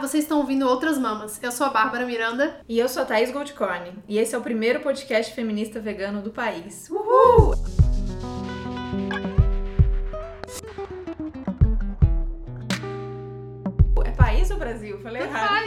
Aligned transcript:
vocês 0.00 0.24
estão 0.24 0.38
ouvindo 0.38 0.66
Outras 0.66 0.98
Mamas. 0.98 1.38
Eu 1.42 1.52
sou 1.52 1.66
a 1.66 1.70
Bárbara 1.70 2.04
Miranda. 2.06 2.60
E 2.68 2.78
eu 2.78 2.88
sou 2.88 3.02
a 3.02 3.06
Thaís 3.06 3.30
Goldcorn. 3.30 3.92
E 4.08 4.18
esse 4.18 4.34
é 4.34 4.38
o 4.38 4.42
primeiro 4.42 4.80
podcast 4.80 5.34
feminista 5.34 5.78
vegano 5.80 6.22
do 6.22 6.30
país. 6.30 6.88
Uhul! 6.90 7.54
É 14.04 14.10
país 14.12 14.50
ou 14.50 14.56
Brasil? 14.56 14.98
Falei 15.02 15.22
errado. 15.22 15.64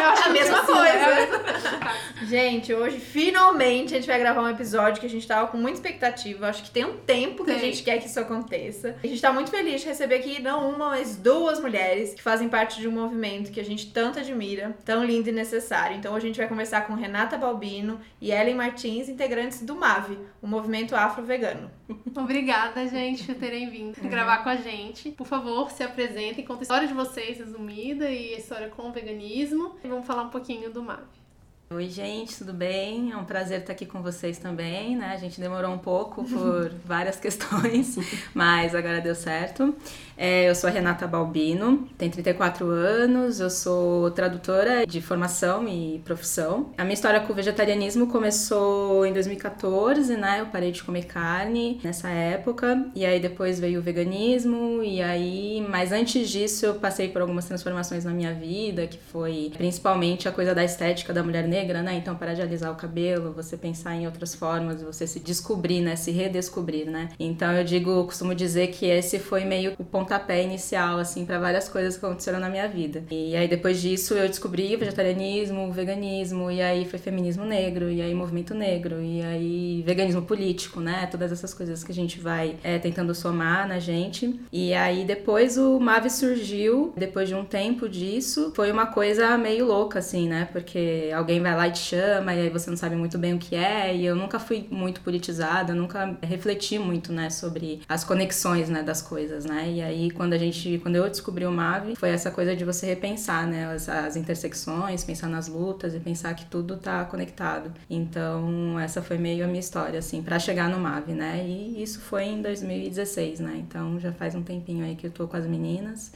Eu 0.00 0.08
acho 0.10 0.22
É 0.22 0.28
a 0.28 0.32
mesma 0.32 0.60
que 0.60 0.66
sim, 0.66 0.72
coisa. 0.72 0.90
é. 0.90 2.04
Gente, 2.24 2.72
hoje 2.72 2.98
finalmente 2.98 3.92
a 3.92 3.98
gente 3.98 4.06
vai 4.06 4.18
gravar 4.18 4.42
um 4.42 4.48
episódio 4.48 4.98
que 4.98 5.06
a 5.06 5.10
gente 5.10 5.26
tava 5.26 5.48
com 5.48 5.58
muita 5.58 5.76
expectativa. 5.78 6.48
Acho 6.48 6.62
que 6.62 6.70
tem 6.70 6.84
um 6.84 6.96
tempo 6.96 7.44
que 7.44 7.50
a 7.50 7.54
Tem. 7.54 7.70
gente 7.70 7.82
quer 7.82 7.98
que 7.98 8.06
isso 8.06 8.18
aconteça. 8.18 8.96
A 9.02 9.06
gente 9.06 9.20
tá 9.20 9.32
muito 9.32 9.50
feliz 9.50 9.82
de 9.82 9.88
receber 9.88 10.16
aqui 10.16 10.40
não 10.40 10.70
uma, 10.70 10.90
mas 10.90 11.16
duas 11.16 11.60
mulheres 11.60 12.14
que 12.14 12.22
fazem 12.22 12.48
parte 12.48 12.80
de 12.80 12.88
um 12.88 12.92
movimento 12.92 13.50
que 13.52 13.60
a 13.60 13.64
gente 13.64 13.92
tanto 13.92 14.18
admira, 14.18 14.76
tão 14.84 15.04
lindo 15.04 15.28
e 15.28 15.32
necessário. 15.32 15.96
Então 15.96 16.14
hoje 16.14 16.24
a 16.24 16.28
gente 16.28 16.38
vai 16.38 16.48
conversar 16.48 16.86
com 16.86 16.94
Renata 16.94 17.36
Balbino 17.36 18.00
e 18.20 18.30
Ellen 18.32 18.54
Martins, 18.54 19.08
integrantes 19.08 19.60
do 19.62 19.74
MAVE, 19.74 20.18
o 20.40 20.46
Movimento 20.46 20.96
Afro-Vegano. 20.96 21.70
Obrigada, 22.16 22.86
gente, 22.88 23.24
por 23.24 23.34
terem 23.34 23.68
vindo 23.68 24.00
gravar 24.08 24.38
com 24.38 24.48
a 24.48 24.56
gente. 24.56 25.10
Por 25.10 25.26
favor, 25.26 25.70
se 25.70 25.82
apresentem, 25.82 26.44
contem 26.44 26.60
a 26.60 26.62
história 26.62 26.88
de 26.88 26.94
vocês 26.94 27.38
resumida 27.38 28.08
e 28.10 28.34
a 28.34 28.38
história 28.38 28.68
com 28.68 28.88
o 28.88 28.92
veganismo. 28.92 29.74
E 29.84 29.88
vamos 29.88 30.06
falar 30.06 30.22
um 30.22 30.30
pouquinho 30.30 30.70
do 30.70 30.82
MAV. 30.82 31.23
Oi, 31.70 31.88
gente, 31.88 32.36
tudo 32.36 32.52
bem? 32.52 33.10
É 33.10 33.16
um 33.16 33.24
prazer 33.24 33.60
estar 33.60 33.72
aqui 33.72 33.86
com 33.86 34.02
vocês 34.02 34.38
também, 34.38 34.96
né? 34.96 35.12
A 35.12 35.16
gente 35.16 35.40
demorou 35.40 35.72
um 35.72 35.78
pouco 35.78 36.22
por 36.22 36.70
várias 36.84 37.18
questões, 37.18 37.96
mas 38.34 38.74
agora 38.74 39.00
deu 39.00 39.14
certo. 39.14 39.74
É, 40.16 40.48
eu 40.48 40.54
sou 40.54 40.68
a 40.68 40.72
Renata 40.72 41.06
Balbino, 41.06 41.88
tenho 41.98 42.10
34 42.10 42.66
anos, 42.68 43.40
eu 43.40 43.50
sou 43.50 44.10
tradutora 44.12 44.86
de 44.86 45.00
formação 45.00 45.68
e 45.68 46.00
profissão. 46.04 46.72
A 46.78 46.84
minha 46.84 46.94
história 46.94 47.20
com 47.20 47.32
o 47.32 47.36
vegetarianismo 47.36 48.06
começou 48.06 49.04
em 49.04 49.12
2014, 49.12 50.16
né? 50.16 50.40
Eu 50.40 50.46
parei 50.46 50.70
de 50.70 50.82
comer 50.82 51.04
carne 51.04 51.80
nessa 51.82 52.08
época, 52.08 52.86
e 52.94 53.04
aí 53.04 53.18
depois 53.20 53.58
veio 53.58 53.80
o 53.80 53.82
veganismo, 53.82 54.82
e 54.82 55.02
aí, 55.02 55.64
mas 55.68 55.92
antes 55.92 56.30
disso 56.30 56.66
eu 56.66 56.74
passei 56.74 57.08
por 57.08 57.20
algumas 57.20 57.46
transformações 57.46 58.04
na 58.04 58.12
minha 58.12 58.32
vida, 58.32 58.86
que 58.86 58.98
foi 58.98 59.50
principalmente 59.56 60.28
a 60.28 60.32
coisa 60.32 60.54
da 60.54 60.64
estética 60.64 61.12
da 61.12 61.22
mulher 61.22 61.46
negra, 61.48 61.82
né? 61.82 61.94
Então, 61.94 62.14
parar 62.16 62.34
de 62.34 62.42
alisar 62.42 62.70
o 62.72 62.76
cabelo, 62.76 63.32
você 63.32 63.56
pensar 63.56 63.94
em 63.94 64.06
outras 64.06 64.34
formas, 64.34 64.82
você 64.82 65.06
se 65.06 65.18
descobrir, 65.18 65.80
né? 65.80 65.96
Se 65.96 66.10
redescobrir, 66.10 66.86
né? 66.90 67.08
Então, 67.18 67.52
eu 67.52 67.64
digo, 67.64 68.04
costumo 68.04 68.34
dizer 68.34 68.68
que 68.68 68.86
esse 68.86 69.18
foi 69.18 69.44
meio 69.44 69.74
o 69.78 69.84
pontapé 70.04 70.42
inicial, 70.42 70.98
assim, 70.98 71.24
para 71.24 71.38
várias 71.38 71.68
coisas 71.68 71.96
que 71.96 72.04
aconteceram 72.04 72.38
na 72.38 72.50
minha 72.50 72.68
vida. 72.68 73.02
E 73.10 73.34
aí, 73.34 73.48
depois 73.48 73.80
disso, 73.80 74.14
eu 74.14 74.28
descobri 74.28 74.76
vegetarianismo, 74.76 75.72
veganismo, 75.72 76.50
e 76.50 76.60
aí 76.60 76.84
foi 76.84 76.98
feminismo 76.98 77.44
negro, 77.44 77.90
e 77.90 78.02
aí 78.02 78.14
movimento 78.14 78.54
negro, 78.54 79.00
e 79.02 79.22
aí 79.22 79.82
veganismo 79.86 80.22
político, 80.22 80.80
né? 80.80 81.08
Todas 81.10 81.32
essas 81.32 81.54
coisas 81.54 81.82
que 81.82 81.90
a 81.90 81.94
gente 81.94 82.20
vai 82.20 82.56
é, 82.62 82.78
tentando 82.78 83.14
somar 83.14 83.66
na 83.66 83.78
gente. 83.78 84.38
E 84.52 84.74
aí, 84.74 85.04
depois 85.04 85.56
o 85.56 85.80
MAVE 85.80 86.10
surgiu, 86.10 86.92
depois 86.96 87.28
de 87.28 87.34
um 87.34 87.44
tempo 87.44 87.88
disso, 87.88 88.52
foi 88.54 88.70
uma 88.70 88.86
coisa 88.86 89.36
meio 89.38 89.66
louca, 89.66 90.00
assim, 90.00 90.28
né? 90.28 90.48
Porque 90.52 91.10
alguém 91.14 91.40
vai 91.40 91.56
lá 91.56 91.68
e 91.68 91.72
te 91.72 91.78
chama, 91.78 92.34
e 92.34 92.40
aí 92.42 92.50
você 92.50 92.68
não 92.68 92.76
sabe 92.76 92.94
muito 92.94 93.16
bem 93.16 93.34
o 93.34 93.38
que 93.38 93.56
é, 93.56 93.94
e 93.94 94.04
eu 94.04 94.14
nunca 94.14 94.38
fui 94.38 94.66
muito 94.70 95.00
politizada, 95.00 95.74
nunca 95.74 96.16
refleti 96.22 96.78
muito, 96.78 97.12
né, 97.12 97.30
sobre 97.30 97.80
as 97.88 98.04
conexões, 98.04 98.68
né, 98.68 98.82
das 98.82 99.00
coisas, 99.00 99.44
né? 99.44 99.70
E 99.70 99.82
aí, 99.82 99.93
quando 100.14 100.32
a 100.32 100.38
gente, 100.38 100.78
quando 100.78 100.96
eu 100.96 101.08
descobri 101.08 101.44
o 101.46 101.52
MAVE, 101.52 101.96
foi 101.96 102.10
essa 102.10 102.30
coisa 102.30 102.54
de 102.54 102.64
você 102.64 102.86
repensar, 102.86 103.46
né, 103.46 103.72
as, 103.72 103.88
as 103.88 104.16
intersecções, 104.16 105.04
pensar 105.04 105.28
nas 105.28 105.48
lutas 105.48 105.94
e 105.94 106.00
pensar 106.00 106.34
que 106.34 106.46
tudo 106.46 106.76
tá 106.76 107.04
conectado. 107.04 107.72
Então, 107.88 108.78
essa 108.78 109.02
foi 109.02 109.18
meio 109.18 109.44
a 109.44 109.46
minha 109.46 109.60
história, 109.60 109.98
assim, 109.98 110.22
para 110.22 110.38
chegar 110.38 110.68
no 110.68 110.78
MAVE, 110.78 111.12
né? 111.12 111.44
E 111.46 111.82
isso 111.82 112.00
foi 112.00 112.24
em 112.24 112.42
2016, 112.42 113.40
né? 113.40 113.56
Então, 113.56 113.98
já 113.98 114.12
faz 114.12 114.34
um 114.34 114.42
tempinho 114.42 114.84
aí 114.84 114.96
que 114.96 115.06
eu 115.06 115.10
tô 115.10 115.26
com 115.26 115.36
as 115.36 115.46
meninas. 115.46 116.12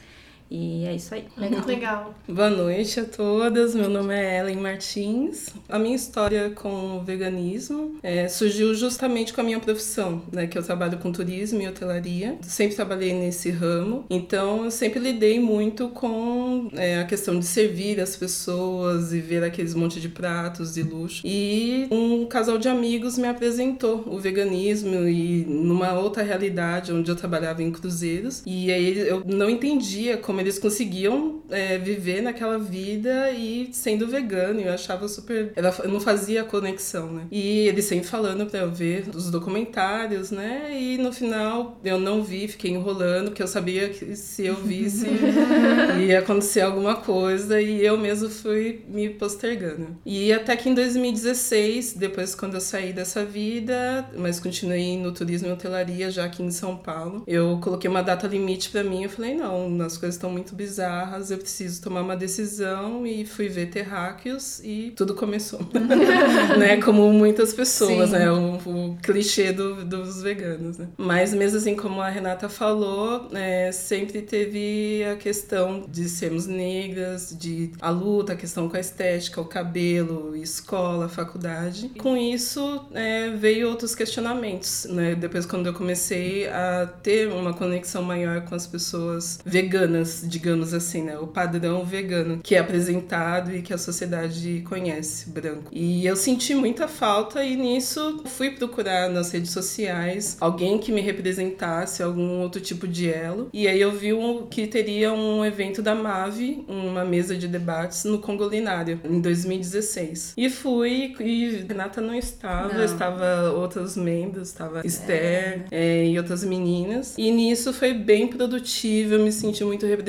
E 0.49 0.85
é 0.85 0.95
isso 0.95 1.13
aí. 1.13 1.25
Muito 1.37 1.67
legal. 1.67 2.15
Boa 2.27 2.49
noite 2.49 2.99
a 2.99 3.05
todas, 3.05 3.75
meu 3.75 3.89
nome 3.89 4.15
é 4.15 4.39
Ellen 4.39 4.57
Martins. 4.57 5.49
A 5.67 5.77
minha 5.77 5.95
história 5.95 6.49
com 6.49 6.97
o 6.97 7.03
veganismo 7.03 7.97
é, 8.01 8.27
surgiu 8.27 8.73
justamente 8.73 9.31
com 9.31 9.41
a 9.41 9.43
minha 9.43 9.59
profissão, 9.59 10.23
né, 10.31 10.47
que 10.47 10.57
eu 10.57 10.63
trabalho 10.63 10.97
com 10.97 11.11
turismo 11.11 11.61
e 11.61 11.67
hotelaria. 11.67 12.37
Sempre 12.41 12.75
trabalhei 12.75 13.13
nesse 13.13 13.51
ramo, 13.51 14.05
então 14.09 14.65
eu 14.65 14.71
sempre 14.71 14.99
lidei 14.99 15.39
muito 15.39 15.89
com 15.89 16.69
é, 16.73 16.99
a 16.99 17.05
questão 17.05 17.37
de 17.37 17.45
servir 17.45 17.99
as 17.99 18.15
pessoas 18.15 19.13
e 19.13 19.19
ver 19.19 19.43
aqueles 19.43 19.75
monte 19.75 20.01
de 20.01 20.09
pratos 20.09 20.73
de 20.73 20.81
luxo. 20.81 21.21
E 21.25 21.87
um 21.91 22.25
casal 22.25 22.57
de 22.57 22.67
amigos 22.67 23.17
me 23.17 23.27
apresentou 23.27 24.03
o 24.07 24.17
veganismo 24.17 25.07
e 25.07 25.45
numa 25.45 25.93
outra 25.93 26.23
realidade 26.23 26.91
onde 26.91 27.09
eu 27.09 27.15
trabalhava 27.15 27.61
em 27.61 27.71
cruzeiros. 27.71 28.41
E 28.45 28.71
aí 28.71 28.97
eu 28.97 29.21
não 29.25 29.49
entendia 29.49 30.17
como 30.17 30.38
eles 30.39 30.59
conseguiam 30.59 31.41
é, 31.49 31.77
viver 31.77 32.21
naquela 32.21 32.57
vida 32.57 33.31
e 33.31 33.69
sendo 33.71 34.07
vegano. 34.07 34.59
Eu 34.59 34.73
achava 34.73 35.07
super. 35.07 35.51
Ela, 35.55 35.73
eu 35.83 35.89
não 35.89 35.99
fazia 35.99 36.43
conexão, 36.43 37.11
né? 37.11 37.27
E 37.31 37.67
eles 37.67 37.85
sempre 37.85 38.07
falando 38.07 38.45
pra 38.45 38.59
eu 38.59 38.71
ver 38.71 39.05
os 39.13 39.29
documentários, 39.29 40.31
né? 40.31 40.69
E 40.71 40.97
no 40.97 41.11
final 41.11 41.79
eu 41.83 41.99
não 41.99 42.23
vi, 42.23 42.47
fiquei 42.47 42.71
enrolando, 42.71 43.29
porque 43.29 43.43
eu 43.43 43.47
sabia 43.47 43.89
que 43.89 44.15
se 44.15 44.45
eu 44.45 44.55
visse 44.55 45.07
ia 46.07 46.19
acontecer 46.19 46.61
alguma 46.61 46.95
coisa 46.95 47.61
e 47.61 47.85
eu 47.85 47.97
mesmo 47.97 48.29
fui 48.29 48.83
me 48.87 49.09
postergando. 49.09 49.97
E 50.05 50.31
até 50.31 50.55
que 50.55 50.69
em 50.69 50.73
2016, 50.73 51.93
depois 51.93 52.35
quando 52.35 52.55
eu 52.55 52.61
saí 52.61 52.93
dessa 52.93 53.23
vida, 53.25 54.09
mas 54.17 54.39
continuei 54.39 54.97
no 54.97 55.11
turismo 55.11 55.47
e 55.47 55.51
hotelaria 55.51 56.11
já 56.11 56.25
aqui 56.25 56.43
em 56.43 56.51
São 56.51 56.75
Paulo, 56.75 57.23
eu 57.27 57.59
coloquei 57.61 57.89
uma 57.89 58.01
data 58.01 58.27
limite 58.27 58.69
pra 58.69 58.83
mim. 58.83 59.03
Eu 59.03 59.09
falei, 59.09 59.35
não, 59.35 59.81
as 59.81 59.97
coisas 59.97 60.15
estão 60.15 60.28
muito 60.31 60.55
bizarras, 60.55 61.31
eu 61.31 61.37
preciso 61.37 61.81
tomar 61.81 62.01
uma 62.01 62.15
decisão 62.15 63.05
e 63.05 63.25
fui 63.25 63.47
ver 63.49 63.67
terráqueos 63.69 64.59
e 64.63 64.93
tudo 64.95 65.13
começou. 65.15 65.59
né? 66.57 66.77
Como 66.81 67.11
muitas 67.11 67.53
pessoas, 67.53 68.09
Sim. 68.09 68.15
né? 68.15 68.31
O, 68.31 68.55
o 68.55 68.97
clichê 69.01 69.51
do- 69.51 69.83
dos 69.85 70.21
veganos, 70.21 70.77
né? 70.77 70.87
Mas 70.97 71.33
mesmo 71.33 71.57
assim, 71.57 71.75
como 71.75 72.01
a 72.01 72.09
Renata 72.09 72.49
falou, 72.49 73.27
é, 73.33 73.71
sempre 73.71 74.21
teve 74.21 75.03
a 75.11 75.15
questão 75.15 75.85
de 75.87 76.07
sermos 76.09 76.45
negras, 76.47 77.35
de 77.37 77.71
a 77.81 77.89
luta, 77.89 78.33
a 78.33 78.35
questão 78.35 78.67
com 78.69 78.77
a 78.77 78.79
estética, 78.79 79.41
o 79.41 79.45
cabelo, 79.45 80.35
escola, 80.35 81.07
faculdade. 81.09 81.89
Com 81.99 82.15
isso, 82.17 82.85
é, 82.93 83.29
veio 83.31 83.69
outros 83.69 83.95
questionamentos, 83.95 84.85
né? 84.89 85.15
Depois, 85.15 85.45
quando 85.45 85.67
eu 85.67 85.73
comecei 85.73 86.47
a 86.47 86.87
ter 87.01 87.27
uma 87.29 87.53
conexão 87.53 88.03
maior 88.03 88.41
com 88.41 88.55
as 88.55 88.67
pessoas 88.67 89.39
veganas, 89.45 90.18
digamos 90.27 90.73
assim, 90.73 91.03
né? 91.03 91.17
O 91.17 91.27
padrão 91.27 91.85
vegano 91.85 92.39
que 92.43 92.55
é 92.55 92.59
apresentado 92.59 93.53
e 93.55 93.61
que 93.61 93.73
a 93.73 93.77
sociedade 93.77 94.63
conhece, 94.67 95.29
branco. 95.29 95.69
E 95.71 96.05
eu 96.05 96.15
senti 96.15 96.53
muita 96.55 96.87
falta 96.87 97.43
e 97.43 97.55
nisso 97.55 98.21
fui 98.25 98.51
procurar 98.51 99.09
nas 99.09 99.31
redes 99.31 99.51
sociais 99.51 100.37
alguém 100.39 100.77
que 100.77 100.91
me 100.91 101.01
representasse, 101.01 102.01
algum 102.03 102.41
outro 102.41 102.61
tipo 102.61 102.87
de 102.87 103.09
elo. 103.11 103.49
E 103.53 103.67
aí 103.67 103.79
eu 103.79 103.91
vi 103.91 104.13
um, 104.13 104.45
que 104.47 104.67
teria 104.67 105.11
um 105.13 105.43
evento 105.45 105.81
da 105.81 105.95
MAVE, 105.95 106.63
uma 106.67 107.05
mesa 107.05 107.35
de 107.35 107.47
debates 107.47 108.03
no 108.03 108.19
Congolinário, 108.19 108.99
em 109.03 109.19
2016. 109.21 110.33
E 110.37 110.49
fui, 110.49 111.15
e 111.19 111.65
Renata 111.67 112.01
não 112.01 112.15
estava, 112.15 112.73
Não. 112.73 112.83
estava 112.83 113.51
outros 113.51 113.95
membros, 113.95 114.49
estava 114.49 114.85
Esther 114.85 115.65
é, 115.71 116.05
e 116.05 116.17
outras 116.17 116.43
meninas. 116.43 117.15
E 117.17 117.31
nisso 117.31 117.73
foi 117.73 117.93
bem 117.93 118.27
produtivo, 118.27 119.15
eu 119.15 119.23
me 119.23 119.31
senti 119.31 119.63
muito 119.63 119.85
representada. 119.85 120.08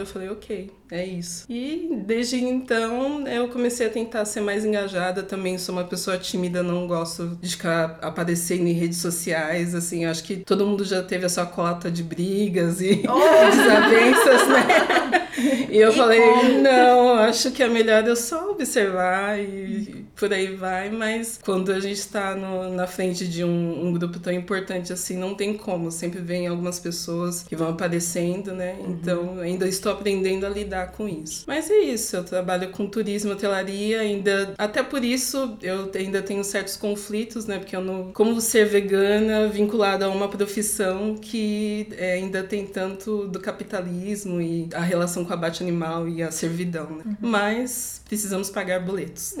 Eu 0.00 0.06
falei, 0.06 0.28
ok, 0.28 0.70
é 0.90 1.04
isso. 1.04 1.44
E 1.48 1.88
desde 2.06 2.36
então 2.42 3.26
eu 3.26 3.48
comecei 3.48 3.86
a 3.86 3.90
tentar 3.90 4.24
ser 4.24 4.40
mais 4.40 4.64
engajada. 4.64 5.22
Também 5.22 5.58
sou 5.58 5.74
uma 5.74 5.84
pessoa 5.84 6.18
tímida, 6.18 6.62
não 6.62 6.86
gosto 6.86 7.36
de 7.40 7.50
ficar 7.50 7.98
aparecendo 8.02 8.66
em 8.66 8.72
redes 8.72 8.98
sociais. 8.98 9.74
Assim, 9.74 10.04
acho 10.04 10.22
que 10.24 10.36
todo 10.38 10.66
mundo 10.66 10.84
já 10.84 11.02
teve 11.02 11.26
a 11.26 11.28
sua 11.28 11.46
cota 11.46 11.90
de 11.90 12.02
brigas 12.02 12.80
e 12.80 12.96
desavenças, 13.50 14.48
né? 14.48 15.22
E 15.70 15.78
eu 15.78 15.90
E 15.90 15.92
falei, 15.92 16.20
como? 16.20 16.62
não, 16.62 17.14
acho 17.14 17.50
que 17.52 17.62
é 17.62 17.68
melhor 17.68 18.06
eu 18.06 18.14
só 18.14 18.50
observar 18.50 19.38
e 19.40 20.06
por 20.22 20.32
aí 20.32 20.54
vai, 20.54 20.88
mas 20.88 21.40
quando 21.44 21.72
a 21.72 21.80
gente 21.80 22.06
tá 22.08 22.36
no- 22.36 22.72
na 22.72 22.86
frente 22.86 23.26
de 23.26 23.42
um, 23.44 23.86
um 23.88 23.92
grupo 23.92 24.20
tão 24.20 24.32
importante 24.32 24.92
assim, 24.92 25.16
não 25.16 25.34
tem 25.34 25.54
como. 25.56 25.90
Sempre 25.90 26.20
vem 26.20 26.46
algumas 26.46 26.78
pessoas 26.78 27.42
que 27.42 27.56
vão 27.56 27.70
aparecendo, 27.70 28.52
né? 28.52 28.76
Então 28.86 29.40
ainda 29.40 29.66
estou 29.66 29.90
aprendendo 29.90 30.46
a 30.46 30.48
lidar 30.48 30.92
com 30.92 31.08
isso. 31.08 31.42
Mas 31.46 31.68
é 31.70 31.78
isso, 31.80 32.14
eu 32.16 32.22
trabalho 32.24 32.70
com 32.70 32.86
turismo, 32.86 33.32
hotelaria, 33.32 34.00
ainda. 34.00 34.54
Até 34.56 34.80
por 34.82 35.02
isso 35.04 35.56
eu 35.60 35.90
ainda 35.94 36.22
tenho 36.22 36.44
certos 36.44 36.76
conflitos, 36.76 37.46
né? 37.46 37.58
Porque 37.58 37.74
eu 37.74 37.80
não. 37.82 38.12
Como 38.12 38.40
ser 38.40 38.66
vegana 38.66 39.48
vinculada 39.48 40.04
a 40.06 40.08
uma 40.08 40.28
profissão 40.28 41.16
que 41.16 41.88
é, 41.98 42.12
ainda 42.14 42.44
tem 42.44 42.64
tanto 42.64 43.26
do 43.26 43.40
capitalismo 43.40 44.40
e 44.40 44.68
a 44.72 44.80
relação 44.80 45.24
com 45.24 45.32
com 45.32 45.34
abate 45.34 45.62
animal 45.62 46.06
e 46.06 46.22
a 46.22 46.30
servidão, 46.30 46.90
né? 46.90 47.02
Uhum. 47.06 47.16
Mas 47.22 48.01
precisamos 48.12 48.50
pagar 48.50 48.84
boletos. 48.84 49.34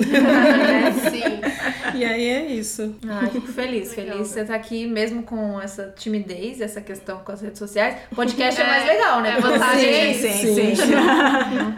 Sim. 1.10 1.42
E 1.94 2.04
aí 2.04 2.28
é 2.28 2.46
isso. 2.46 2.94
Ai, 3.08 3.30
fico 3.30 3.48
feliz, 3.48 3.94
feliz 3.94 4.28
você 4.28 4.44
tá 4.44 4.54
aqui 4.54 4.86
mesmo 4.86 5.22
com 5.22 5.60
essa 5.60 5.92
timidez, 5.96 6.60
essa 6.60 6.80
questão 6.80 7.18
com 7.18 7.32
as 7.32 7.40
redes 7.40 7.58
sociais. 7.58 7.96
O 8.10 8.16
podcast 8.16 8.60
é, 8.60 8.64
é 8.64 8.66
mais 8.66 8.86
legal, 8.86 9.20
né? 9.20 9.36
É 9.36 9.40
vantagem. 9.40 10.14
Sim, 10.14 10.32
sim, 10.32 10.54
sim. 10.54 10.74
sim. 10.74 10.92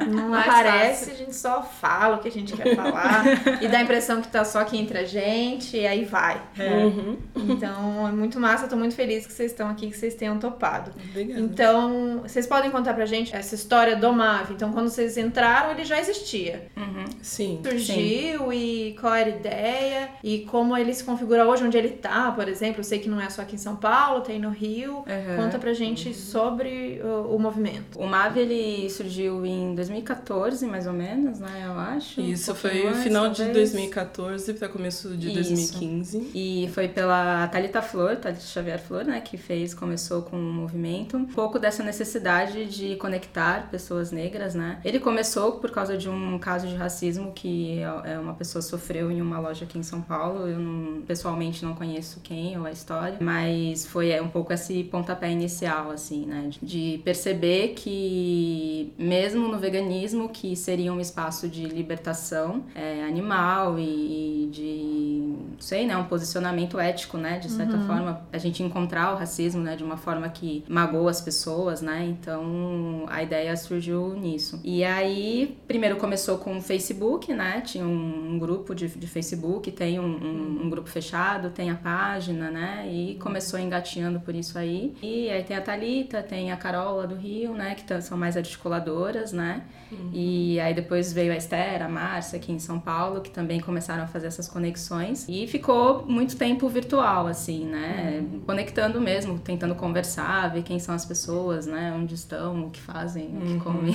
Não, 0.08 0.28
não 0.28 0.34
aparece, 0.34 1.06
fácil. 1.06 1.12
a 1.12 1.16
gente 1.16 1.37
só 1.37 1.62
fala 1.62 2.16
o 2.16 2.19
que 2.20 2.28
a 2.28 2.31
gente 2.31 2.52
quer 2.55 2.75
falar 2.75 3.25
e 3.61 3.69
dá 3.69 3.78
a 3.78 3.82
impressão 3.82 4.20
que 4.20 4.28
tá 4.28 4.44
só 4.44 4.61
aqui 4.61 4.78
entre 4.78 4.99
a 4.99 5.05
gente 5.05 5.76
e 5.76 5.87
aí 5.87 6.05
vai. 6.05 6.40
É. 6.58 6.84
Uhum. 6.84 7.19
Então, 7.37 8.08
é 8.08 8.12
muito 8.12 8.38
massa, 8.38 8.69
tô 8.69 8.76
muito 8.76 8.94
feliz 8.94 9.26
que 9.26 9.32
vocês 9.32 9.50
estão 9.50 9.69
aqui, 9.69 9.90
que 9.90 9.96
vocês 9.96 10.14
tenham 10.14 10.38
topado. 10.38 10.93
Obrigada. 11.10 11.40
Então, 11.40 12.20
vocês 12.22 12.46
podem 12.46 12.70
contar 12.70 12.94
pra 12.94 13.06
gente 13.06 13.34
essa 13.34 13.55
história 13.55 13.96
do 13.96 14.12
MAV. 14.12 14.52
Então, 14.52 14.72
quando 14.72 14.88
vocês 14.88 15.17
entraram, 15.17 15.72
ele 15.72 15.84
já 15.84 15.99
existia. 15.99 16.69
Uhum. 16.76 17.05
Sim. 17.22 17.60
Surgiu 17.64 18.50
sim. 18.50 18.52
e 18.52 18.96
qual 19.00 19.14
era 19.14 19.31
a 19.31 19.37
ideia 19.37 20.03
e 20.22 20.40
como 20.40 20.76
ele 20.76 20.92
se 20.92 21.04
configura 21.04 21.46
hoje, 21.46 21.64
onde 21.64 21.76
ele 21.76 21.90
tá, 21.90 22.32
por 22.32 22.48
exemplo. 22.48 22.80
Eu 22.80 22.84
sei 22.84 22.98
que 22.98 23.08
não 23.08 23.20
é 23.20 23.28
só 23.30 23.42
aqui 23.42 23.54
em 23.54 23.58
São 23.58 23.76
Paulo, 23.76 24.20
tem 24.20 24.38
no 24.38 24.50
Rio. 24.50 24.98
Uhum. 24.98 25.36
Conta 25.36 25.58
pra 25.58 25.72
gente 25.72 26.08
uhum. 26.08 26.14
sobre 26.14 27.00
o, 27.02 27.34
o, 27.34 27.38
movimento. 27.38 27.98
O 27.98 28.06
MAV, 28.06 28.38
ele 28.38 28.90
surgiu 28.90 29.44
em 29.44 29.74
2014, 29.74 30.66
mais 30.66 30.86
ou 30.86 30.92
menos, 30.92 31.38
né? 31.40 31.64
Eu 31.66 31.78
acho. 31.78 32.20
Isso, 32.20 32.52
um 32.52 32.54
foi 32.54 32.90
o 32.90 32.94
final 32.94 33.24
talvez. 33.24 33.48
de 33.48 33.52
2014 33.52 34.54
para 34.54 34.68
começo 34.68 35.16
de 35.16 35.28
Isso. 35.28 35.72
2015. 35.72 36.30
E 36.34 36.70
foi 36.72 36.88
pela 36.88 37.46
Thalita 37.48 37.82
Flor, 37.82 38.16
Thalita 38.16 38.40
Xavier 38.42 38.80
Flor, 38.80 39.04
né? 39.04 39.20
Que 39.20 39.36
fez, 39.36 39.74
começou 39.74 40.22
com 40.22 40.36
o 40.36 40.52
movimento. 40.52 41.16
Um 41.16 41.26
pouco 41.26 41.58
dessa 41.58 41.82
necessidade 41.82 42.66
de 42.66 42.96
conectar 42.96 43.68
pessoas 43.70 44.10
negras, 44.10 44.54
né? 44.54 44.78
Ele 44.84 44.98
começou 44.98 45.52
por 45.52 45.70
causa 45.70 45.96
de 45.96 46.08
um 46.08 46.38
caso 46.38 46.66
de 46.66 46.74
racismo 46.74 47.32
que 47.32 47.80
é, 48.04 48.18
uma 48.18 48.34
pessoa 48.34 48.62
sofreu 48.62 49.10
em 49.10 49.20
uma 49.20 49.38
loja 49.38 49.64
aqui 49.64 49.78
em 49.78 49.82
São 49.82 49.94
Paulo. 50.00 50.46
Eu 50.46 50.58
não, 50.58 51.02
pessoalmente 51.02 51.64
não 51.64 51.75
conheço 51.75 52.20
quem 52.20 52.58
ou 52.58 52.67
a 52.67 52.73
história, 52.73 53.19
mas 53.20 53.87
foi 53.87 54.11
é, 54.11 54.20
um 54.20 54.29
pouco 54.29 54.52
esse 54.52 54.85
pontapé 54.85 55.31
inicial, 55.31 55.91
assim, 55.91 56.26
né? 56.26 56.50
De 56.62 57.00
perceber 57.05 57.75
que 57.75 58.93
mesmo 58.99 59.49
no 59.49 59.58
veganismo, 59.58 60.29
que 60.29 60.56
seria 60.56 60.93
um 60.93 61.00
espaço 61.00 61.49
de 61.49 61.64
libertação 61.64 62.64
é, 62.75 63.05
animal 63.05 63.79
e, 63.79 64.44
e 64.44 64.50
de, 64.50 65.35
sei, 65.58 65.87
né, 65.87 65.96
um 65.96 66.05
posicionamento 66.05 66.79
ético, 66.79 67.17
né, 67.17 67.38
de 67.38 67.50
certa 67.50 67.76
uhum. 67.76 67.87
forma, 67.87 68.26
a 68.32 68.38
gente 68.38 68.62
encontrar 68.62 69.14
o 69.14 69.17
racismo, 69.17 69.62
né, 69.62 69.76
de 69.76 69.85
uma 69.85 69.96
forma 69.96 70.29
que 70.29 70.64
magoa 70.69 71.11
as 71.11 71.20
pessoas, 71.20 71.81
né? 71.81 72.05
Então 72.05 73.05
a 73.08 73.23
ideia 73.23 73.56
surgiu 73.56 74.14
nisso. 74.14 74.61
E 74.64 74.85
aí, 74.85 75.56
primeiro 75.67 75.96
começou 75.96 76.38
com 76.38 76.58
o 76.58 76.62
Facebook, 76.62 77.32
né? 77.32 77.61
Tinha 77.61 77.85
um, 77.85 78.35
um 78.35 78.38
grupo 78.38 78.75
de, 78.75 78.88
de, 78.88 79.06
Facebook, 79.06 79.70
tem 79.70 79.83
um, 79.98 80.04
um, 80.04 80.64
um, 80.64 80.70
grupo 80.70 80.88
fechado, 80.88 81.50
tem 81.50 81.70
a 81.70 81.75
página, 81.75 82.50
né? 82.50 82.88
E 82.90 83.16
começou 83.16 83.58
engatinhando 83.58 84.20
por 84.20 84.34
isso 84.34 84.58
aí. 84.58 84.94
E 85.02 85.31
aí 85.31 85.42
tem 85.42 85.56
a 85.56 85.60
Talita, 85.60 86.22
tem 86.22 86.52
a 86.52 86.56
Carola 86.56 87.06
do 87.06 87.14
Rio, 87.14 87.54
né? 87.54 87.75
Que 87.75 88.02
são 88.02 88.16
mais 88.19 88.36
articuladoras, 88.36 89.32
né? 89.32 89.62
Uhum. 89.90 90.10
E 90.12 90.60
aí 90.60 90.75
depois 90.75 91.12
veio 91.12 91.32
a 91.32 91.36
Esther, 91.36 91.82
a 91.82 91.88
Márcia 91.88 92.38
aqui 92.38 92.52
em 92.52 92.58
São 92.58 92.78
Paulo, 92.78 93.20
que 93.20 93.31
também 93.31 93.60
começaram 93.60 94.04
a 94.04 94.06
fazer 94.06 94.26
essas 94.26 94.48
conexões. 94.48 95.26
E 95.28 95.46
ficou 95.46 96.04
muito 96.06 96.36
tempo 96.36 96.69
virtual, 96.69 97.26
assim, 97.26 97.64
né? 97.64 98.20
Uhum. 98.20 98.40
Conectando 98.40 99.00
mesmo, 99.00 99.38
tentando 99.38 99.75
conversar, 99.75 100.52
ver 100.52 100.62
quem 100.62 100.78
são 100.78 100.94
as 100.94 101.04
pessoas, 101.04 101.66
né? 101.66 101.94
Onde 101.96 102.14
estão, 102.14 102.66
o 102.66 102.70
que 102.70 102.81
fazem, 102.81 103.26
o 103.36 103.40
que 103.40 103.52
uhum. 103.52 103.58
comem. 103.60 103.94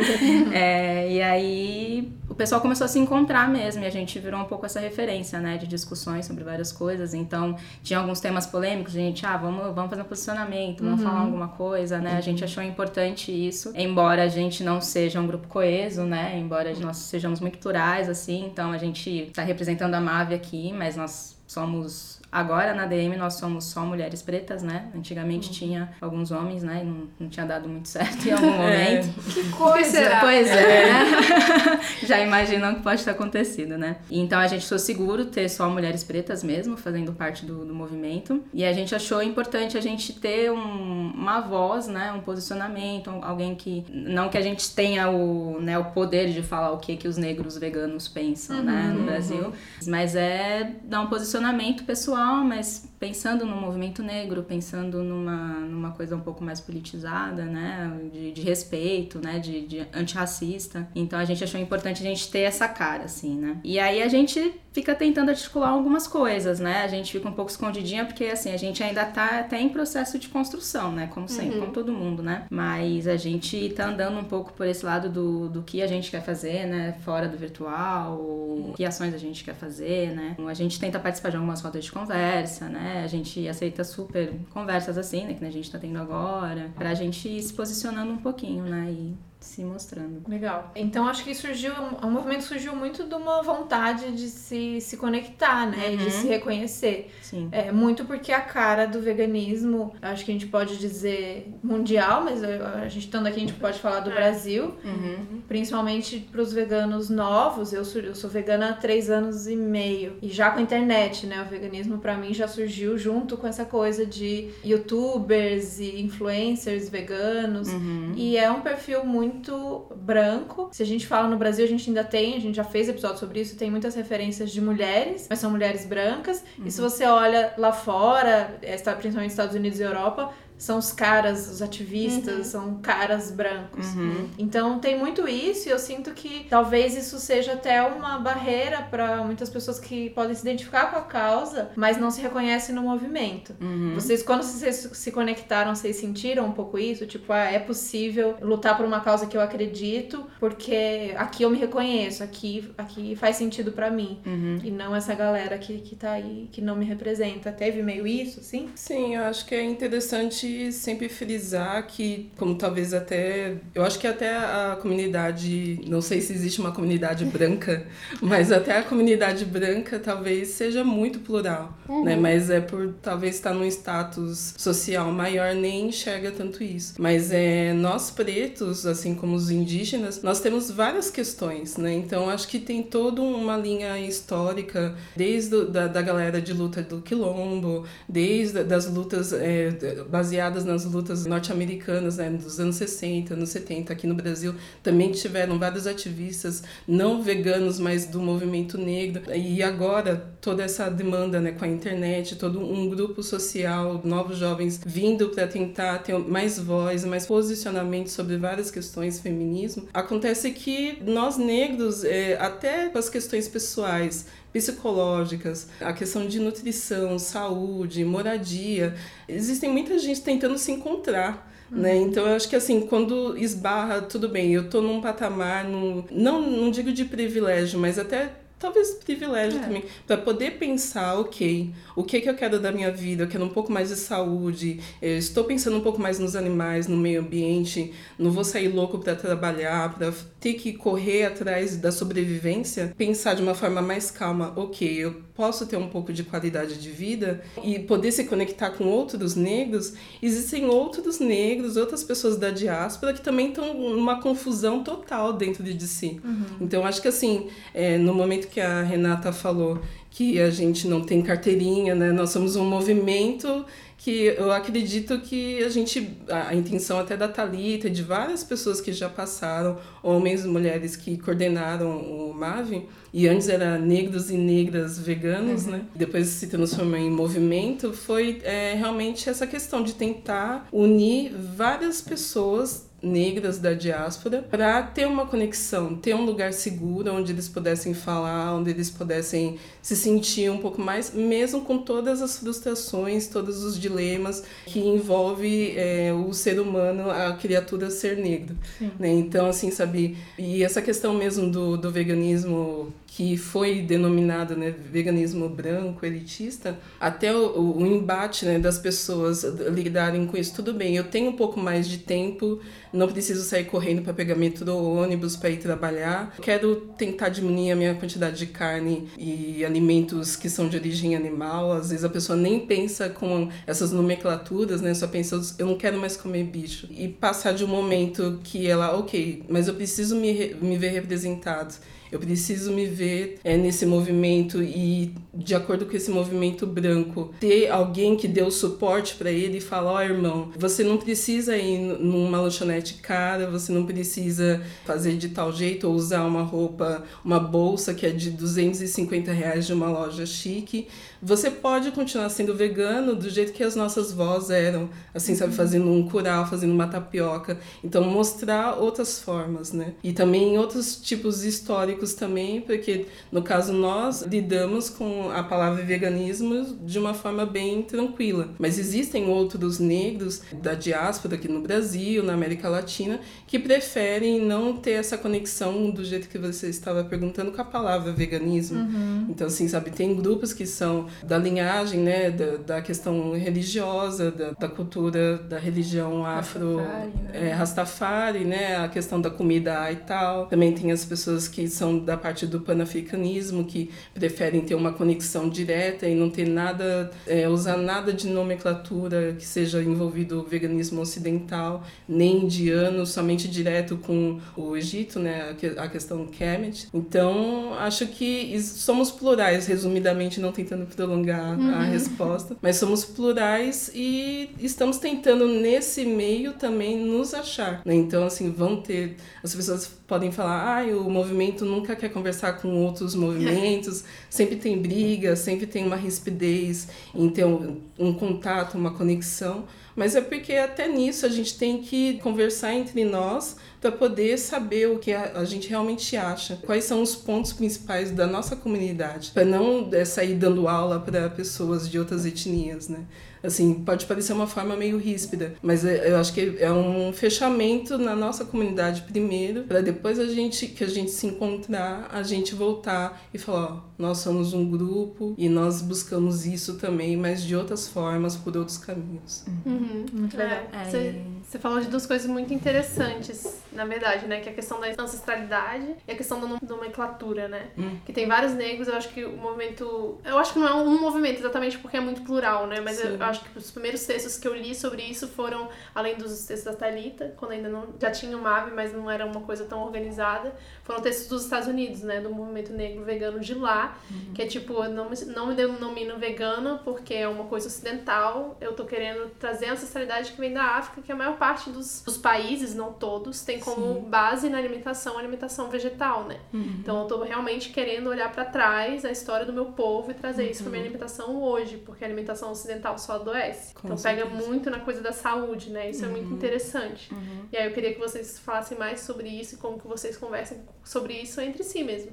é, 0.52 1.10
e 1.10 1.22
aí 1.22 2.12
o 2.28 2.34
pessoal 2.34 2.60
começou 2.60 2.84
a 2.84 2.88
se 2.88 2.98
encontrar 2.98 3.48
mesmo 3.48 3.82
e 3.82 3.86
a 3.86 3.90
gente 3.90 4.18
virou 4.18 4.40
um 4.40 4.44
pouco 4.44 4.66
essa 4.66 4.80
referência, 4.80 5.27
né? 5.36 5.58
De 5.58 5.66
discussões 5.66 6.26
sobre 6.26 6.42
várias 6.42 6.72
coisas. 6.72 7.12
Então, 7.12 7.56
tinha 7.82 7.98
alguns 7.98 8.20
temas 8.20 8.46
polêmicos, 8.46 8.94
a 8.94 8.98
gente, 8.98 9.26
ah, 9.26 9.36
vamos, 9.36 9.74
vamos 9.74 9.90
fazer 9.90 10.02
um 10.02 10.06
posicionamento, 10.06 10.82
vamos 10.82 11.00
uhum. 11.00 11.06
falar 11.06 11.20
alguma 11.20 11.48
coisa, 11.48 11.98
né? 11.98 12.16
A 12.16 12.20
gente 12.20 12.42
achou 12.44 12.62
importante 12.62 13.30
isso, 13.30 13.72
embora 13.74 14.22
a 14.22 14.28
gente 14.28 14.64
não 14.64 14.80
seja 14.80 15.20
um 15.20 15.26
grupo 15.26 15.48
coeso, 15.48 16.04
né? 16.04 16.38
Embora 16.38 16.72
nós 16.80 16.96
sejamos 16.96 17.40
muito 17.40 17.58
plurais, 17.58 18.08
assim, 18.08 18.46
então 18.46 18.72
a 18.72 18.78
gente 18.78 19.10
está 19.10 19.42
representando 19.42 19.94
a 19.94 20.00
MAVE 20.00 20.34
aqui, 20.34 20.72
mas 20.72 20.96
nós 20.96 21.36
somos 21.46 22.17
Agora 22.30 22.74
na 22.74 22.84
DM 22.84 23.16
nós 23.16 23.34
somos 23.34 23.64
só 23.64 23.80
mulheres 23.86 24.20
pretas, 24.20 24.62
né? 24.62 24.88
Antigamente 24.94 25.48
uhum. 25.48 25.54
tinha 25.54 25.92
alguns 26.00 26.30
homens, 26.30 26.62
né? 26.62 26.80
E 26.82 26.86
não, 26.86 27.08
não 27.18 27.28
tinha 27.28 27.46
dado 27.46 27.68
muito 27.68 27.88
certo 27.88 28.28
em 28.28 28.32
algum 28.32 28.46
é. 28.46 28.56
momento. 28.56 29.08
É. 29.08 29.32
Que 29.32 29.50
coisa! 29.50 29.98
Pois 30.20 30.48
é, 30.48 30.92
né? 30.92 31.80
Já 32.04 32.20
imaginam 32.20 32.74
que 32.74 32.82
pode 32.82 33.02
ter 33.02 33.10
acontecido, 33.10 33.78
né? 33.78 33.96
Então 34.10 34.38
a 34.38 34.46
gente 34.46 34.64
achou 34.64 34.78
seguro 34.78 35.26
ter 35.26 35.48
só 35.48 35.68
mulheres 35.70 36.04
pretas 36.04 36.42
mesmo, 36.42 36.76
fazendo 36.76 37.12
parte 37.12 37.46
do, 37.46 37.64
do 37.64 37.74
movimento. 37.74 38.42
E 38.52 38.64
a 38.64 38.72
gente 38.72 38.94
achou 38.94 39.22
importante 39.22 39.78
a 39.78 39.80
gente 39.80 40.12
ter 40.12 40.50
um, 40.50 41.12
uma 41.14 41.40
voz, 41.40 41.86
né? 41.86 42.12
Um 42.12 42.20
posicionamento, 42.20 43.10
alguém 43.22 43.54
que. 43.54 43.84
Não 43.90 44.28
que 44.28 44.36
a 44.36 44.42
gente 44.42 44.74
tenha 44.74 45.08
o, 45.08 45.60
né, 45.60 45.78
o 45.78 45.86
poder 45.86 46.30
de 46.30 46.42
falar 46.42 46.72
o 46.72 46.78
que, 46.78 46.96
que 46.96 47.08
os 47.08 47.16
negros 47.16 47.56
veganos 47.56 48.08
pensam, 48.08 48.58
uhum, 48.58 48.64
né? 48.64 48.90
No 48.92 49.00
uhum. 49.00 49.06
Brasil. 49.06 49.52
Mas 49.86 50.14
é 50.14 50.72
dar 50.84 51.00
um 51.00 51.06
posicionamento 51.06 51.84
pessoal 51.84 52.17
mas 52.44 52.84
pensando 52.98 53.46
no 53.46 53.56
movimento 53.56 54.02
negro, 54.02 54.42
pensando 54.42 55.02
numa, 55.02 55.60
numa 55.60 55.90
coisa 55.92 56.16
um 56.16 56.20
pouco 56.20 56.42
mais 56.42 56.60
politizada, 56.60 57.44
né, 57.44 57.92
de, 58.12 58.32
de 58.32 58.42
respeito, 58.42 59.20
né, 59.22 59.38
de, 59.38 59.66
de 59.66 59.86
antirracista. 59.92 60.88
Então 60.94 61.18
a 61.18 61.24
gente 61.24 61.42
achou 61.44 61.60
importante 61.60 62.02
a 62.02 62.06
gente 62.06 62.30
ter 62.30 62.40
essa 62.40 62.66
cara, 62.66 63.04
assim, 63.04 63.36
né. 63.36 63.58
E 63.62 63.78
aí 63.78 64.02
a 64.02 64.08
gente 64.08 64.54
fica 64.72 64.94
tentando 64.94 65.30
articular 65.30 65.70
algumas 65.70 66.06
coisas, 66.06 66.60
né, 66.60 66.82
a 66.82 66.88
gente 66.88 67.12
fica 67.12 67.28
um 67.28 67.32
pouco 67.32 67.50
escondidinha 67.50 68.04
porque, 68.04 68.24
assim, 68.26 68.52
a 68.52 68.56
gente 68.56 68.82
ainda 68.82 69.04
tá 69.04 69.40
até 69.40 69.60
em 69.60 69.68
processo 69.68 70.18
de 70.18 70.28
construção, 70.28 70.92
né, 70.92 71.08
como 71.12 71.28
sempre, 71.28 71.54
uhum. 71.54 71.60
como 71.60 71.72
todo 71.72 71.92
mundo, 71.92 72.22
né. 72.22 72.46
Mas 72.50 73.06
a 73.06 73.16
gente 73.16 73.70
tá 73.70 73.86
andando 73.86 74.18
um 74.18 74.24
pouco 74.24 74.52
por 74.52 74.66
esse 74.66 74.84
lado 74.84 75.08
do, 75.08 75.48
do 75.48 75.62
que 75.62 75.82
a 75.82 75.86
gente 75.86 76.10
quer 76.10 76.22
fazer, 76.22 76.66
né, 76.66 76.96
fora 77.04 77.28
do 77.28 77.36
virtual, 77.36 78.72
que 78.76 78.84
ações 78.84 79.14
a 79.14 79.18
gente 79.18 79.44
quer 79.44 79.54
fazer, 79.54 80.14
né. 80.14 80.36
A 80.46 80.54
gente 80.54 80.78
tenta 80.80 80.98
participar 80.98 81.30
de 81.30 81.36
algumas 81.36 81.60
rodas 81.60 81.84
de 81.84 81.92
conversa, 81.92 82.68
né, 82.68 82.87
a 83.04 83.06
gente 83.06 83.46
aceita 83.48 83.84
super 83.84 84.34
conversas 84.50 84.98
assim, 84.98 85.24
né? 85.24 85.34
Que 85.34 85.44
a 85.44 85.50
gente 85.50 85.70
tá 85.70 85.78
tendo 85.78 85.98
agora, 85.98 86.70
pra 86.76 86.94
gente 86.94 87.28
ir 87.28 87.42
se 87.42 87.52
posicionando 87.52 88.12
um 88.12 88.18
pouquinho, 88.18 88.64
né? 88.64 88.90
E 88.90 89.27
se 89.40 89.62
mostrando. 89.62 90.22
Legal. 90.28 90.72
Então 90.74 91.06
acho 91.06 91.22
que 91.22 91.34
surgiu, 91.34 91.72
o 92.02 92.10
movimento 92.10 92.42
surgiu 92.42 92.74
muito 92.74 93.04
de 93.04 93.14
uma 93.14 93.42
vontade 93.42 94.12
de 94.12 94.28
se, 94.28 94.80
se 94.80 94.96
conectar, 94.96 95.66
né? 95.66 95.88
Uhum. 95.88 95.94
E 95.94 95.96
de 95.96 96.10
se 96.10 96.26
reconhecer. 96.26 97.10
Sim. 97.22 97.48
É, 97.52 97.70
muito 97.70 98.04
porque 98.04 98.32
a 98.32 98.40
cara 98.40 98.86
do 98.86 99.00
veganismo, 99.00 99.94
acho 100.02 100.24
que 100.24 100.30
a 100.30 100.34
gente 100.34 100.46
pode 100.46 100.76
dizer 100.78 101.52
mundial, 101.62 102.24
mas 102.24 102.42
a 102.42 102.88
gente 102.88 103.06
estando 103.06 103.26
aqui 103.26 103.36
a 103.36 103.40
gente 103.40 103.52
pode 103.54 103.78
falar 103.78 104.00
do 104.00 104.10
é. 104.10 104.14
Brasil. 104.14 104.74
Uhum. 104.84 105.40
Principalmente 105.46 106.18
para 106.18 106.42
os 106.42 106.52
veganos 106.52 107.08
novos. 107.08 107.72
Eu 107.72 107.84
sou, 107.84 108.00
eu 108.00 108.14
sou 108.14 108.28
vegana 108.28 108.70
há 108.70 108.72
três 108.72 109.08
anos 109.08 109.46
e 109.46 109.54
meio. 109.54 110.16
E 110.20 110.28
já 110.28 110.50
com 110.50 110.58
a 110.58 110.62
internet, 110.62 111.26
né? 111.26 111.40
O 111.42 111.44
veganismo 111.44 111.98
para 111.98 112.16
mim 112.16 112.34
já 112.34 112.48
surgiu 112.48 112.98
junto 112.98 113.36
com 113.36 113.46
essa 113.46 113.64
coisa 113.64 114.04
de 114.04 114.50
youtubers 114.64 115.78
e 115.78 116.00
influencers 116.00 116.88
veganos. 116.88 117.68
Uhum. 117.68 118.12
E 118.16 118.36
é 118.36 118.50
um 118.50 118.60
perfil 118.60 119.04
muito 119.04 119.27
muito 119.28 119.86
branco. 119.96 120.68
Se 120.72 120.82
a 120.82 120.86
gente 120.86 121.06
fala 121.06 121.28
no 121.28 121.36
Brasil, 121.36 121.64
a 121.64 121.68
gente 121.68 121.88
ainda 121.88 122.04
tem, 122.04 122.36
a 122.36 122.40
gente 122.40 122.56
já 122.56 122.64
fez 122.64 122.88
episódio 122.88 123.18
sobre 123.18 123.40
isso, 123.40 123.56
tem 123.56 123.70
muitas 123.70 123.94
referências 123.94 124.50
de 124.50 124.60
mulheres, 124.60 125.26
mas 125.28 125.38
são 125.38 125.50
mulheres 125.50 125.84
brancas. 125.86 126.42
Uhum. 126.58 126.66
E 126.66 126.70
se 126.70 126.80
uhum. 126.80 126.88
você 126.88 127.04
olha 127.04 127.54
lá 127.56 127.72
fora, 127.72 128.58
principalmente 128.60 129.14
nos 129.14 129.32
Estados 129.32 129.54
Unidos 129.54 129.78
e 129.78 129.82
Europa, 129.82 130.32
são 130.58 130.78
os 130.78 130.92
caras, 130.92 131.48
os 131.48 131.62
ativistas, 131.62 132.38
uhum. 132.38 132.44
são 132.44 132.74
caras 132.82 133.30
brancos. 133.30 133.86
Uhum. 133.94 134.28
Então 134.36 134.80
tem 134.80 134.98
muito 134.98 135.28
isso 135.28 135.68
e 135.68 135.70
eu 135.70 135.78
sinto 135.78 136.10
que 136.10 136.46
talvez 136.50 136.96
isso 136.96 137.18
seja 137.20 137.52
até 137.52 137.80
uma 137.82 138.18
barreira 138.18 138.82
para 138.82 139.22
muitas 139.22 139.48
pessoas 139.48 139.78
que 139.78 140.10
podem 140.10 140.34
se 140.34 140.42
identificar 140.42 140.90
com 140.90 140.96
a 140.96 141.02
causa, 141.02 141.70
mas 141.76 141.96
não 141.96 142.10
se 142.10 142.20
reconhecem 142.20 142.74
no 142.74 142.82
movimento. 142.82 143.54
Uhum. 143.60 143.94
Vocês, 143.94 144.22
quando 144.22 144.42
vocês 144.42 144.90
se 144.92 145.12
conectaram, 145.12 145.74
vocês 145.74 145.96
sentiram 145.96 146.46
um 146.46 146.52
pouco 146.52 146.76
isso? 146.76 147.06
Tipo, 147.06 147.32
ah, 147.32 147.44
é 147.44 147.60
possível 147.60 148.36
lutar 148.42 148.76
por 148.76 148.84
uma 148.84 149.00
causa 149.00 149.26
que 149.26 149.36
eu 149.36 149.40
acredito, 149.40 150.26
porque 150.40 151.14
aqui 151.16 151.44
eu 151.44 151.50
me 151.50 151.58
reconheço, 151.58 152.24
aqui, 152.24 152.68
aqui 152.76 153.14
faz 153.14 153.36
sentido 153.36 153.70
para 153.70 153.90
mim. 153.90 154.18
Uhum. 154.26 154.58
E 154.64 154.70
não 154.72 154.96
essa 154.96 155.14
galera 155.14 155.56
que, 155.56 155.78
que 155.78 155.94
tá 155.94 156.12
aí, 156.12 156.48
que 156.50 156.60
não 156.60 156.74
me 156.74 156.84
representa. 156.84 157.52
Teve 157.52 157.80
meio 157.80 158.06
isso, 158.06 158.42
sim? 158.42 158.70
Sim, 158.74 159.14
eu 159.14 159.24
acho 159.24 159.46
que 159.46 159.54
é 159.54 159.62
interessante 159.62 160.47
importante 160.48 160.72
sempre 160.72 161.08
frisar 161.08 161.86
que, 161.86 162.30
como 162.36 162.54
talvez 162.54 162.94
até. 162.94 163.56
Eu 163.74 163.84
acho 163.84 163.98
que 163.98 164.06
até 164.06 164.36
a 164.36 164.78
comunidade. 164.80 165.80
Não 165.86 166.00
sei 166.00 166.20
se 166.20 166.32
existe 166.32 166.60
uma 166.60 166.72
comunidade 166.72 167.24
branca, 167.26 167.86
mas 168.20 168.50
até 168.50 168.78
a 168.78 168.82
comunidade 168.82 169.44
branca 169.44 169.98
talvez 169.98 170.48
seja 170.48 170.82
muito 170.82 171.20
plural, 171.20 171.76
uhum. 171.88 172.04
né? 172.04 172.16
Mas 172.16 172.50
é 172.50 172.60
por 172.60 172.94
talvez 173.02 173.36
estar 173.36 173.52
num 173.52 173.64
status 173.64 174.54
social 174.56 175.10
maior, 175.12 175.54
nem 175.54 175.88
enxerga 175.88 176.30
tanto 176.30 176.62
isso. 176.62 176.94
Mas 176.98 177.30
é, 177.30 177.72
nós 177.72 178.10
pretos, 178.10 178.86
assim 178.86 179.14
como 179.14 179.34
os 179.36 179.50
indígenas, 179.50 180.22
nós 180.22 180.40
temos 180.40 180.70
várias 180.70 181.10
questões, 181.10 181.76
né? 181.76 181.92
Então 181.92 182.28
acho 182.30 182.48
que 182.48 182.58
tem 182.58 182.82
toda 182.82 183.20
uma 183.22 183.56
linha 183.56 183.98
histórica, 183.98 184.94
desde 185.16 185.50
do, 185.50 185.68
da, 185.68 185.86
da 185.86 186.02
galera 186.02 186.40
de 186.40 186.52
luta 186.52 186.82
do 186.82 187.00
quilombo, 187.00 187.84
desde 188.08 188.62
das 188.64 188.86
lutas 188.86 189.32
é, 189.32 189.70
baseadas 190.08 190.37
nas 190.64 190.84
lutas 190.84 191.26
norte-americanas, 191.26 192.16
né, 192.16 192.30
dos 192.30 192.58
anos 192.58 192.76
60, 192.76 193.34
anos 193.34 193.48
70, 193.50 193.92
aqui 193.92 194.06
no 194.06 194.14
Brasil 194.14 194.54
também 194.82 195.12
tiveram 195.12 195.58
vários 195.58 195.86
ativistas 195.86 196.62
não 196.86 197.22
veganos, 197.22 197.78
mas 197.78 198.06
do 198.06 198.20
movimento 198.20 198.78
negro. 198.78 199.22
E 199.34 199.62
agora 199.62 200.16
toda 200.40 200.62
essa 200.62 200.88
demanda, 200.88 201.40
né, 201.40 201.52
com 201.52 201.64
a 201.64 201.68
internet, 201.68 202.36
todo 202.36 202.60
um 202.60 202.88
grupo 202.88 203.22
social, 203.22 204.00
novos 204.04 204.38
jovens 204.38 204.80
vindo 204.84 205.28
para 205.28 205.46
tentar 205.46 205.98
ter 205.98 206.18
mais 206.18 206.58
voz, 206.58 207.04
mais 207.04 207.26
posicionamento 207.26 208.08
sobre 208.08 208.36
várias 208.36 208.70
questões 208.70 209.20
feminismo. 209.20 209.88
Acontece 209.92 210.50
que 210.52 211.02
nós 211.04 211.36
negros, 211.36 212.04
é, 212.04 212.38
até 212.40 212.90
as 212.94 213.08
questões 213.08 213.48
pessoais, 213.48 214.26
psicológicas, 214.58 215.68
a 215.80 215.92
questão 215.92 216.26
de 216.26 216.40
nutrição, 216.40 217.18
saúde, 217.18 218.04
moradia. 218.04 218.94
Existem 219.28 219.70
muita 219.70 219.98
gente 219.98 220.20
tentando 220.20 220.58
se 220.58 220.72
encontrar. 220.72 221.48
Né? 221.70 221.94
Uhum. 221.94 222.08
Então 222.08 222.26
eu 222.26 222.34
acho 222.34 222.48
que 222.48 222.56
assim, 222.56 222.80
quando 222.80 223.36
esbarra, 223.36 224.02
tudo 224.02 224.28
bem, 224.28 224.52
eu 224.52 224.68
tô 224.68 224.80
num 224.80 225.00
patamar, 225.00 225.64
num, 225.64 226.04
não, 226.10 226.40
não 226.40 226.70
digo 226.70 226.92
de 226.92 227.04
privilégio, 227.04 227.78
mas 227.78 227.98
até 227.98 228.32
talvez 228.58 228.94
privilégio 229.04 229.60
é. 229.60 229.62
também, 229.62 229.84
para 230.06 230.16
poder 230.16 230.52
pensar, 230.52 231.18
ok, 231.18 231.72
o 231.94 232.02
que 232.02 232.20
que 232.20 232.28
eu 232.28 232.34
quero 232.34 232.58
da 232.58 232.72
minha 232.72 232.90
vida? 232.90 233.24
Eu 233.24 233.28
quero 233.28 233.44
um 233.44 233.48
pouco 233.48 233.70
mais 233.70 233.88
de 233.88 233.96
saúde, 233.96 234.80
estou 235.00 235.44
pensando 235.44 235.76
um 235.76 235.80
pouco 235.80 236.00
mais 236.00 236.18
nos 236.18 236.34
animais, 236.34 236.88
no 236.88 236.96
meio 236.96 237.20
ambiente, 237.20 237.92
não 238.18 238.30
vou 238.30 238.44
sair 238.44 238.68
louco 238.68 238.98
para 238.98 239.14
trabalhar, 239.14 239.94
para 239.94 240.12
ter 240.40 240.54
que 240.54 240.72
correr 240.72 241.24
atrás 241.24 241.76
da 241.76 241.90
sobrevivência, 241.90 242.94
pensar 242.96 243.34
de 243.34 243.42
uma 243.42 243.54
forma 243.54 243.82
mais 243.82 244.10
calma, 244.10 244.52
ok, 244.56 244.88
eu 244.88 245.22
posso 245.34 245.66
ter 245.66 245.76
um 245.76 245.88
pouco 245.88 246.12
de 246.12 246.22
qualidade 246.22 246.80
de 246.80 246.90
vida 246.90 247.42
e 247.62 247.78
poder 247.78 248.12
se 248.12 248.24
conectar 248.24 248.70
com 248.70 248.84
outros 248.84 249.34
negros, 249.34 249.94
existem 250.22 250.66
outros 250.66 251.18
negros, 251.18 251.76
outras 251.76 252.04
pessoas 252.04 252.36
da 252.36 252.50
diáspora 252.50 253.12
que 253.12 253.20
também 253.20 253.48
estão 253.48 253.74
numa 253.74 254.20
confusão 254.20 254.82
total 254.82 255.32
dentro 255.32 255.62
de 255.62 255.86
si. 255.86 256.20
Uhum. 256.24 256.44
Então, 256.60 256.86
acho 256.86 257.02
que 257.02 257.08
assim, 257.08 257.48
é, 257.74 257.98
no 257.98 258.14
momento 258.14 258.48
que 258.48 258.60
a 258.60 258.82
Renata 258.82 259.32
falou 259.32 259.80
que 260.18 260.40
a 260.40 260.50
gente 260.50 260.88
não 260.88 261.00
tem 261.00 261.22
carteirinha, 261.22 261.94
né? 261.94 262.10
Nós 262.10 262.30
somos 262.30 262.56
um 262.56 262.64
movimento 262.64 263.64
que 263.96 264.34
eu 264.36 264.50
acredito 264.50 265.20
que 265.20 265.62
a 265.62 265.68
gente 265.68 266.10
a, 266.28 266.52
intenção 266.56 266.98
até 266.98 267.16
da 267.16 267.28
Talita 267.28 267.88
de 267.88 268.02
várias 268.02 268.42
pessoas 268.42 268.80
que 268.80 268.92
já 268.92 269.08
passaram, 269.08 269.78
homens 270.02 270.44
e 270.44 270.48
mulheres 270.48 270.96
que 270.96 271.16
coordenaram 271.16 271.98
o 271.98 272.34
MAVE, 272.34 272.88
e 273.14 273.28
antes 273.28 273.48
era 273.48 273.78
negros 273.78 274.28
e 274.28 274.36
negras 274.36 274.98
veganos, 274.98 275.66
uhum. 275.66 275.70
né? 275.70 275.82
Depois 275.94 276.26
se 276.26 276.48
transformou 276.48 276.96
em 276.96 277.08
movimento, 277.08 277.92
foi 277.92 278.40
é, 278.42 278.74
realmente 278.74 279.30
essa 279.30 279.46
questão 279.46 279.84
de 279.84 279.94
tentar 279.94 280.66
unir 280.72 281.32
várias 281.32 282.00
pessoas 282.00 282.87
negras 283.02 283.58
da 283.58 283.74
diáspora 283.74 284.42
para 284.42 284.82
ter 284.82 285.06
uma 285.06 285.26
conexão, 285.26 285.94
ter 285.94 286.14
um 286.14 286.24
lugar 286.24 286.52
seguro 286.52 287.12
onde 287.12 287.32
eles 287.32 287.48
pudessem 287.48 287.94
falar, 287.94 288.54
onde 288.54 288.70
eles 288.70 288.90
pudessem 288.90 289.58
se 289.80 289.94
sentir 289.94 290.50
um 290.50 290.58
pouco 290.58 290.80
mais, 290.80 291.12
mesmo 291.14 291.60
com 291.60 291.78
todas 291.78 292.20
as 292.20 292.38
frustrações, 292.38 293.28
todos 293.28 293.62
os 293.62 293.78
dilemas 293.78 294.42
que 294.66 294.80
envolve 294.80 295.74
é, 295.76 296.12
o 296.12 296.32
ser 296.32 296.60
humano, 296.60 297.10
a 297.10 297.32
criatura 297.34 297.90
ser 297.90 298.16
negro. 298.16 298.56
Né? 298.98 299.10
Então, 299.10 299.46
assim, 299.46 299.70
sabe, 299.70 300.16
e 300.36 300.64
essa 300.64 300.82
questão 300.82 301.14
mesmo 301.14 301.50
do, 301.50 301.76
do 301.76 301.90
veganismo 301.90 302.92
que 303.08 303.36
foi 303.36 303.80
denominado 303.80 304.54
né, 304.54 304.72
veganismo 304.92 305.48
branco, 305.48 306.04
elitista, 306.04 306.78
até 307.00 307.34
o, 307.34 307.78
o 307.78 307.86
embate 307.86 308.44
né, 308.44 308.58
das 308.58 308.78
pessoas 308.78 309.42
lidarem 309.72 310.26
com 310.26 310.36
isso. 310.36 310.54
Tudo 310.54 310.74
bem, 310.74 310.94
eu 310.94 311.04
tenho 311.04 311.30
um 311.30 311.32
pouco 311.32 311.58
mais 311.58 311.88
de 311.88 311.98
tempo, 311.98 312.60
não 312.92 313.08
preciso 313.08 313.42
sair 313.42 313.64
correndo 313.64 314.02
para 314.02 314.12
pegar 314.12 314.36
metrô 314.36 314.76
ou 314.76 315.02
ônibus 315.02 315.36
para 315.36 315.50
ir 315.50 315.56
trabalhar. 315.56 316.36
Quero 316.40 316.76
tentar 316.98 317.30
diminuir 317.30 317.72
a 317.72 317.76
minha 317.76 317.94
quantidade 317.94 318.38
de 318.38 318.46
carne 318.46 319.08
e 319.18 319.64
alimentos 319.64 320.36
que 320.36 320.48
são 320.50 320.68
de 320.68 320.76
origem 320.76 321.16
animal. 321.16 321.72
Às 321.72 321.88
vezes 321.90 322.04
a 322.04 322.10
pessoa 322.10 322.36
nem 322.38 322.60
pensa 322.60 323.08
com 323.08 323.48
essas 323.66 323.90
nomenclaturas, 323.90 324.82
né? 324.82 324.92
Só 324.94 325.08
pensa, 325.08 325.40
eu 325.58 325.66
não 325.66 325.76
quero 325.76 325.98
mais 325.98 326.16
comer 326.16 326.44
bicho. 326.44 326.86
E 326.90 327.08
passar 327.08 327.52
de 327.52 327.64
um 327.64 327.68
momento 327.68 328.38
que 328.44 328.66
ela, 328.66 328.96
ok, 328.96 329.44
mas 329.48 329.66
eu 329.66 329.74
preciso 329.74 330.14
me, 330.14 330.54
me 330.60 330.76
ver 330.76 330.90
representado 330.90 331.74
eu 332.10 332.18
preciso 332.18 332.72
me 332.72 332.86
ver 332.86 333.38
é, 333.44 333.56
nesse 333.56 333.84
movimento 333.84 334.62
e, 334.62 335.14
de 335.34 335.54
acordo 335.54 335.86
com 335.86 335.96
esse 335.96 336.10
movimento 336.10 336.66
branco, 336.66 337.34
ter 337.38 337.68
alguém 337.70 338.16
que 338.16 338.26
dê 338.26 338.42
o 338.42 338.50
suporte 338.50 339.14
para 339.14 339.30
ele 339.30 339.58
e 339.58 339.60
falar: 339.60 339.92
Ó, 339.92 339.96
oh, 339.96 340.02
irmão, 340.02 340.50
você 340.56 340.82
não 340.82 340.96
precisa 340.96 341.56
ir 341.56 341.78
numa 341.78 342.40
lanchonete 342.40 342.94
cara, 342.94 343.50
você 343.50 343.72
não 343.72 343.84
precisa 343.84 344.62
fazer 344.84 345.16
de 345.16 345.28
tal 345.30 345.52
jeito 345.52 345.88
ou 345.88 345.94
usar 345.94 346.24
uma 346.24 346.42
roupa, 346.42 347.04
uma 347.24 347.38
bolsa 347.38 347.94
que 347.94 348.06
é 348.06 348.10
de 348.10 348.30
250 348.30 349.32
reais 349.32 349.66
de 349.66 349.72
uma 349.72 349.88
loja 349.88 350.24
chique. 350.24 350.88
Você 351.22 351.50
pode 351.50 351.90
continuar 351.90 352.28
sendo 352.28 352.54
vegano 352.54 353.14
do 353.14 353.28
jeito 353.28 353.52
que 353.52 353.62
as 353.64 353.74
nossas 353.74 354.12
vós 354.12 354.50
eram, 354.50 354.88
assim, 355.12 355.34
sabe, 355.34 355.50
uhum. 355.50 355.56
fazendo 355.56 355.90
um 355.90 356.08
curau, 356.08 356.46
fazendo 356.46 356.72
uma 356.72 356.86
tapioca. 356.86 357.58
Então, 357.82 358.04
mostrar 358.04 358.76
outras 358.76 359.20
formas, 359.20 359.72
né? 359.72 359.94
E 360.02 360.12
também 360.12 360.56
outros 360.58 360.96
tipos 360.96 361.44
históricos 361.44 362.14
também, 362.14 362.60
porque 362.60 363.06
no 363.32 363.42
caso 363.42 363.72
nós 363.72 364.22
lidamos 364.22 364.88
com 364.88 365.30
a 365.30 365.42
palavra 365.42 365.82
veganismo 365.82 366.78
de 366.84 366.98
uma 366.98 367.14
forma 367.14 367.44
bem 367.44 367.82
tranquila. 367.82 368.50
Mas 368.58 368.78
existem 368.78 369.28
outros 369.28 369.78
negros 369.78 370.42
da 370.52 370.74
diáspora 370.74 371.34
aqui 371.34 371.48
no 371.48 371.60
Brasil, 371.60 372.22
na 372.22 372.34
América 372.34 372.68
Latina, 372.68 373.20
que 373.46 373.58
preferem 373.58 374.40
não 374.40 374.76
ter 374.76 374.92
essa 374.92 375.18
conexão 375.18 375.90
do 375.90 376.04
jeito 376.04 376.28
que 376.28 376.38
você 376.38 376.68
estava 376.68 377.02
perguntando 377.02 377.50
com 377.50 377.60
a 377.60 377.64
palavra 377.64 378.12
veganismo. 378.12 378.78
Uhum. 378.78 379.26
Então, 379.28 379.46
assim, 379.48 379.66
sabe, 379.66 379.90
tem 379.90 380.14
grupos 380.14 380.52
que 380.52 380.66
são 380.66 381.07
da 381.22 381.38
linhagem, 381.38 382.00
né, 382.00 382.30
da, 382.30 382.56
da 382.56 382.82
questão 382.82 383.32
religiosa, 383.32 384.30
da, 384.30 384.50
da, 384.52 384.68
cultura 384.68 385.38
da 385.38 385.58
religião 385.58 386.24
afro, 386.24 386.76
Rastafari, 386.76 387.08
né? 387.08 387.30
É, 387.32 387.52
Rastafari, 387.52 388.44
né, 388.44 388.76
a 388.76 388.88
questão 388.88 389.20
da 389.20 389.30
comida 389.30 389.90
e 389.90 389.96
tal. 389.96 390.46
Também 390.46 390.72
tem 390.72 390.92
as 390.92 391.04
pessoas 391.04 391.48
que 391.48 391.68
são 391.68 391.98
da 391.98 392.16
parte 392.16 392.46
do 392.46 392.60
panafricanismo, 392.60 393.64
que 393.64 393.90
preferem 394.14 394.60
ter 394.60 394.74
uma 394.74 394.92
conexão 394.92 395.48
direta 395.48 396.06
e 396.06 396.14
não 396.14 396.30
ter 396.30 396.46
nada, 396.48 397.10
é, 397.26 397.48
usar 397.48 397.76
nada 397.76 398.12
de 398.12 398.28
nomenclatura 398.28 399.34
que 399.38 399.44
seja 399.44 399.82
envolvido 399.82 400.40
o 400.40 400.44
veganismo 400.44 401.00
ocidental, 401.00 401.84
nem 402.08 402.44
indiano, 402.44 403.06
somente 403.06 403.48
direto 403.48 403.96
com 403.96 404.38
o 404.56 404.76
Egito, 404.76 405.18
né, 405.18 405.54
a 405.76 405.88
questão 405.88 406.26
Kemet. 406.26 406.88
Então, 406.92 407.74
acho 407.74 408.06
que 408.06 408.60
somos 408.60 409.10
plurais, 409.10 409.66
resumidamente, 409.66 410.40
não 410.40 410.52
tentando 410.52 410.86
prolongar 410.98 411.56
uhum. 411.56 411.74
a 411.74 411.82
resposta, 411.82 412.56
mas 412.60 412.74
somos 412.74 413.04
plurais 413.04 413.88
e 413.94 414.50
estamos 414.58 414.98
tentando 414.98 415.46
nesse 415.46 416.04
meio 416.04 416.54
também 416.54 416.98
nos 416.98 417.32
achar. 417.32 417.82
Né? 417.84 417.94
Então, 417.94 418.24
assim, 418.24 418.50
vão 418.50 418.82
ter. 418.82 419.14
As 419.40 419.54
pessoas 419.54 419.86
podem 420.08 420.32
falar, 420.32 420.80
ah, 420.80 420.96
o 420.96 421.08
movimento 421.08 421.64
nunca 421.64 421.94
quer 421.94 422.08
conversar 422.08 422.54
com 422.54 422.68
outros 422.82 423.14
movimentos, 423.14 424.02
sempre 424.28 424.56
tem 424.56 424.76
briga, 424.82 425.36
sempre 425.36 425.66
tem 425.66 425.86
uma 425.86 425.96
rispidez 425.96 426.88
em 427.14 427.28
ter 427.28 427.44
um, 427.44 427.80
um 427.96 428.12
contato, 428.12 428.76
uma 428.76 428.90
conexão. 428.90 429.66
Mas 429.98 430.14
é 430.14 430.20
porque 430.20 430.52
até 430.52 430.86
nisso 430.86 431.26
a 431.26 431.28
gente 431.28 431.58
tem 431.58 431.82
que 431.82 432.18
conversar 432.18 432.72
entre 432.72 433.04
nós 433.04 433.56
para 433.80 433.90
poder 433.90 434.38
saber 434.38 434.88
o 434.88 434.96
que 434.96 435.12
a, 435.12 435.44
gente 435.44 435.68
realmente 435.68 436.16
acha, 436.16 436.56
quais 436.64 436.84
são 436.84 437.02
os 437.02 437.16
pontos 437.16 437.52
principais 437.52 438.12
da 438.12 438.24
nossa 438.24 438.54
comunidade, 438.54 439.32
para 439.34 439.44
não 439.44 439.90
é, 439.92 440.04
sair 440.04 440.34
dando 440.34 440.68
aula 440.68 441.00
para 441.00 441.28
pessoas 441.28 441.90
de 441.90 441.98
outras 441.98 442.24
etnias, 442.24 442.88
né? 442.88 443.00
Assim, 443.42 443.74
pode 443.84 444.06
parecer 444.06 444.32
uma 444.32 444.46
forma 444.46 444.74
meio 444.76 444.98
ríspida, 444.98 445.54
mas 445.62 445.84
é, 445.84 446.10
eu 446.10 446.16
acho 446.16 446.32
que 446.32 446.56
é 446.58 446.72
um 446.72 447.12
fechamento 447.12 447.96
na 447.98 448.14
nossa 448.16 448.44
comunidade 448.44 449.02
primeiro, 449.02 449.62
para 449.62 449.80
depois 449.80 450.18
a 450.18 450.26
gente 450.26 450.66
que 450.66 450.82
a 450.84 450.88
gente 450.88 451.10
se 451.10 451.26
encontrar, 451.26 452.08
a 452.12 452.22
gente 452.22 452.54
voltar 452.54 453.22
e 453.32 453.38
falar, 453.38 453.72
ó, 453.72 453.76
nós 453.98 454.18
somos 454.18 454.52
um 454.52 454.68
grupo 454.68 455.34
e 455.38 455.48
nós 455.48 455.82
buscamos 455.82 456.46
isso 456.46 456.78
também, 456.78 457.16
mas 457.16 457.42
de 457.42 457.54
outras 457.56 457.88
formas, 457.88 458.36
por 458.36 458.56
outros 458.56 458.78
caminhos. 458.78 459.44
Uhum. 459.66 459.72
Uhum. 459.72 460.06
Muito 460.12 460.36
legal. 460.36 460.58
É, 460.72 460.78
É, 460.82 460.84
você, 460.84 461.22
você 461.48 461.58
falou 461.58 461.80
de 461.80 461.86
duas 461.88 462.06
coisas 462.06 462.28
muito 462.28 462.52
interessantes, 462.52 463.60
na 463.72 463.84
verdade, 463.84 464.26
né? 464.26 464.40
Que 464.40 464.48
é 464.48 464.52
a 464.52 464.54
questão 464.54 464.80
da 464.80 464.88
ancestralidade 464.98 465.86
e 466.06 466.12
a 466.12 466.16
questão 466.16 466.40
da 466.40 466.46
nom- 466.46 466.58
nomenclatura, 466.62 467.48
né? 467.48 467.66
Hum. 467.76 467.96
Que 468.04 468.12
tem 468.12 468.26
vários 468.26 468.52
negros, 468.54 468.88
eu 468.88 468.94
acho 468.94 469.08
que 469.10 469.24
o 469.24 469.36
movimento. 469.36 470.18
Eu 470.24 470.38
acho 470.38 470.52
que 470.52 470.58
não 470.58 470.68
é 470.68 470.74
um 470.74 471.00
movimento 471.00 471.38
exatamente 471.38 471.78
porque 471.78 471.96
é 471.96 472.00
muito 472.00 472.22
plural, 472.22 472.66
né? 472.66 472.80
Mas 472.80 473.00
eu 473.00 473.12
Sim. 473.12 473.16
Acho 473.28 473.44
que 473.44 473.58
os 473.58 473.70
primeiros 473.70 474.04
textos 474.04 474.36
que 474.36 474.46
eu 474.48 474.54
li 474.54 474.74
sobre 474.74 475.02
isso 475.02 475.28
foram, 475.28 475.68
além 475.94 476.16
dos 476.16 476.46
textos 476.46 476.72
da 476.72 476.78
Thalita, 476.78 477.34
quando 477.36 477.52
ainda 477.52 477.68
não. 477.68 477.88
Já 478.00 478.10
tinha 478.10 478.36
o 478.36 478.40
MAV, 478.40 478.72
mas 478.74 478.92
não 478.92 479.10
era 479.10 479.24
uma 479.26 479.40
coisa 479.42 479.64
tão 479.64 479.82
organizada. 479.82 480.54
Foram 480.84 481.00
textos 481.00 481.28
dos 481.28 481.44
Estados 481.44 481.68
Unidos, 481.68 482.02
né? 482.02 482.20
Do 482.20 482.30
movimento 482.30 482.72
negro 482.72 483.04
vegano 483.04 483.40
de 483.40 483.54
lá. 483.54 483.96
Que 484.34 484.42
é 484.42 484.46
tipo, 484.46 484.72
eu 484.84 484.90
não, 484.90 485.10
me- 485.10 485.24
não 485.26 485.46
me 485.48 485.54
denomino 485.54 486.18
vegana 486.18 486.80
porque 486.84 487.14
é 487.14 487.28
uma 487.28 487.44
coisa 487.44 487.68
ocidental. 487.68 488.56
Eu 488.60 488.72
tô 488.74 488.84
querendo 488.84 489.28
trazer 489.38 489.66
a 489.66 489.72
ancestralidade 489.72 490.32
que 490.32 490.40
vem 490.40 490.52
da 490.52 490.62
África, 490.62 491.02
que 491.02 491.12
a 491.12 491.16
maior 491.16 491.36
parte 491.36 491.70
dos, 491.70 492.02
dos 492.04 492.16
países, 492.16 492.74
não 492.74 492.92
todos, 492.92 493.42
tem 493.44 493.58
como 493.60 494.00
base 494.00 494.48
na 494.48 494.58
alimentação 494.58 495.16
a 495.16 495.18
alimentação 495.20 495.68
vegetal, 495.68 496.24
né? 496.24 496.38
Então 496.52 497.00
eu 497.02 497.06
tô 497.06 497.22
realmente 497.22 497.70
querendo 497.70 498.08
olhar 498.08 498.30
pra 498.32 498.44
trás 498.44 499.04
a 499.04 499.10
história 499.10 499.44
do 499.44 499.52
meu 499.52 499.66
povo 499.66 500.10
e 500.10 500.14
trazer 500.14 500.50
isso 500.50 500.62
pra 500.62 500.70
minha 500.70 500.82
alimentação 500.84 501.42
hoje, 501.42 501.76
porque 501.78 502.04
a 502.04 502.06
alimentação 502.06 502.50
ocidental 502.50 502.98
só 502.98 503.17
adoece. 503.18 503.74
Com 503.74 503.88
então 503.88 503.96
pega 503.96 504.22
certeza. 504.22 504.48
muito 504.48 504.70
na 504.70 504.80
coisa 504.80 505.00
da 505.00 505.12
saúde, 505.12 505.70
né? 505.70 505.90
Isso 505.90 506.04
é 506.04 506.08
muito 506.08 506.32
interessante. 506.32 507.10
E 507.52 507.56
aí 507.56 507.66
eu 507.66 507.72
queria 507.72 507.94
que 507.94 508.00
vocês 508.00 508.38
falassem 508.38 508.78
mais 508.78 509.00
sobre 509.00 509.28
isso 509.28 509.54
e 509.54 509.58
como 509.58 509.78
que 509.78 509.86
vocês 509.86 510.16
conversem 510.16 510.58
sobre 510.84 511.14
isso 511.14 511.40
entre 511.40 511.62
si 511.62 511.84
mesmo. 511.84 512.12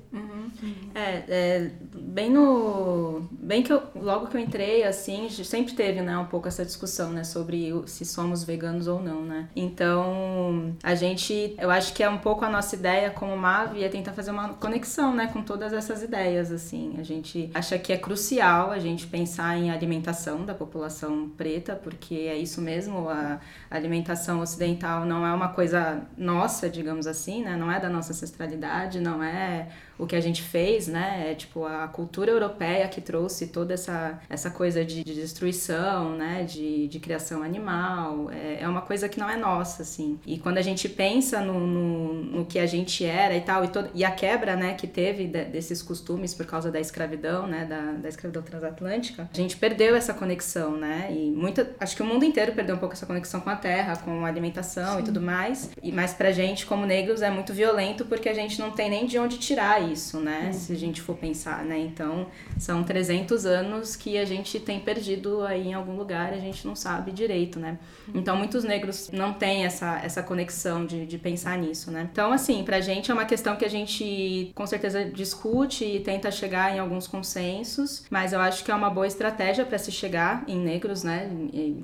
É, 0.93 1.23
é, 1.27 1.71
bem 1.93 2.29
no. 2.29 3.27
Bem 3.31 3.63
que 3.63 3.71
eu, 3.71 3.81
logo 3.95 4.27
que 4.27 4.37
eu 4.37 4.41
entrei, 4.41 4.83
assim, 4.83 5.29
sempre 5.29 5.73
teve, 5.73 6.01
né, 6.01 6.17
um 6.17 6.25
pouco 6.25 6.47
essa 6.47 6.65
discussão, 6.65 7.11
né, 7.11 7.23
sobre 7.23 7.73
se 7.85 8.05
somos 8.05 8.43
veganos 8.43 8.87
ou 8.87 9.01
não, 9.01 9.21
né? 9.23 9.49
Então, 9.55 10.75
a 10.83 10.95
gente, 10.95 11.55
eu 11.57 11.69
acho 11.69 11.93
que 11.93 12.03
é 12.03 12.09
um 12.09 12.17
pouco 12.17 12.43
a 12.43 12.49
nossa 12.49 12.75
ideia 12.75 13.09
como 13.09 13.35
MAV 13.35 13.83
é 13.83 13.89
tentar 13.89 14.13
fazer 14.13 14.31
uma 14.31 14.49
conexão, 14.55 15.13
né, 15.13 15.27
com 15.27 15.41
todas 15.41 15.73
essas 15.73 16.03
ideias, 16.03 16.51
assim. 16.51 16.95
A 16.97 17.03
gente 17.03 17.49
acha 17.53 17.77
que 17.77 17.93
é 17.93 17.97
crucial 17.97 18.71
a 18.71 18.79
gente 18.79 19.07
pensar 19.07 19.57
em 19.57 19.71
alimentação 19.71 20.45
da 20.45 20.53
população 20.53 20.94
preta, 21.37 21.75
porque 21.75 22.15
é 22.15 22.37
isso 22.37 22.61
mesmo, 22.61 23.09
a 23.09 23.39
alimentação 23.69 24.39
ocidental 24.41 25.05
não 25.05 25.25
é 25.25 25.33
uma 25.33 25.49
coisa 25.49 26.01
nossa, 26.17 26.69
digamos 26.69 27.07
assim, 27.07 27.43
né? 27.43 27.55
Não 27.55 27.71
é 27.71 27.79
da 27.79 27.89
nossa 27.89 28.11
ancestralidade, 28.13 28.99
não 28.99 29.21
é 29.23 29.67
o 29.97 30.05
que 30.05 30.15
a 30.15 30.21
gente 30.21 30.41
fez, 30.41 30.87
né? 30.87 31.31
É 31.31 31.35
tipo 31.35 31.65
a 31.65 31.87
cultura 31.87 32.29
europeia 32.31 32.87
que 32.87 32.99
trouxe 33.01 33.47
toda 33.47 33.73
essa, 33.73 34.19
essa 34.29 34.49
coisa 34.51 34.83
de, 34.83 35.03
de 35.03 35.13
destruição, 35.13 36.15
né? 36.17 36.43
De, 36.43 36.87
de 36.87 36.99
criação 36.99 37.41
animal. 37.43 38.29
É, 38.31 38.61
é 38.61 38.67
uma 38.67 38.81
coisa 38.81 39.07
que 39.07 39.19
não 39.19 39.29
é 39.29 39.37
nossa, 39.37 39.83
assim. 39.83 40.19
E 40.25 40.37
quando 40.37 40.57
a 40.57 40.61
gente 40.61 40.89
pensa 40.89 41.39
no, 41.41 41.59
no, 41.65 42.13
no 42.13 42.45
que 42.45 42.59
a 42.59 42.65
gente 42.65 43.05
era 43.05 43.35
e 43.35 43.41
tal, 43.41 43.63
e, 43.63 43.67
todo, 43.69 43.89
e 43.93 44.03
a 44.03 44.11
quebra, 44.11 44.55
né, 44.55 44.73
que 44.73 44.85
teve 44.87 45.27
de- 45.27 45.45
desses 45.45 45.81
costumes 45.81 46.33
por 46.33 46.45
causa 46.45 46.69
da 46.71 46.79
escravidão, 46.79 47.47
né? 47.47 47.65
Da, 47.65 47.93
da 47.93 48.09
escravidão 48.09 48.43
transatlântica, 48.43 49.29
a 49.33 49.37
gente 49.37 49.55
perdeu 49.57 49.95
essa 49.95 50.13
conexão, 50.13 50.75
né? 50.77 50.84
E 51.11 51.31
muita. 51.31 51.75
Acho 51.79 51.95
que 51.95 52.01
o 52.01 52.05
mundo 52.05 52.25
inteiro 52.25 52.53
perdeu 52.53 52.75
um 52.75 52.79
pouco 52.79 52.93
essa 52.93 53.05
conexão 53.05 53.39
com 53.41 53.49
a 53.49 53.55
terra, 53.55 53.95
com 53.97 54.25
a 54.25 54.27
alimentação 54.27 54.99
e 54.99 55.03
tudo 55.03 55.21
mais. 55.21 55.71
E 55.81 55.91
mas 55.91 56.13
pra 56.13 56.31
gente, 56.31 56.65
como 56.65 56.85
negros, 56.85 57.21
é 57.21 57.29
muito 57.29 57.53
violento 57.53 58.05
porque 58.05 58.29
a 58.29 58.33
gente 58.33 58.59
não 58.59 58.71
tem 58.71 58.89
nem 58.89 59.05
de 59.05 59.17
onde 59.17 59.37
tirar 59.37 59.81
isso, 59.81 60.19
né? 60.19 60.51
Se 60.53 60.73
a 60.73 60.75
gente 60.75 61.01
for 61.01 61.15
pensar, 61.15 61.63
né? 61.63 61.77
Então, 61.77 62.27
são 62.57 62.83
300 62.83 63.45
anos 63.45 63.95
que 63.95 64.17
a 64.17 64.25
gente 64.25 64.59
tem 64.59 64.79
perdido 64.79 65.43
aí 65.43 65.67
em 65.67 65.73
algum 65.73 65.95
lugar 65.95 66.33
a 66.33 66.39
gente 66.39 66.65
não 66.65 66.75
sabe 66.75 67.11
direito, 67.11 67.59
né? 67.59 67.77
Então, 68.13 68.35
muitos 68.35 68.63
negros 68.63 69.09
não 69.11 69.33
têm 69.33 69.65
essa, 69.65 69.99
essa 70.03 70.21
conexão 70.21 70.85
de, 70.85 71.05
de 71.05 71.17
pensar 71.17 71.57
nisso, 71.57 71.91
né? 71.91 72.07
Então, 72.11 72.31
assim, 72.31 72.63
pra 72.63 72.79
gente 72.81 73.11
é 73.11 73.13
uma 73.13 73.25
questão 73.25 73.55
que 73.55 73.65
a 73.65 73.69
gente 73.69 74.51
com 74.53 74.65
certeza 74.65 75.05
discute 75.05 75.85
e 75.85 75.99
tenta 75.99 76.31
chegar 76.31 76.75
em 76.75 76.79
alguns 76.79 77.07
consensos, 77.07 78.03
mas 78.09 78.33
eu 78.33 78.39
acho 78.39 78.63
que 78.63 78.71
é 78.71 78.75
uma 78.75 78.89
boa 78.89 79.07
estratégia 79.07 79.65
para 79.65 79.77
se 79.77 79.91
chegar 79.91 80.43
em 80.47 80.57
negros, 80.57 80.74
né? 81.03 81.29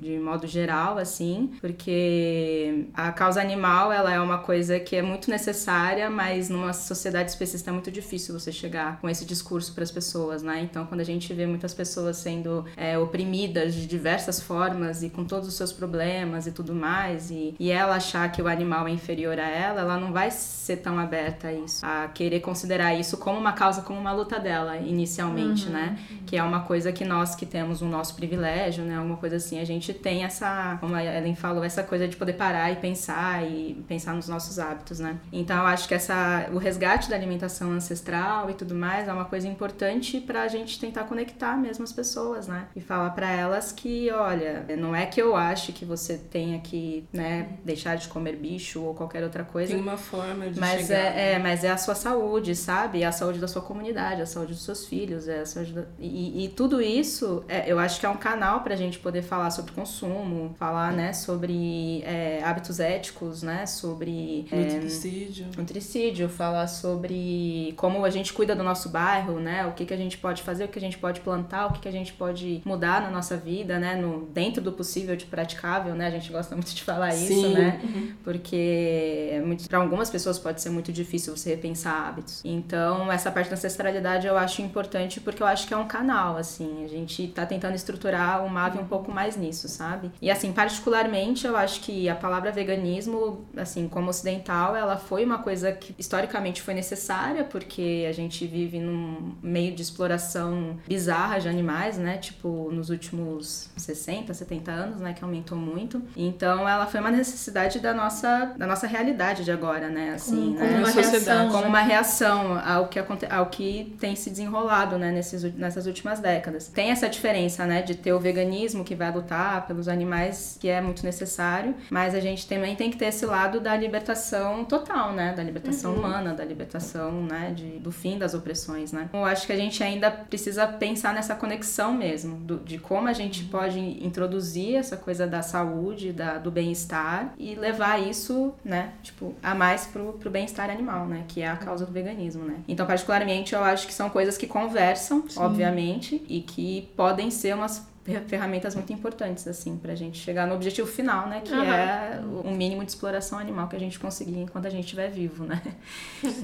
De 0.00 0.18
modo 0.18 0.46
geral, 0.46 0.98
assim, 0.98 1.50
porque 1.60 2.86
a 2.94 3.12
causa 3.12 3.40
animal, 3.40 3.92
ela 3.92 4.12
é 4.12 4.20
uma 4.20 4.38
coisa 4.38 4.78
que 4.78 4.96
é 4.96 5.02
muito 5.02 5.30
necessária, 5.30 6.08
mas 6.10 6.48
numa 6.48 6.72
sociedade 6.72 7.30
específica 7.30 7.70
é 7.70 7.72
muito 7.72 7.90
difícil 7.90 8.38
você 8.38 8.52
chegar 8.52 9.00
com 9.00 9.08
esse 9.08 9.24
discurso 9.24 9.74
para 9.74 9.84
as 9.84 9.90
pessoas, 9.90 10.42
né? 10.42 10.60
Então, 10.62 10.86
quando 10.86 11.00
a 11.00 11.04
gente 11.04 11.32
vê 11.32 11.46
muitas 11.46 11.74
pessoas 11.74 12.16
sendo 12.16 12.64
é, 12.76 12.98
oprimidas 12.98 13.74
de 13.74 13.86
diversas 13.86 14.40
formas 14.40 15.02
e 15.02 15.10
com 15.10 15.24
todos 15.24 15.48
os 15.48 15.54
seus 15.54 15.72
problemas 15.72 16.46
e 16.46 16.52
tudo 16.52 16.74
mais, 16.74 17.30
e, 17.30 17.54
e 17.58 17.70
ela 17.70 17.96
achar 17.96 18.30
que 18.30 18.40
o 18.40 18.48
animal 18.48 18.86
é 18.86 18.90
inferior 18.90 19.38
a 19.38 19.48
ela, 19.48 19.80
ela 19.80 19.98
não 19.98 20.12
vai 20.12 20.30
ser 20.30 20.76
tão 20.78 20.98
aberta 20.98 21.48
a 21.48 21.52
isso, 21.52 21.84
a 21.84 22.08
querer 22.08 22.40
considerar 22.40 22.94
isso 22.94 23.16
como 23.16 23.38
uma 23.38 23.52
causa, 23.52 23.82
como 23.82 23.98
uma 23.98 24.12
luta 24.12 24.38
dela, 24.38 24.76
inicialmente, 24.76 25.68
né? 25.68 25.98
Que 26.26 26.36
é 26.36 26.42
uma 26.42 26.60
coisa 26.60 26.92
que 26.92 27.04
nós 27.04 27.34
que 27.34 27.46
temos 27.46 27.82
o 27.82 27.86
nosso 27.86 28.14
privilégio, 28.14 28.81
né? 28.82 28.96
Alguma 28.96 29.16
coisa 29.16 29.36
assim, 29.36 29.58
a 29.60 29.64
gente 29.64 29.92
tem 29.94 30.24
essa, 30.24 30.76
como 30.80 30.94
a 30.94 31.04
Ellen 31.04 31.34
falou, 31.34 31.64
essa 31.64 31.82
coisa 31.82 32.06
de 32.08 32.16
poder 32.16 32.34
parar 32.34 32.70
e 32.70 32.76
pensar 32.76 33.44
e 33.44 33.74
pensar 33.88 34.14
nos 34.14 34.28
nossos 34.28 34.58
hábitos, 34.58 34.98
né? 34.98 35.18
Então 35.32 35.56
eu 35.58 35.66
acho 35.66 35.88
que 35.88 35.94
essa, 35.94 36.48
o 36.52 36.58
resgate 36.58 37.08
da 37.08 37.16
alimentação 37.16 37.72
ancestral 37.72 38.50
e 38.50 38.54
tudo 38.54 38.74
mais 38.74 39.08
é 39.08 39.12
uma 39.12 39.24
coisa 39.24 39.46
importante 39.48 40.20
pra 40.20 40.48
gente 40.48 40.78
tentar 40.78 41.04
conectar 41.04 41.56
mesmo 41.56 41.84
as 41.84 41.92
pessoas, 41.92 42.46
né? 42.48 42.66
E 42.74 42.80
falar 42.80 43.10
pra 43.10 43.30
elas 43.30 43.72
que, 43.72 44.10
olha, 44.10 44.64
não 44.78 44.94
é 44.94 45.06
que 45.06 45.20
eu 45.20 45.36
acho 45.36 45.72
que 45.72 45.84
você 45.84 46.16
tenha 46.18 46.58
que, 46.60 47.06
né, 47.12 47.50
deixar 47.64 47.96
de 47.96 48.08
comer 48.08 48.36
bicho 48.36 48.82
ou 48.82 48.94
qualquer 48.94 49.22
outra 49.22 49.44
coisa. 49.44 49.72
Tem 49.72 49.80
uma 49.80 49.96
forma 49.96 50.50
de 50.50 50.58
Mas 50.60 50.86
chegar. 50.86 50.98
é, 50.98 51.32
é, 51.32 51.38
mas 51.38 51.64
é 51.64 51.70
a 51.70 51.76
sua 51.76 51.94
saúde, 51.94 52.54
sabe? 52.54 53.02
É 53.02 53.06
a 53.06 53.12
saúde 53.12 53.38
da 53.38 53.48
sua 53.48 53.62
comunidade, 53.62 54.22
a 54.22 54.26
saúde 54.26 54.52
dos 54.52 54.64
seus 54.64 54.86
filhos, 54.86 55.28
é 55.28 55.40
a 55.40 55.46
saúde 55.46 55.72
da... 55.72 55.84
e, 55.98 56.44
e 56.44 56.48
tudo 56.48 56.80
isso, 56.80 57.44
é, 57.48 57.70
eu 57.70 57.78
acho 57.78 57.98
que 58.00 58.06
é 58.06 58.08
um 58.08 58.16
canal 58.16 58.60
pra 58.72 58.76
gente 58.76 58.98
poder 58.98 59.20
falar 59.20 59.50
sobre 59.50 59.72
consumo, 59.72 60.54
falar, 60.58 60.92
né, 60.92 61.12
sobre 61.12 62.02
é, 62.06 62.42
hábitos 62.42 62.80
éticos, 62.80 63.42
né, 63.42 63.66
sobre 63.66 64.46
é, 64.50 64.56
Nutricídio. 64.56 65.46
nutricídio, 65.58 66.28
falar 66.28 66.66
sobre 66.66 67.74
como 67.76 68.02
a 68.02 68.08
gente 68.08 68.32
cuida 68.32 68.56
do 68.56 68.62
nosso 68.62 68.88
bairro, 68.88 69.38
né? 69.38 69.66
O 69.66 69.72
que, 69.72 69.84
que 69.84 69.92
a 69.92 69.96
gente 69.96 70.16
pode 70.16 70.42
fazer, 70.42 70.64
o 70.64 70.68
que 70.68 70.78
a 70.78 70.80
gente 70.80 70.96
pode 70.96 71.20
plantar, 71.20 71.66
o 71.66 71.72
que, 71.74 71.80
que 71.80 71.88
a 71.88 71.92
gente 71.92 72.14
pode 72.14 72.62
mudar 72.64 73.02
na 73.02 73.10
nossa 73.10 73.36
vida, 73.36 73.78
né? 73.78 73.94
No, 73.94 74.26
dentro 74.26 74.62
do 74.62 74.72
possível 74.72 75.14
de 75.16 75.26
praticável, 75.26 75.94
né? 75.94 76.06
A 76.06 76.10
gente 76.10 76.32
gosta 76.32 76.54
muito 76.54 76.74
de 76.74 76.82
falar 76.82 77.14
isso, 77.14 77.26
Sim. 77.26 77.54
né? 77.54 77.80
Porque 78.24 79.30
é 79.32 79.42
para 79.68 79.78
algumas 79.78 80.08
pessoas 80.08 80.38
pode 80.38 80.62
ser 80.62 80.70
muito 80.70 80.90
difícil 80.92 81.36
você 81.36 81.50
repensar 81.50 82.08
hábitos. 82.08 82.40
Então, 82.44 83.12
essa 83.12 83.30
parte 83.30 83.48
da 83.48 83.54
ancestralidade 83.54 84.26
eu 84.26 84.36
acho 84.38 84.62
importante 84.62 85.20
porque 85.20 85.42
eu 85.42 85.46
acho 85.46 85.66
que 85.66 85.74
é 85.74 85.76
um 85.76 85.86
canal, 85.86 86.36
assim. 86.36 86.84
A 86.84 86.88
gente 86.88 87.28
tá 87.28 87.44
tentando 87.44 87.74
estruturar 87.74 88.44
o 88.44 88.48
Um 88.80 88.84
pouco 88.86 89.10
mais 89.10 89.36
nisso, 89.36 89.68
sabe? 89.68 90.10
E 90.20 90.30
assim, 90.30 90.52
particularmente, 90.52 91.46
eu 91.46 91.56
acho 91.56 91.80
que 91.80 92.08
a 92.08 92.14
palavra 92.14 92.50
veganismo, 92.52 93.44
assim, 93.56 93.88
como 93.88 94.10
ocidental, 94.10 94.74
ela 94.76 94.96
foi 94.96 95.24
uma 95.24 95.38
coisa 95.38 95.72
que 95.72 95.94
historicamente 95.98 96.60
foi 96.62 96.74
necessária, 96.74 97.44
porque 97.44 98.06
a 98.08 98.12
gente 98.12 98.46
vive 98.46 98.78
num 98.78 99.34
meio 99.42 99.74
de 99.74 99.82
exploração 99.82 100.76
bizarra 100.86 101.38
de 101.40 101.48
animais, 101.48 101.96
né? 101.98 102.18
Tipo, 102.18 102.70
nos 102.72 102.90
últimos 102.90 103.70
60, 103.76 104.34
70 104.34 104.70
anos, 104.70 105.00
né? 105.00 105.12
Que 105.12 105.24
aumentou 105.24 105.56
muito. 105.56 106.02
Então, 106.16 106.68
ela 106.68 106.86
foi 106.86 107.00
uma 107.00 107.10
necessidade 107.10 107.78
da 107.80 107.94
nossa, 107.94 108.52
da 108.56 108.66
nossa 108.66 108.86
realidade 108.86 109.44
de 109.44 109.50
agora, 109.50 109.88
né? 109.88 110.12
Assim, 110.14 110.54
Como- 110.54 110.58
né? 110.58 110.66
como 110.68 110.76
uma 110.78 110.90
sociedade. 110.92 111.24
reação, 111.24 111.48
como 111.50 111.62
né? 111.62 111.68
uma 111.68 111.80
reação 111.80 112.58
ao 112.64 112.88
que, 112.88 112.98
aconte- 112.98 113.26
ao 113.26 113.46
que 113.46 113.96
tem 114.00 114.14
se 114.16 114.30
desenrolado 114.30 114.98
né, 114.98 115.10
nesses, 115.10 115.42
nessas 115.54 115.86
últimas 115.86 116.20
décadas. 116.20 116.68
Tem 116.68 116.90
essa 116.90 117.08
diferença 117.08 117.64
né, 117.66 117.82
de 117.82 117.94
ter 117.94 118.12
o 118.12 118.18
veganismo 118.20 118.41
que 118.84 118.94
vai 118.94 119.10
lutar 119.12 119.66
pelos 119.66 119.88
animais, 119.88 120.56
que 120.60 120.68
é 120.68 120.80
muito 120.80 121.04
necessário, 121.04 121.74
mas 121.90 122.14
a 122.14 122.20
gente 122.20 122.46
também 122.46 122.74
tem 122.76 122.90
que 122.90 122.96
ter 122.96 123.06
esse 123.06 123.24
lado 123.26 123.60
da 123.60 123.76
libertação 123.76 124.64
total, 124.64 125.12
né? 125.12 125.32
Da 125.34 125.42
libertação 125.42 125.94
humana, 125.94 126.34
da 126.34 126.44
libertação 126.44 127.22
né, 127.22 127.52
de, 127.54 127.78
do 127.78 127.90
fim 127.92 128.18
das 128.18 128.34
opressões. 128.34 128.92
Né? 128.92 129.08
Eu 129.12 129.24
acho 129.24 129.46
que 129.46 129.52
a 129.52 129.56
gente 129.56 129.82
ainda 129.82 130.10
precisa 130.10 130.66
pensar 130.66 131.14
nessa 131.14 131.34
conexão 131.34 131.92
mesmo, 131.94 132.36
do- 132.36 132.58
de 132.58 132.78
como 132.78 133.08
a 133.08 133.12
gente 133.12 133.44
pode 133.44 133.78
introduzir 133.78 134.76
essa 134.76 134.96
coisa 134.96 135.26
da 135.26 135.42
saúde, 135.42 136.12
da, 136.12 136.38
do 136.38 136.50
bem-estar 136.50 137.32
e 137.38 137.54
levar 137.54 138.00
isso, 138.00 138.52
né, 138.64 138.92
tipo, 139.02 139.34
a 139.42 139.54
mais 139.54 139.86
pro, 139.86 140.14
pro 140.14 140.30
bem-estar 140.30 140.70
animal, 140.70 141.06
né, 141.06 141.24
que 141.28 141.42
é 141.42 141.48
a 141.48 141.56
causa 141.56 141.84
do 141.86 141.92
veganismo, 141.92 142.44
né. 142.44 142.56
Então, 142.68 142.86
particularmente, 142.86 143.54
eu 143.54 143.62
acho 143.62 143.86
que 143.86 143.94
são 143.94 144.08
coisas 144.10 144.36
que 144.36 144.46
conversam, 144.46 145.24
obviamente, 145.36 146.24
e 146.28 146.40
que 146.40 146.90
podem 146.96 147.30
ser 147.30 147.54
umas 147.54 147.86
ferramentas 148.26 148.74
muito 148.74 148.92
importantes, 148.92 149.46
assim, 149.46 149.76
pra 149.76 149.94
gente 149.94 150.18
chegar 150.18 150.46
no 150.46 150.54
objetivo 150.54 150.88
final, 150.88 151.28
né? 151.28 151.40
Que 151.44 151.52
Uhum. 151.52 151.62
é 151.62 152.20
o 152.44 152.50
mínimo 152.50 152.84
de 152.84 152.90
exploração 152.90 153.38
animal 153.38 153.68
que 153.68 153.76
a 153.76 153.78
gente 153.78 153.98
conseguir 153.98 154.38
enquanto 154.40 154.66
a 154.66 154.70
gente 154.70 154.84
estiver 154.84 155.08
vivo, 155.10 155.44
né? 155.44 155.62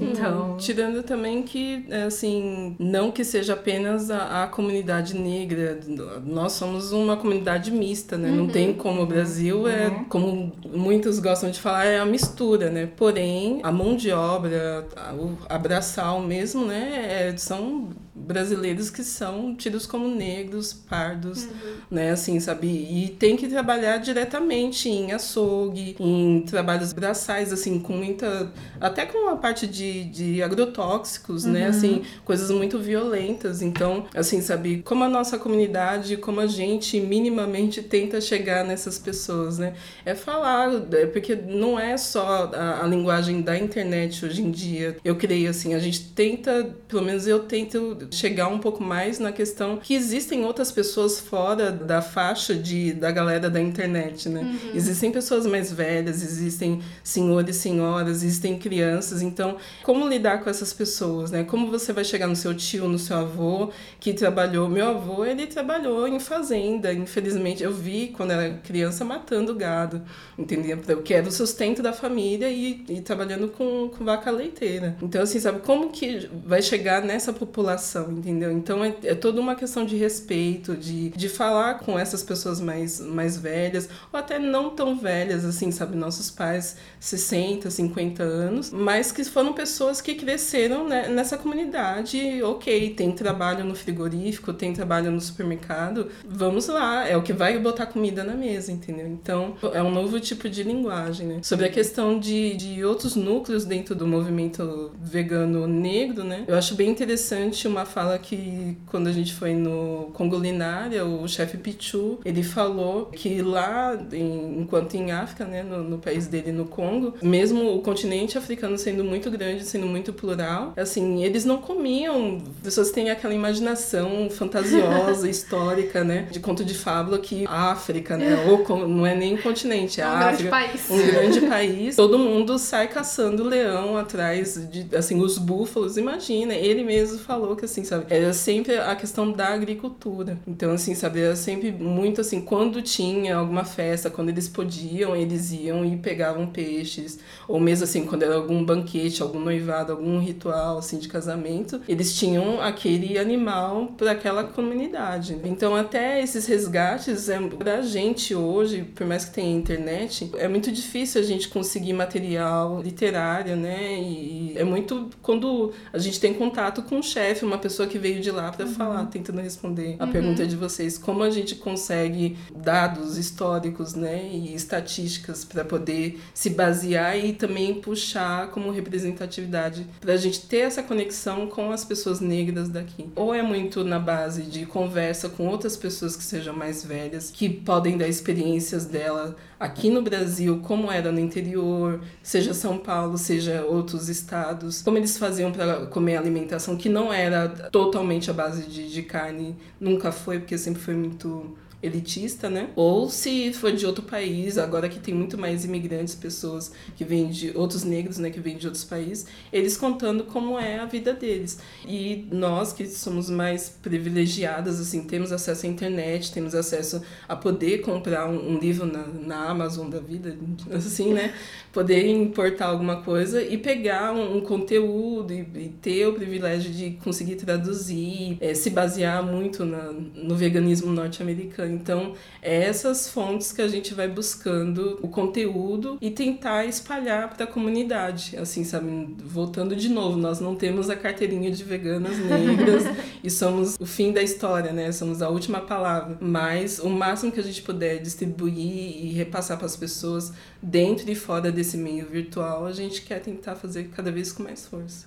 Então. 0.00 0.56
Tirando 0.56 1.02
também 1.02 1.42
que, 1.42 1.84
é, 1.90 2.02
assim, 2.04 2.76
não 2.78 3.10
que 3.10 3.24
seja 3.24 3.54
apenas 3.54 4.10
a, 4.10 4.44
a 4.44 4.46
comunidade 4.46 5.14
negra, 5.18 5.78
nós 6.24 6.52
somos 6.52 6.92
uma 6.92 7.16
comunidade 7.16 7.70
mista, 7.70 8.16
né? 8.16 8.30
Não 8.30 8.46
tem 8.46 8.72
como 8.74 9.02
o 9.02 9.06
Brasil 9.06 9.66
é, 9.68 10.04
como 10.08 10.52
muitos 10.64 11.18
gostam 11.18 11.50
de 11.50 11.60
falar, 11.60 11.84
é 11.86 11.98
a 11.98 12.06
mistura, 12.06 12.70
né? 12.70 12.86
Porém, 12.96 13.60
a 13.62 13.72
mão 13.72 13.96
de 13.96 14.10
obra, 14.12 14.86
a- 14.96 15.12
o 15.14 15.36
abraçal 15.48 16.20
mesmo, 16.20 16.64
né? 16.64 17.28
é- 17.32 17.36
são 17.36 17.90
brasileiros 18.18 18.90
que 18.90 19.04
são 19.04 19.54
tidos 19.54 19.87
como 19.87 20.09
negros, 20.09 20.72
pardos, 20.72 21.46
né? 21.90 22.11
Assim, 22.11 22.40
sabe? 22.40 22.66
E 22.66 23.16
tem 23.18 23.37
que 23.37 23.48
trabalhar 23.48 23.98
diretamente 23.98 24.88
em 24.88 25.12
açougue, 25.12 25.96
em 25.98 26.42
trabalhos 26.42 26.92
braçais, 26.92 27.52
assim, 27.52 27.78
com 27.78 27.94
muita. 27.94 28.52
Até 28.81 29.07
com 29.07 29.28
a 29.28 29.37
parte 29.37 29.66
de, 29.66 30.04
de 30.04 30.42
agrotóxicos, 30.42 31.44
né? 31.44 31.66
Assim, 31.66 32.02
coisas 32.24 32.50
muito 32.50 32.78
violentas. 32.78 33.62
Então, 33.62 34.07
assim, 34.14 34.40
sabe? 34.40 34.83
Como 34.83 35.04
a 35.04 35.09
nossa 35.09 35.38
comunidade, 35.38 36.16
como 36.16 36.40
a 36.40 36.46
gente 36.46 37.00
minimamente 37.00 37.83
tenta 37.83 38.20
chegar 38.20 38.64
nessas 38.64 38.98
pessoas, 38.98 39.59
né? 39.59 39.74
É 40.04 40.14
falar, 40.14 40.70
é 40.92 41.07
porque 41.07 41.35
não 41.35 41.78
é 41.78 41.96
só 41.96 42.50
a, 42.52 42.85
a 42.85 42.87
linguagem 42.87 43.42
da 43.42 43.57
internet 43.57 44.24
hoje 44.24 44.42
em 44.42 44.50
dia. 44.50 44.96
Eu 45.04 45.16
creio, 45.16 45.50
assim, 45.50 45.74
a 45.74 45.78
gente 45.78 46.09
tenta, 46.11 46.74
pelo 46.88 47.02
menos 47.02 47.26
eu 47.26 47.40
tento 47.40 48.07
chegar 48.10 48.48
um 48.48 48.58
pouco 48.58 48.82
mais 48.82 49.18
na 49.18 49.32
questão 49.32 49.76
que 49.76 49.94
existem 49.94 50.44
outras 50.44 50.72
pessoas 50.72 51.20
fora 51.20 51.70
da 51.70 52.00
faixa 52.00 52.54
de, 52.54 52.92
da 52.92 53.10
galera 53.10 53.50
da 53.50 53.60
internet, 53.60 54.28
né? 54.28 54.58
Existem 54.74 55.10
pessoas 55.10 55.46
mais 55.46 55.72
velhas, 55.72 56.22
existem 56.22 56.80
senhores 57.02 57.56
e 57.56 57.60
senhoras, 57.60 58.22
existem 58.22 58.58
crianças. 58.58 59.22
Então, 59.22 59.56
como 59.82 60.08
lidar 60.08 60.42
com 60.42 60.50
essas 60.50 60.72
pessoas, 60.72 61.30
né? 61.30 61.44
Como 61.44 61.70
você 61.70 61.92
vai 61.92 62.04
chegar 62.04 62.26
no 62.26 62.36
seu 62.36 62.54
tio, 62.54 62.88
no 62.88 62.98
seu 62.98 63.16
avô, 63.16 63.70
que 64.00 64.12
trabalhou... 64.12 64.68
Meu 64.68 64.88
avô, 64.88 65.24
ele 65.24 65.46
trabalhou 65.46 66.06
em 66.06 66.20
fazenda, 66.20 66.92
infelizmente. 66.92 67.62
Eu 67.62 67.72
vi, 67.72 68.08
quando 68.16 68.30
era 68.32 68.54
criança, 68.58 69.04
matando 69.04 69.54
gado, 69.54 70.02
entendeu? 70.38 70.78
Que 71.02 71.14
era 71.14 71.28
o 71.28 71.32
sustento 71.32 71.82
da 71.82 71.92
família 71.92 72.50
e, 72.50 72.84
e 72.88 73.00
trabalhando 73.00 73.48
com, 73.48 73.88
com 73.88 74.04
vaca 74.04 74.30
leiteira. 74.30 74.96
Então, 75.02 75.22
assim, 75.22 75.40
sabe? 75.40 75.60
Como 75.60 75.90
que 75.90 76.28
vai 76.44 76.62
chegar 76.62 77.02
nessa 77.02 77.32
população, 77.32 77.97
entendeu? 78.11 78.52
Então, 78.52 78.84
é, 78.84 78.94
é 79.04 79.14
toda 79.14 79.40
uma 79.40 79.54
questão 79.54 79.84
de 79.84 79.96
respeito, 79.96 80.76
de, 80.76 81.11
de 81.11 81.28
falar 81.28 81.80
com 81.80 81.98
essas 81.98 82.22
pessoas 82.22 82.61
mais, 82.61 83.00
mais 83.00 83.37
velhas, 83.37 83.88
ou 84.12 84.18
até 84.18 84.38
não 84.38 84.70
tão 84.70 84.98
velhas, 84.98 85.44
assim, 85.44 85.70
sabe? 85.70 85.96
Nossos 85.96 86.30
pais, 86.30 86.76
60, 87.00 87.70
50 87.70 88.22
anos, 88.22 88.70
mas 88.70 89.12
que 89.12 89.24
foram 89.24 89.52
pessoas 89.52 90.00
que 90.00 90.14
cresceram 90.14 90.87
né, 90.87 91.08
nessa 91.08 91.37
comunidade, 91.37 92.42
ok, 92.42 92.94
tem 92.94 93.12
trabalho 93.12 93.64
no 93.64 93.74
frigorífico, 93.74 94.52
tem 94.52 94.72
trabalho 94.72 95.11
no 95.11 95.20
supermercado, 95.20 96.08
vamos 96.26 96.68
lá, 96.68 97.06
é 97.08 97.16
o 97.16 97.22
que 97.22 97.32
vai 97.32 97.58
botar 97.58 97.87
comida 97.87 98.24
na 98.24 98.34
mesa, 98.34 98.72
entendeu? 98.72 99.06
Então, 99.06 99.56
é 99.72 99.82
um 99.82 99.90
novo 99.90 100.18
tipo 100.20 100.48
de 100.48 100.62
linguagem, 100.62 101.26
né? 101.26 101.40
Sobre 101.42 101.66
a 101.66 101.70
questão 101.70 102.18
de, 102.18 102.56
de 102.56 102.84
outros 102.84 103.16
núcleos 103.16 103.64
dentro 103.64 103.94
do 103.94 104.06
movimento 104.06 104.92
vegano 105.00 105.66
negro, 105.66 106.24
né? 106.24 106.44
Eu 106.46 106.56
acho 106.56 106.74
bem 106.74 106.90
interessante 106.90 107.66
uma 107.66 107.84
fala 107.88 108.18
que, 108.18 108.77
quando 108.87 109.09
a 109.09 109.12
gente 109.12 109.35
foi 109.35 109.55
no 109.55 110.11
Congolinária, 110.14 111.05
o 111.05 111.27
chefe 111.29 111.57
Pichu, 111.57 112.18
ele 112.24 112.42
falou 112.42 113.07
que 113.07 113.42
lá, 113.42 113.98
em- 114.12 114.61
enquanto 114.61 114.94
em 114.94 115.11
África, 115.11 115.44
né, 115.44 115.62
no, 115.62 115.83
no 115.83 115.98
país 115.98 116.27
dele, 116.27 116.53
no 116.53 116.66
Congo, 116.66 117.14
mesmo 117.22 117.74
o 117.74 117.81
continente 117.83 118.38
africano 118.38 118.79
sendo 118.79 119.03
muito 119.03 119.31
grande, 119.31 119.64
sendo 119.64 119.87
muito 119.87 120.12
plural, 120.12 120.72
assim, 120.77 121.24
eles 121.24 121.44
não 121.44 121.59
comiam. 121.59 122.40
Pessoas 122.62 122.90
têm 122.90 123.11
aquela 123.11 123.35
imaginação 123.35 124.29
fantasiosa, 124.31 125.29
histórica, 125.31 126.05
né, 126.05 126.29
de 126.31 126.40
conto 126.40 126.64
de 126.64 126.74
fábula 126.74 127.18
que 127.18 127.44
a 127.46 127.70
África, 127.72 128.16
né, 128.16 128.37
ou 128.48 128.87
não 128.87 129.07
é 129.07 129.14
nem 129.14 129.35
um 129.35 129.38
continente, 129.38 130.01
é 130.01 130.05
É 130.05 130.09
um 130.09 130.18
grande 130.18 130.48
África 130.48 130.51
país. 130.51 130.90
um 130.90 131.07
grande 131.07 131.40
país, 131.42 131.96
todo 131.96 132.18
mundo 132.18 132.59
sai 132.59 132.88
caçando 132.88 133.42
leão 133.44 133.96
atrás 133.96 134.68
de, 134.70 134.87
assim, 134.96 135.20
os 135.20 135.38
búfalos, 135.38 135.96
imagina, 135.96 136.55
ele 136.55 136.83
mesmo 136.85 137.18
falou 137.18 137.57
que, 137.57 137.64
assim, 137.70 137.85
sabe, 137.85 138.07
era 138.09 138.33
sempre 138.33 138.76
a 138.76 138.94
questão 138.96 139.31
da 139.33 139.48
agricultura, 139.48 140.38
então, 140.46 140.72
assim, 140.72 140.94
sabe, 140.94 141.20
era 141.20 141.37
sempre 141.37 141.70
muito, 141.70 142.20
assim, 142.20 142.40
quando 142.40 142.83
tinha 142.83 143.37
alguma 143.37 143.64
festa, 143.64 144.11
quando 144.11 144.31
eles 144.31 144.48
podiam, 144.48 145.14
eles 145.14 145.52
iam 145.52 145.85
e 145.85 145.96
pegavam 145.96 146.46
peixes, 146.46 147.18
ou 147.46 147.61
mesmo, 147.61 147.85
assim, 147.85 148.04
quando 148.04 148.22
era 148.22 148.35
algum 148.35 148.64
banquete, 148.64 149.22
algum 149.22 149.40
noivado, 149.40 149.92
algum 149.92 150.18
ritual, 150.18 150.78
assim, 150.78 150.98
de 150.98 151.09
casamento, 151.09 151.81
eles 151.88 152.16
tinham 152.16 152.61
aquele 152.61 153.18
animal 153.18 153.94
para 153.96 154.12
aquela 154.12 154.44
comunidade, 154.44 155.38
então, 155.44 155.74
até 155.74 156.22
esses 156.22 156.46
resgates, 156.46 157.28
é, 157.28 157.38
pra 157.40 157.83
gente 157.83 158.35
hoje, 158.35 158.83
por 158.94 159.07
mais 159.07 159.24
que 159.24 159.35
tenha 159.35 159.57
internet, 159.57 160.31
é 160.37 160.48
muito 160.48 160.70
difícil 160.72 161.20
a 161.20 161.24
gente 161.24 161.48
conseguir 161.48 161.92
material 161.92 162.81
literário, 162.83 163.57
né? 163.57 163.98
E 163.98 164.52
é 164.57 164.64
muito 164.64 165.11
quando 165.22 165.72
a 165.92 165.98
gente 165.98 166.20
tem 166.20 166.35
contato 166.35 166.83
com 166.83 166.96
um 166.96 167.02
chefe, 167.02 167.44
uma 167.44 167.57
pessoa 167.58 167.88
que 167.88 167.98
veio 167.98 168.20
de 168.20 168.30
lá 168.30 168.50
para 168.50 168.66
falar, 168.66 169.06
tentando 169.06 169.40
responder 169.40 169.96
a 169.98 170.06
pergunta 170.06 170.46
de 170.46 170.56
vocês, 170.56 170.96
como 170.98 171.22
a 171.22 171.30
gente 171.30 171.54
consegue 171.54 172.36
dados 172.54 173.16
históricos, 173.16 173.94
né? 173.94 174.28
E 174.32 174.54
estatísticas 174.54 175.44
para 175.44 175.64
poder 175.64 176.20
se 176.34 176.50
basear 176.50 177.18
e 177.18 177.32
também 177.32 177.74
puxar 177.80 178.48
como 178.50 178.70
representatividade 178.70 179.86
para 180.00 180.14
a 180.14 180.16
gente 180.16 180.46
ter 180.46 180.58
essa 180.58 180.82
conexão 180.82 181.46
com 181.46 181.70
as 181.70 181.84
pessoas 181.84 182.20
negras 182.20 182.68
daqui. 182.68 183.08
Ou 183.14 183.34
é 183.34 183.42
muito 183.42 183.84
na 183.84 183.98
base 183.98 184.42
de 184.42 184.66
conversa 184.66 185.28
com 185.28 185.46
outras 185.46 185.76
pessoas 185.76 186.16
que 186.16 186.24
sejam 186.24 186.54
mais 186.54 186.84
velhas, 186.84 187.30
que 187.30 187.48
podem 187.48 187.96
dar 187.96 188.08
experiências 188.08 188.84
dela 188.84 189.36
aqui 189.58 189.90
no 189.90 190.02
Brasil, 190.02 190.60
como 190.62 190.90
era 190.90 191.10
no 191.10 191.18
interior, 191.18 192.00
seja 192.22 192.54
São 192.54 192.78
Paulo, 192.78 193.18
seja 193.18 193.64
outros 193.64 194.08
estados, 194.08 194.82
como 194.82 194.96
eles 194.98 195.18
faziam 195.18 195.50
para 195.50 195.86
comer 195.86 196.16
alimentação 196.16 196.76
que 196.76 196.88
não 196.88 197.12
era 197.12 197.48
totalmente 197.70 198.30
a 198.30 198.34
base 198.34 198.66
de, 198.68 198.90
de 198.90 199.02
carne, 199.02 199.56
nunca 199.80 200.12
foi, 200.12 200.38
porque 200.38 200.56
sempre 200.56 200.80
foi 200.80 200.94
muito 200.94 201.56
elitista, 201.82 202.50
né? 202.50 202.70
Ou 202.74 203.08
se 203.08 203.52
for 203.52 203.70
de 203.72 203.86
outro 203.86 204.02
país, 204.02 204.58
agora 204.58 204.88
que 204.88 204.98
tem 204.98 205.14
muito 205.14 205.38
mais 205.38 205.64
imigrantes, 205.64 206.14
pessoas 206.14 206.72
que 206.96 207.04
vêm 207.04 207.28
de 207.28 207.56
outros 207.56 207.84
negros, 207.84 208.18
né, 208.18 208.30
que 208.30 208.40
vêm 208.40 208.56
de 208.56 208.66
outros 208.66 208.84
países, 208.84 209.26
eles 209.52 209.76
contando 209.76 210.24
como 210.24 210.58
é 210.58 210.78
a 210.78 210.86
vida 210.86 211.12
deles. 211.12 211.60
E 211.86 212.26
nós 212.32 212.72
que 212.72 212.86
somos 212.86 213.30
mais 213.30 213.68
privilegiadas, 213.68 214.80
assim, 214.80 215.04
temos 215.04 215.30
acesso 215.30 215.66
à 215.66 215.68
internet, 215.68 216.32
temos 216.32 216.54
acesso 216.54 217.00
a 217.28 217.36
poder 217.36 217.78
comprar 217.78 218.28
um, 218.28 218.54
um 218.54 218.58
livro 218.58 218.84
na, 218.84 219.06
na 219.06 219.48
Amazon 219.48 219.88
da 219.88 220.00
vida, 220.00 220.36
assim, 220.74 221.14
né? 221.14 221.32
Poder 221.78 222.08
importar 222.08 222.66
alguma 222.66 223.02
coisa 223.02 223.40
e 223.40 223.56
pegar 223.56 224.12
um, 224.12 224.38
um 224.38 224.40
conteúdo 224.40 225.32
e, 225.32 225.46
e 225.54 225.68
ter 225.80 226.08
o 226.08 226.12
privilégio 226.12 226.72
de 226.72 226.98
conseguir 227.04 227.36
traduzir, 227.36 228.36
eh, 228.40 228.52
se 228.52 228.68
basear 228.68 229.22
muito 229.22 229.64
na, 229.64 229.92
no 229.92 230.34
veganismo 230.34 230.90
norte-americano. 230.90 231.72
Então, 231.72 232.14
é 232.42 232.64
essas 232.64 233.08
fontes 233.08 233.52
que 233.52 233.62
a 233.62 233.68
gente 233.68 233.94
vai 233.94 234.08
buscando 234.08 234.98
o 235.00 235.06
conteúdo 235.06 235.98
e 236.00 236.10
tentar 236.10 236.64
espalhar 236.64 237.32
para 237.32 237.44
a 237.44 237.46
comunidade. 237.46 238.36
Assim, 238.36 238.64
sabe? 238.64 239.14
Voltando 239.24 239.76
de 239.76 239.88
novo, 239.88 240.18
nós 240.18 240.40
não 240.40 240.56
temos 240.56 240.90
a 240.90 240.96
carteirinha 240.96 241.52
de 241.52 241.62
veganas 241.62 242.18
negras 242.18 242.82
e 243.22 243.30
somos 243.30 243.76
o 243.78 243.86
fim 243.86 244.10
da 244.10 244.20
história, 244.20 244.72
né? 244.72 244.90
Somos 244.90 245.22
a 245.22 245.28
última 245.28 245.60
palavra. 245.60 246.18
Mas 246.20 246.80
o 246.80 246.90
máximo 246.90 247.30
que 247.30 247.38
a 247.38 247.44
gente 247.44 247.62
puder 247.62 248.02
distribuir 248.02 249.06
e 249.06 249.12
repassar 249.12 249.56
para 249.56 249.66
as 249.66 249.76
pessoas 249.76 250.32
dentro 250.60 251.08
e 251.08 251.14
fora 251.14 251.52
desse 251.52 251.67
meio 251.76 252.07
virtual, 252.07 252.64
a 252.66 252.72
gente 252.72 253.02
quer 253.02 253.20
tentar 253.20 253.54
fazer 253.57 253.88
cada 253.94 254.11
vez 254.11 254.33
com 254.33 254.42
mais 254.42 254.66
força. 254.66 255.07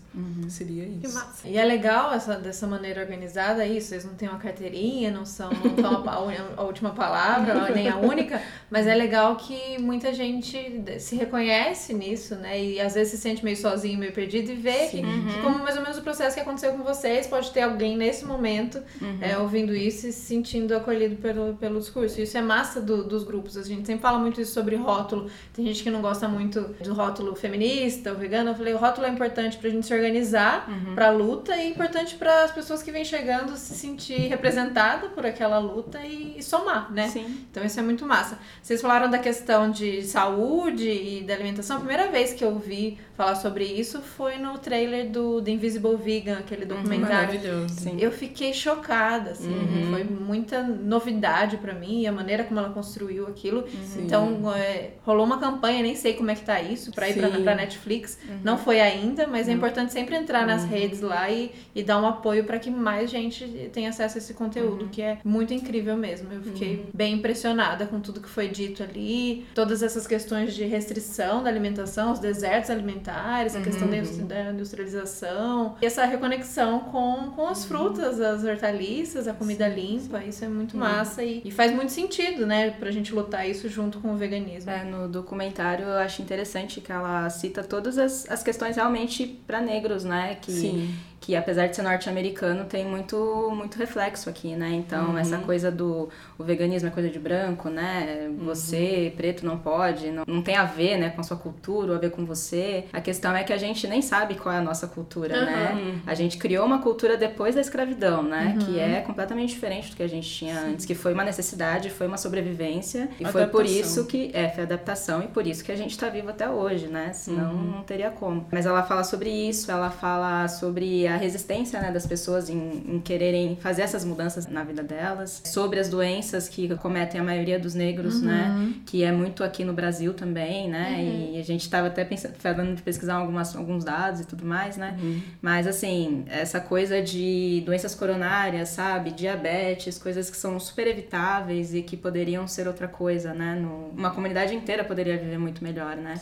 Seria 0.50 0.84
Que 0.86 1.08
isso. 1.08 1.16
massa. 1.16 1.48
E 1.48 1.58
é 1.58 1.64
legal 1.64 2.12
essa, 2.14 2.36
dessa 2.36 2.68
maneira 2.68 3.00
organizada 3.02 3.66
isso, 3.66 3.88
vocês 3.88 4.04
não 4.04 4.14
têm 4.14 4.28
uma 4.28 4.38
carteirinha, 4.38 5.10
não 5.10 5.26
são, 5.26 5.50
não 5.50 5.76
são 5.82 6.04
a, 6.06 6.12
a- 6.12 6.54
a 6.58 6.64
última 6.64 6.90
palavra, 6.92 7.70
nem 7.74 7.88
a 7.88 7.96
única, 7.98 8.42
mas 8.70 8.88
é 8.88 8.94
legal 8.94 9.38
que 9.38 9.78
muita 9.80 10.14
gente 10.14 10.84
se 11.00 11.16
reconhece 11.16 11.94
nisso, 11.94 12.36
né? 12.36 12.62
E 12.62 12.80
às 12.82 12.94
vezes 12.94 13.14
se 13.14 13.18
sente 13.20 13.44
meio 13.44 13.56
sozinho, 13.56 13.98
meio 13.98 14.12
perdido 14.12 14.52
e 14.52 14.56
vê 14.56 14.88
que, 14.88 15.02
que 15.02 15.42
como 15.42 15.60
mais 15.60 15.78
ou 15.78 15.82
menos 15.82 15.98
o 15.98 16.02
processo 16.02 16.36
que 16.36 16.42
aconteceu 16.42 16.74
com 16.74 16.84
vocês, 16.84 17.26
pode 17.28 17.50
ter 17.52 17.62
alguém 17.62 17.96
nesse 17.98 18.26
momento 18.26 18.82
é, 19.22 19.38
ouvindo 19.38 19.74
isso 19.74 20.08
e 20.08 20.12
se 20.12 20.20
sentindo 20.32 20.76
acolhido 20.76 21.16
pelo, 21.18 21.54
pelo 21.56 21.80
discurso. 21.80 22.20
Isso 22.20 22.38
é 22.38 22.42
massa 22.42 22.82
do- 22.82 23.04
dos 23.06 23.24
grupos, 23.24 23.56
a 23.56 23.64
gente 23.64 23.86
sempre 23.86 24.02
fala 24.02 24.20
muito 24.20 24.42
isso 24.42 24.54
sobre 24.54 24.76
rótulo, 24.76 25.30
tem 25.54 25.66
gente 25.66 25.84
que 25.84 25.90
não 25.90 26.02
gosta 26.02 26.28
muito 26.28 26.41
do 26.50 26.94
rótulo 26.94 27.36
feminista 27.36 28.12
ou 28.12 28.18
vegano, 28.18 28.52
eu 28.52 28.56
falei, 28.56 28.74
o 28.74 28.78
rótulo 28.78 29.08
é 29.08 29.10
importante 29.10 29.58
pra 29.58 29.70
gente 29.70 29.86
se 29.86 29.94
organizar 29.94 30.68
pra 30.96 31.10
luta 31.10 31.56
e 31.56 31.60
é 31.62 31.68
importante 31.68 32.16
para 32.16 32.44
as 32.44 32.52
pessoas 32.52 32.82
que 32.82 32.92
vêm 32.92 33.06
chegando 33.06 33.56
se 33.58 33.74
sentir 33.76 34.28
representada 34.28 35.08
por 35.10 35.26
aquela 35.26 35.60
luta 35.60 36.00
e 36.06 36.22
e 36.38 36.44
somar, 36.44 36.92
né? 36.92 37.08
Sim. 37.10 37.46
Então 37.52 37.64
isso 37.64 37.80
é 37.80 37.84
muito 37.84 38.06
massa. 38.06 38.40
Vocês 38.62 38.82
falaram 38.82 39.10
da 39.10 39.20
questão 39.20 39.70
de 39.70 40.02
saúde 40.04 40.90
e 40.90 41.24
da 41.24 41.34
alimentação. 41.34 41.78
A 41.78 41.80
primeira 41.80 42.08
vez 42.10 42.34
que 42.34 42.44
eu 42.44 42.58
vi 42.58 42.98
falar 43.16 43.36
sobre 43.36 43.66
isso 43.66 44.02
foi 44.02 44.38
no 44.38 44.58
trailer 44.58 45.10
do 45.10 45.42
The 45.42 45.52
Invisible 45.52 45.96
Vegan, 45.98 46.40
aquele 46.40 46.66
documentário. 46.66 47.28
Maravilhoso. 47.40 47.76
Sim. 47.76 47.98
Eu 48.00 48.12
fiquei 48.12 48.54
chocada, 48.54 49.32
assim, 49.32 49.52
Uhum. 49.52 49.92
foi 49.92 50.04
muita 50.04 50.64
novidade 50.64 51.58
pra 51.58 51.74
mim, 51.74 52.08
a 52.08 52.12
maneira 52.12 52.44
como 52.44 52.60
ela 52.60 52.70
construiu 52.70 53.28
aquilo. 53.28 53.66
Sim. 53.86 54.04
Então, 54.06 54.52
é, 54.56 54.92
rolou 55.06 55.26
uma 55.26 55.40
campanha, 55.40 55.84
nem 55.84 55.96
sei 55.96 56.14
como 56.14 56.31
é 56.32 56.36
que 56.36 56.42
tá 56.44 56.62
isso, 56.62 56.92
pra 56.92 57.10
ir 57.10 57.14
pra, 57.16 57.30
Sim. 57.32 57.44
pra 57.44 57.56
Netflix. 57.56 58.18
Uhum. 58.28 58.40
Não 58.44 58.58
foi 58.58 58.80
ainda, 58.80 59.28
mas 59.28 59.48
é 59.48 59.52
importante 59.52 59.92
sempre 59.94 60.16
entrar 60.16 60.46
nas 60.48 60.64
redes 60.64 61.02
lá 61.02 61.30
e, 61.30 61.52
e 61.76 61.84
dar 61.84 62.02
um 62.02 62.08
apoio 62.08 62.44
pra 62.44 62.58
que 62.60 62.70
mais 62.72 63.10
gente 63.10 63.70
tenha 63.74 63.90
acesso 63.90 64.18
a 64.18 64.20
esse 64.20 64.34
conteúdo, 64.34 64.88
que 64.92 65.02
é 65.02 65.20
muito 65.24 65.54
incrível 65.54 65.96
mesmo. 65.98 66.32
Eu 66.32 66.42
fiquei 66.42 66.86
bem 66.94 67.14
impressionada 67.16 67.86
com 67.86 68.00
tudo 68.00 68.20
que 68.22 68.30
foi 68.30 68.48
dito 68.48 68.82
ali, 68.84 69.46
todas 69.54 69.84
essas 69.84 70.08
questões 70.08 70.54
de 70.56 70.64
restrição 70.66 71.44
da 71.44 71.50
alimentação, 71.50 72.12
os 72.12 72.20
desertos 72.20 72.70
alimentares, 72.70 73.56
a 73.56 73.62
questão 73.62 73.88
da 73.90 73.98
industri- 73.98 74.24
da 74.24 74.52
industrialização, 74.52 75.76
e 75.82 75.86
essa 75.86 76.06
reconexão 76.06 76.80
com, 76.82 77.32
com 77.36 77.48
as 77.48 77.66
frutas, 77.66 78.20
as 78.20 78.44
hortaliças, 78.44 79.28
a 79.28 79.34
comida 79.34 79.68
limpa, 79.68 80.24
isso 80.24 80.44
é 80.44 80.48
muito 80.48 80.78
massa 80.78 81.24
e, 81.24 81.42
e 81.44 81.52
faz 81.52 81.74
muito 81.74 81.92
sentido, 81.92 82.46
né, 82.46 82.72
pra 82.72 82.92
gente 82.92 83.14
lutar 83.14 83.48
isso 83.50 83.68
junto 83.70 84.00
com 84.00 84.14
o 84.14 84.18
veganismo. 84.18 84.70
É, 84.72 84.84
no 84.84 85.08
documentário 85.08 85.86
eu 85.86 85.98
acho 85.98 86.21
interessante 86.22 86.80
que 86.80 86.92
ela 86.92 87.30
cita 87.30 87.64
todas 87.64 87.98
as, 87.98 88.30
as 88.30 88.44
questões 88.44 88.76
realmente 88.76 89.26
para 89.46 89.60
negros, 89.60 90.04
né? 90.04 90.36
Que, 90.36 90.52
Sim. 90.52 90.96
Que 91.22 91.36
apesar 91.36 91.68
de 91.68 91.76
ser 91.76 91.84
norte-americano, 91.84 92.66
tem 92.66 92.84
muito, 92.84 93.52
muito 93.56 93.78
reflexo 93.78 94.28
aqui, 94.28 94.56
né? 94.56 94.72
Então, 94.72 95.16
essa 95.18 95.38
coisa 95.38 95.72
do 95.72 96.10
o 96.38 96.44
veganismo 96.44 96.90
é 96.90 96.92
coisa 96.92 97.10
de 97.10 97.20
branco, 97.20 97.70
né? 97.70 98.28
Você, 98.40 99.14
preto, 99.16 99.46
não 99.46 99.60
pode, 99.60 100.10
não, 100.10 100.24
não 100.26 100.42
tem 100.42 100.56
a 100.56 100.66
ver, 100.66 100.98
né, 100.98 101.12
com 101.12 101.22
a 101.22 101.24
sua 101.24 101.38
cultura, 101.38 101.92
ou 101.92 101.98
a 101.98 102.00
ver 102.00 102.10
com 102.10 102.26
você. 102.26 102.86
A 102.92 103.00
questão 103.00 103.36
é 103.36 103.44
que 103.44 103.54
a 103.54 103.58
gente 103.58 103.88
nem 103.88 104.02
sabe 104.02 104.34
qual 104.34 104.54
é 104.54 104.58
a 104.58 104.62
nossa 104.62 104.88
cultura, 104.88 105.46
né? 105.46 106.02
A 106.08 106.16
gente 106.16 106.38
criou 106.38 106.66
uma 106.66 106.80
cultura 106.80 107.16
depois 107.16 107.54
da 107.54 107.62
escravidão, 107.62 108.24
né? 108.24 108.58
Que 108.66 108.80
é 108.80 109.02
completamente 109.02 109.54
diferente 109.54 109.92
do 109.92 109.96
que 109.96 110.04
a 110.04 110.10
gente 110.10 110.28
tinha 110.28 110.60
antes, 110.60 110.88
que 110.88 110.96
foi 110.96 111.14
uma 111.14 111.24
necessidade, 111.24 111.92
foi 111.92 112.08
uma 112.08 112.18
sobrevivência, 112.18 113.10
e 113.20 113.26
foi 113.26 113.46
por 113.46 113.62
Adaptação. 113.62 113.80
isso 113.82 114.06
que 114.08 114.32
é, 114.34 114.50
foi 114.50 114.64
adaptação 114.64 115.22
e 115.22 115.28
por 115.28 115.46
isso 115.46 115.64
que 115.64 115.72
a 115.72 115.76
gente 115.76 115.96
tá 115.96 116.10
vivo 116.10 116.30
até 116.32 116.50
hoje, 116.50 116.88
né? 116.88 117.14
Senão 117.14 117.54
não 117.54 117.84
teria 117.84 118.10
como. 118.10 118.48
Mas 118.52 118.66
ela 118.66 118.82
fala 118.82 119.04
sobre 119.04 119.30
isso, 119.30 119.72
ela 119.72 119.92
fala 119.92 120.48
sobre 120.48 121.11
a 121.12 121.18
resistência 121.18 121.80
né, 121.82 121.92
das 121.92 122.06
pessoas 122.06 122.50
em, 122.50 122.84
em 122.88 123.00
quererem 123.00 123.56
fazer 123.58 123.82
essas 123.84 124.04
mudanças 124.06 124.48
na 124.48 124.64
vida 124.64 124.82
delas, 124.84 125.42
sobre 125.46 125.80
as 125.80 125.90
doenças 125.90 126.48
que 126.50 126.74
cometem 126.78 127.20
a 127.20 127.24
maioria 127.24 127.60
dos 127.60 127.74
negros, 127.76 128.22
né? 128.22 128.74
Que 128.86 129.04
é 129.04 129.12
muito 129.12 129.44
aqui 129.44 129.64
no 129.64 129.74
Brasil 129.74 130.14
também, 130.14 130.70
né? 130.70 130.98
E 131.36 131.40
a 131.40 131.44
gente 131.44 131.70
tava 131.70 131.88
até 131.88 132.04
pensando, 132.04 132.36
falando 132.38 132.76
de 132.76 132.82
pesquisar 132.82 133.16
algumas, 133.16 133.56
alguns 133.56 133.84
dados 133.84 134.22
e 134.22 134.26
tudo 134.26 134.46
mais, 134.46 134.78
né? 134.78 134.98
Mas 135.42 135.68
assim, 135.68 136.24
essa 136.28 136.60
coisa 136.60 137.02
de 137.02 137.62
doenças 137.66 137.94
coronárias, 137.96 138.70
sabe? 138.70 139.12
Diabetes, 139.12 139.98
coisas 139.98 140.30
que 140.30 140.38
são 140.38 140.60
super 140.60 140.88
evitáveis 140.88 141.74
e 141.74 141.82
que 141.82 141.98
poderiam 141.98 142.48
ser 142.48 142.68
outra 142.68 142.88
coisa, 142.88 143.34
né? 143.34 143.56
No- 143.62 143.90
uma 143.92 144.12
comunidade 144.12 144.54
inteira 144.56 144.84
poderia 144.84 145.18
viver 145.18 145.38
muito 145.38 145.64
melhor, 145.64 145.96
né? 145.96 146.16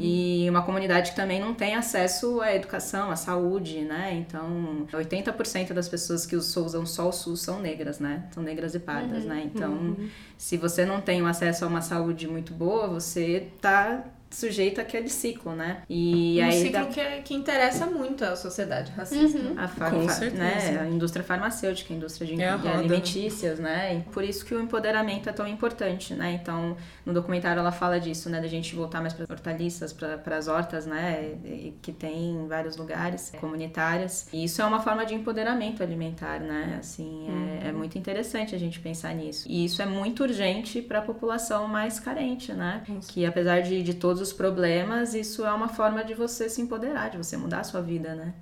E 0.00 0.46
uma 0.48 0.62
comunidade 0.62 1.10
que 1.10 1.16
também 1.16 1.40
não 1.40 1.54
tem 1.54 1.74
acesso 1.74 2.40
à 2.40 2.54
educação, 2.54 3.10
à 3.10 3.16
saúde, 3.16 3.80
né? 3.80 4.23
Então, 4.26 4.86
80% 4.92 5.72
das 5.74 5.88
pessoas 5.88 6.24
que 6.26 6.36
us- 6.36 6.56
usam 6.56 6.84
só 6.86 7.08
o 7.08 7.12
SUS 7.12 7.40
são 7.42 7.60
negras, 7.60 7.98
né? 8.00 8.28
São 8.32 8.42
negras 8.42 8.74
e 8.74 8.78
pardas, 8.80 9.24
né? 9.24 9.42
Então, 9.54 9.96
se 10.38 10.56
você 10.56 10.84
não 10.84 11.00
tem 11.00 11.22
um 11.22 11.26
acesso 11.26 11.64
a 11.64 11.68
uma 11.68 11.80
saúde 11.82 12.26
muito 12.28 12.52
boa, 12.52 12.86
você 12.88 13.48
tá 13.60 14.04
sujeito 14.34 14.80
àquele 14.80 15.08
ciclo, 15.08 15.54
né? 15.54 15.82
E 15.88 16.38
um 16.40 16.44
aí 16.44 16.52
ciclo 16.52 16.72
dá- 16.72 16.84
que, 16.86 17.22
que 17.22 17.34
interessa 17.34 17.86
muito 17.86 18.24
a 18.24 18.36
sociedade 18.36 18.90
racista. 18.92 19.38
né? 19.38 19.54
a, 19.56 19.68
fa- 19.68 19.90
Com 19.90 20.02
fa- 20.06 20.12
certeza. 20.14 20.42
né, 20.42 20.80
a 20.82 20.86
indústria 20.88 21.24
farmacêutica, 21.24 21.92
a 21.92 21.96
indústria 21.96 22.26
de, 22.26 22.42
É 22.42 22.48
a 22.50 22.56
de 22.56 22.66
roda. 22.66 22.78
alimentícias, 22.78 23.58
né? 23.58 23.96
E 23.98 24.10
por 24.12 24.24
isso 24.24 24.44
que 24.44 24.54
o 24.54 24.60
empoderamento 24.60 25.28
é 25.28 25.32
tão 25.32 25.46
importante, 25.46 26.14
né? 26.14 26.32
Então, 26.32 26.76
no 27.06 27.12
documentário 27.12 27.60
ela 27.60 27.72
fala 27.72 27.98
disso, 28.00 28.28
né? 28.28 28.40
Da 28.40 28.48
gente 28.48 28.74
voltar 28.74 29.00
mais 29.00 29.12
para 29.12 29.26
hortaliças, 29.30 29.92
para 29.92 30.36
as 30.36 30.48
hortas, 30.48 30.86
né? 30.86 31.34
e- 31.44 31.74
que 31.82 31.92
tem 31.92 32.30
em 32.30 32.46
vários 32.48 32.76
lugares 32.76 33.32
comunitárias. 33.40 34.26
E 34.32 34.44
isso 34.44 34.60
é 34.60 34.64
uma 34.64 34.80
forma 34.80 35.04
de 35.06 35.14
empoderamento 35.14 35.82
alimentar, 35.82 36.40
né? 36.40 36.76
Assim, 36.78 37.26
é, 37.62 37.68
é 37.68 37.72
muito 37.72 37.96
interessante 37.98 38.54
a 38.54 38.58
gente 38.58 38.80
pensar 38.80 39.14
nisso. 39.14 39.46
E 39.48 39.64
isso 39.64 39.80
é 39.80 39.86
muito 39.86 40.22
urgente 40.22 40.82
para 40.82 40.98
a 40.98 41.02
população 41.02 41.66
mais 41.68 41.98
carente, 42.00 42.52
né? 42.52 42.82
Que 43.08 43.24
apesar 43.26 43.60
de, 43.60 43.82
de 43.82 43.94
todos 43.94 44.23
os 44.24 44.32
problemas, 44.32 45.14
isso 45.14 45.44
é 45.44 45.52
uma 45.52 45.68
forma 45.68 46.02
de 46.04 46.14
você 46.14 46.48
se 46.48 46.60
empoderar, 46.60 47.10
de 47.10 47.16
você 47.18 47.36
mudar 47.36 47.60
a 47.60 47.64
sua 47.64 47.80
vida, 47.80 48.14
né? 48.14 48.34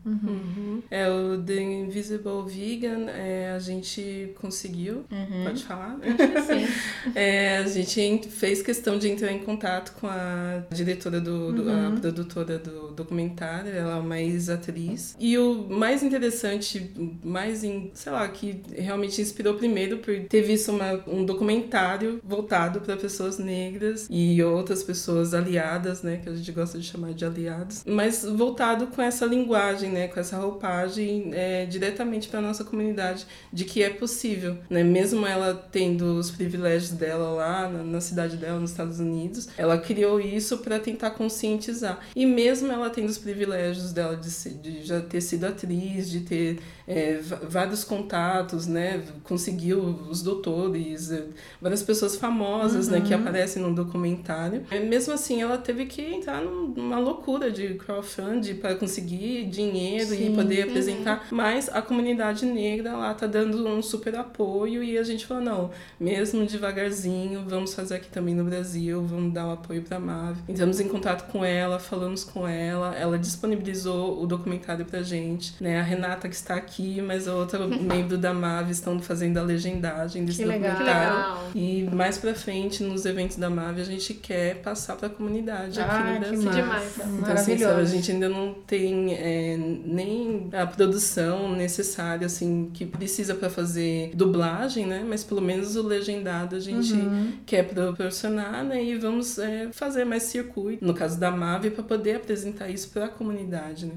É, 0.90 1.08
o 1.10 1.36
The 1.42 1.60
Invisible 1.60 2.44
Vegan, 2.46 3.10
é, 3.10 3.52
a 3.54 3.58
gente 3.58 4.32
conseguiu, 4.40 5.04
Uhum. 5.10 5.44
pode 5.44 5.64
falar? 5.64 5.98
Sim. 6.46 6.66
É, 7.14 7.58
a 7.58 7.66
gente 7.66 8.00
en- 8.00 8.22
fez 8.22 8.62
questão 8.62 8.96
de 8.98 9.08
entrar 9.08 9.32
em 9.32 9.40
contato 9.40 9.92
com 10.00 10.06
a 10.06 10.62
diretora 10.70 11.20
do, 11.20 11.52
do- 11.52 11.70
a 11.70 12.00
produtora 12.00 12.58
do 12.58 12.92
documentário, 12.92 13.72
ela 13.72 13.96
é 13.96 14.00
uma 14.00 14.20
ex-atriz. 14.20 15.16
E 15.18 15.36
o 15.36 15.66
mais 15.68 16.02
interessante, 16.02 16.92
mais 17.24 17.64
em, 17.64 17.90
sei 17.94 18.12
lá, 18.12 18.26
que 18.28 18.62
realmente 18.76 19.20
inspirou 19.20 19.54
primeiro 19.54 19.98
por 19.98 20.14
ter 20.28 20.42
visto 20.42 20.70
uma- 20.70 21.02
um 21.06 21.24
documentário 21.24 22.20
voltado 22.24 22.80
para 22.80 22.96
pessoas 22.96 23.38
negras 23.38 24.06
e 24.10 24.42
outras 24.42 24.82
pessoas 24.82 25.34
aliadas, 25.34 25.61
né, 26.02 26.20
que 26.22 26.28
a 26.28 26.34
gente 26.34 26.52
gosta 26.52 26.78
de 26.78 26.84
chamar 26.84 27.12
de 27.12 27.24
aliados, 27.24 27.82
mas 27.86 28.24
voltado 28.24 28.86
com 28.88 29.02
essa 29.02 29.24
linguagem, 29.26 29.90
né, 29.90 30.08
com 30.08 30.18
essa 30.18 30.36
roupagem 30.36 31.30
é, 31.32 31.66
diretamente 31.66 32.28
para 32.28 32.40
nossa 32.40 32.64
comunidade 32.64 33.26
de 33.52 33.64
que 33.64 33.82
é 33.82 33.90
possível, 33.90 34.58
né, 34.68 34.82
mesmo 34.82 35.26
ela 35.26 35.54
tendo 35.70 36.18
os 36.18 36.30
privilégios 36.30 36.90
dela 36.90 37.30
lá 37.30 37.68
na, 37.68 37.82
na 37.82 38.00
cidade 38.00 38.36
dela 38.36 38.58
nos 38.58 38.70
Estados 38.70 39.00
Unidos, 39.00 39.48
ela 39.56 39.78
criou 39.78 40.20
isso 40.20 40.58
para 40.58 40.78
tentar 40.78 41.10
conscientizar. 41.10 42.00
E 42.14 42.26
mesmo 42.26 42.70
ela 42.70 42.90
tendo 42.90 43.08
os 43.08 43.18
privilégios 43.18 43.92
dela 43.92 44.16
de, 44.16 44.30
de 44.54 44.82
já 44.82 45.00
ter 45.00 45.20
sido 45.20 45.44
atriz, 45.44 46.10
de 46.10 46.20
ter 46.20 46.58
é, 46.92 47.20
vários 47.48 47.84
contatos, 47.84 48.66
né, 48.66 49.02
conseguiu 49.24 49.80
os 50.10 50.22
doutores, 50.22 51.10
é, 51.10 51.24
várias 51.60 51.82
pessoas 51.82 52.16
famosas, 52.16 52.88
né, 52.88 53.00
que 53.00 53.12
aparecem 53.14 53.62
no 53.62 53.74
documentário. 53.74 54.62
É, 54.70 54.78
mesmo 54.80 55.12
assim, 55.14 55.40
ela 55.42 55.58
teve 55.58 55.86
que 55.86 56.02
entrar 56.02 56.42
num- 56.42 56.68
numa 56.68 56.98
loucura 56.98 57.50
de 57.50 57.74
crowdfunding 57.74 58.54
para 58.56 58.74
conseguir 58.74 59.46
dinheiro 59.46 60.14
e 60.14 60.30
poder 60.34 60.62
apresentar. 60.62 61.26
Mas 61.30 61.68
a 61.68 61.80
comunidade 61.82 62.44
negra 62.46 62.96
lá 62.96 63.14
tá 63.14 63.26
dando 63.26 63.66
um 63.66 63.82
super 63.82 64.14
apoio 64.16 64.82
e 64.82 64.98
a 64.98 65.02
gente 65.02 65.26
falou, 65.26 65.42
não, 65.42 65.70
mesmo 65.98 66.44
devagarzinho, 66.46 67.44
vamos 67.46 67.74
fazer 67.74 67.96
aqui 67.96 68.08
também 68.08 68.34
no 68.34 68.44
Brasil, 68.44 69.02
vamos 69.02 69.32
dar 69.32 69.46
o 69.46 69.50
apoio 69.52 69.82
pra 69.82 69.98
Mav. 69.98 70.36
Entramos 70.48 70.80
em 70.80 70.88
contato 70.88 71.30
com 71.30 71.44
ela, 71.44 71.78
falamos 71.78 72.24
com 72.24 72.46
ela, 72.46 72.94
ela 72.96 73.18
disponibilizou 73.18 74.22
o 74.22 74.26
documentário 74.26 74.84
pra 74.84 75.02
gente, 75.02 75.54
né? 75.60 75.78
A 75.78 75.82
Renata 75.82 76.28
que 76.28 76.34
está 76.34 76.54
aqui, 76.54 76.81
mas 77.02 77.28
a 77.28 77.34
outra 77.34 77.66
membro 77.66 78.16
da 78.18 78.32
Mav 78.34 78.70
estão 78.70 78.98
fazendo 79.00 79.38
a 79.38 79.42
legendagem 79.42 80.24
desse 80.24 80.38
Que 80.38 80.44
legal. 80.44 80.70
documentário. 80.72 81.16
Legal. 81.18 81.50
E 81.54 81.82
mais 81.94 82.18
pra 82.18 82.34
frente, 82.34 82.82
nos 82.82 83.04
eventos 83.04 83.36
da 83.36 83.48
Mav, 83.50 83.78
a 83.78 83.84
gente 83.84 84.14
quer 84.14 84.56
passar 84.62 84.96
pra 84.96 85.08
comunidade 85.08 85.80
aqui 85.80 85.90
Ah, 85.90 86.12
no 86.14 86.14
que 86.14 86.18
Brasil. 86.20 86.42
massa. 86.44 86.62
Demais. 86.62 86.92
Então, 86.96 87.04
assim, 87.06 87.20
Maravilhoso. 87.20 87.64
sabe, 87.64 87.80
a 87.82 87.84
gente 87.84 88.12
ainda 88.12 88.28
não 88.28 88.54
tem 88.66 89.14
é, 89.14 89.56
nem 89.84 90.48
a 90.52 90.66
produção 90.66 91.54
necessária, 91.54 92.26
assim, 92.26 92.70
que 92.72 92.84
precisa 92.86 93.34
para 93.34 93.48
fazer 93.50 94.10
dublagem, 94.14 94.86
né? 94.86 95.04
Mas 95.06 95.22
pelo 95.24 95.40
menos 95.40 95.76
o 95.76 95.82
legendado 95.86 96.56
a 96.56 96.60
gente 96.60 96.92
Uhum. 96.92 97.32
quer 97.46 97.64
proporcionar, 97.68 98.64
né? 98.64 98.82
E 98.82 98.96
vamos 98.96 99.38
é, 99.38 99.68
fazer 99.72 100.04
mais 100.04 100.24
circuito, 100.24 100.84
no 100.84 100.94
caso 100.94 101.18
da 101.18 101.30
MAVE, 101.30 101.70
para 101.70 101.82
poder 101.84 102.16
apresentar 102.16 102.68
isso 102.68 102.90
para 102.90 103.06
a 103.06 103.08
comunidade, 103.08 103.86
né? 103.86 103.92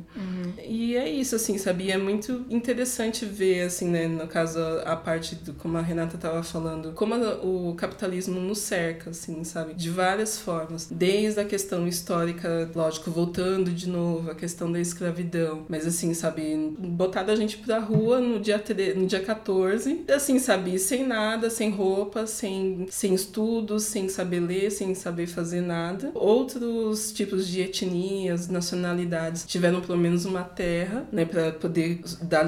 E 0.67 0.95
é 0.95 1.09
isso, 1.09 1.35
assim, 1.35 1.57
sabe? 1.57 1.85
E 1.85 1.91
é 1.91 1.97
muito 1.97 2.45
interessante 2.65 3.25
ver, 3.25 3.61
assim, 3.61 3.87
né? 3.87 4.07
No 4.07 4.27
caso, 4.27 4.59
a, 4.85 4.95
parte, 4.95 5.35
do, 5.35 5.53
como 5.53 5.77
a 5.77 5.81
Renata 5.81 6.17
tava 6.17 6.41
falando, 6.41 6.93
como 6.93 7.15
o 7.15 7.75
capitalismo 7.75 8.39
nos 8.39 8.57
cerca, 8.59 9.11
assim, 9.11 9.43
sabe? 9.43 9.75
De 9.75 9.89
várias 9.89 10.39
formas. 10.39 10.87
Desde 10.89 11.39
a 11.39 11.45
questão 11.45 11.87
histórica, 11.87 12.69
lógico, 12.73 13.11
voltando 13.11 13.69
de 13.71 13.87
novo, 13.87 14.31
a 14.31 14.35
questão 14.35 14.71
da 14.71 14.79
escravidão. 14.79 15.65
Mas 15.69 15.85
assim, 15.85 16.13
sabe, 16.15 16.75
botar 16.79 17.21
a 17.21 17.35
gente 17.35 17.57
pra 17.57 17.77
rua 17.77 18.19
no 18.19 18.39
dia, 18.39 18.61
no 18.95 19.05
dia 19.05 19.21
14, 19.21 20.05
assim, 20.13 20.39
sabe, 20.39 20.79
sem 20.79 21.05
nada, 21.05 21.49
sem 21.49 21.69
roupa, 21.69 22.25
sem, 22.25 22.87
sem 22.89 23.13
estudos, 23.13 23.83
sem 23.83 24.09
saber 24.09 24.39
ler, 24.39 24.71
sem 24.71 24.95
saber 24.95 25.27
fazer 25.27 25.61
nada. 25.61 26.11
Outros 26.15 27.11
tipos 27.11 27.47
de 27.47 27.61
etnias, 27.61 28.47
nacionalidades 28.47 29.45
tiveram 29.45 29.81
pelo 29.81 29.97
menos 29.97 30.25
uma 30.25 30.43
terra, 30.43 31.05
né, 31.11 31.25
para 31.25 31.51
poder 31.51 32.01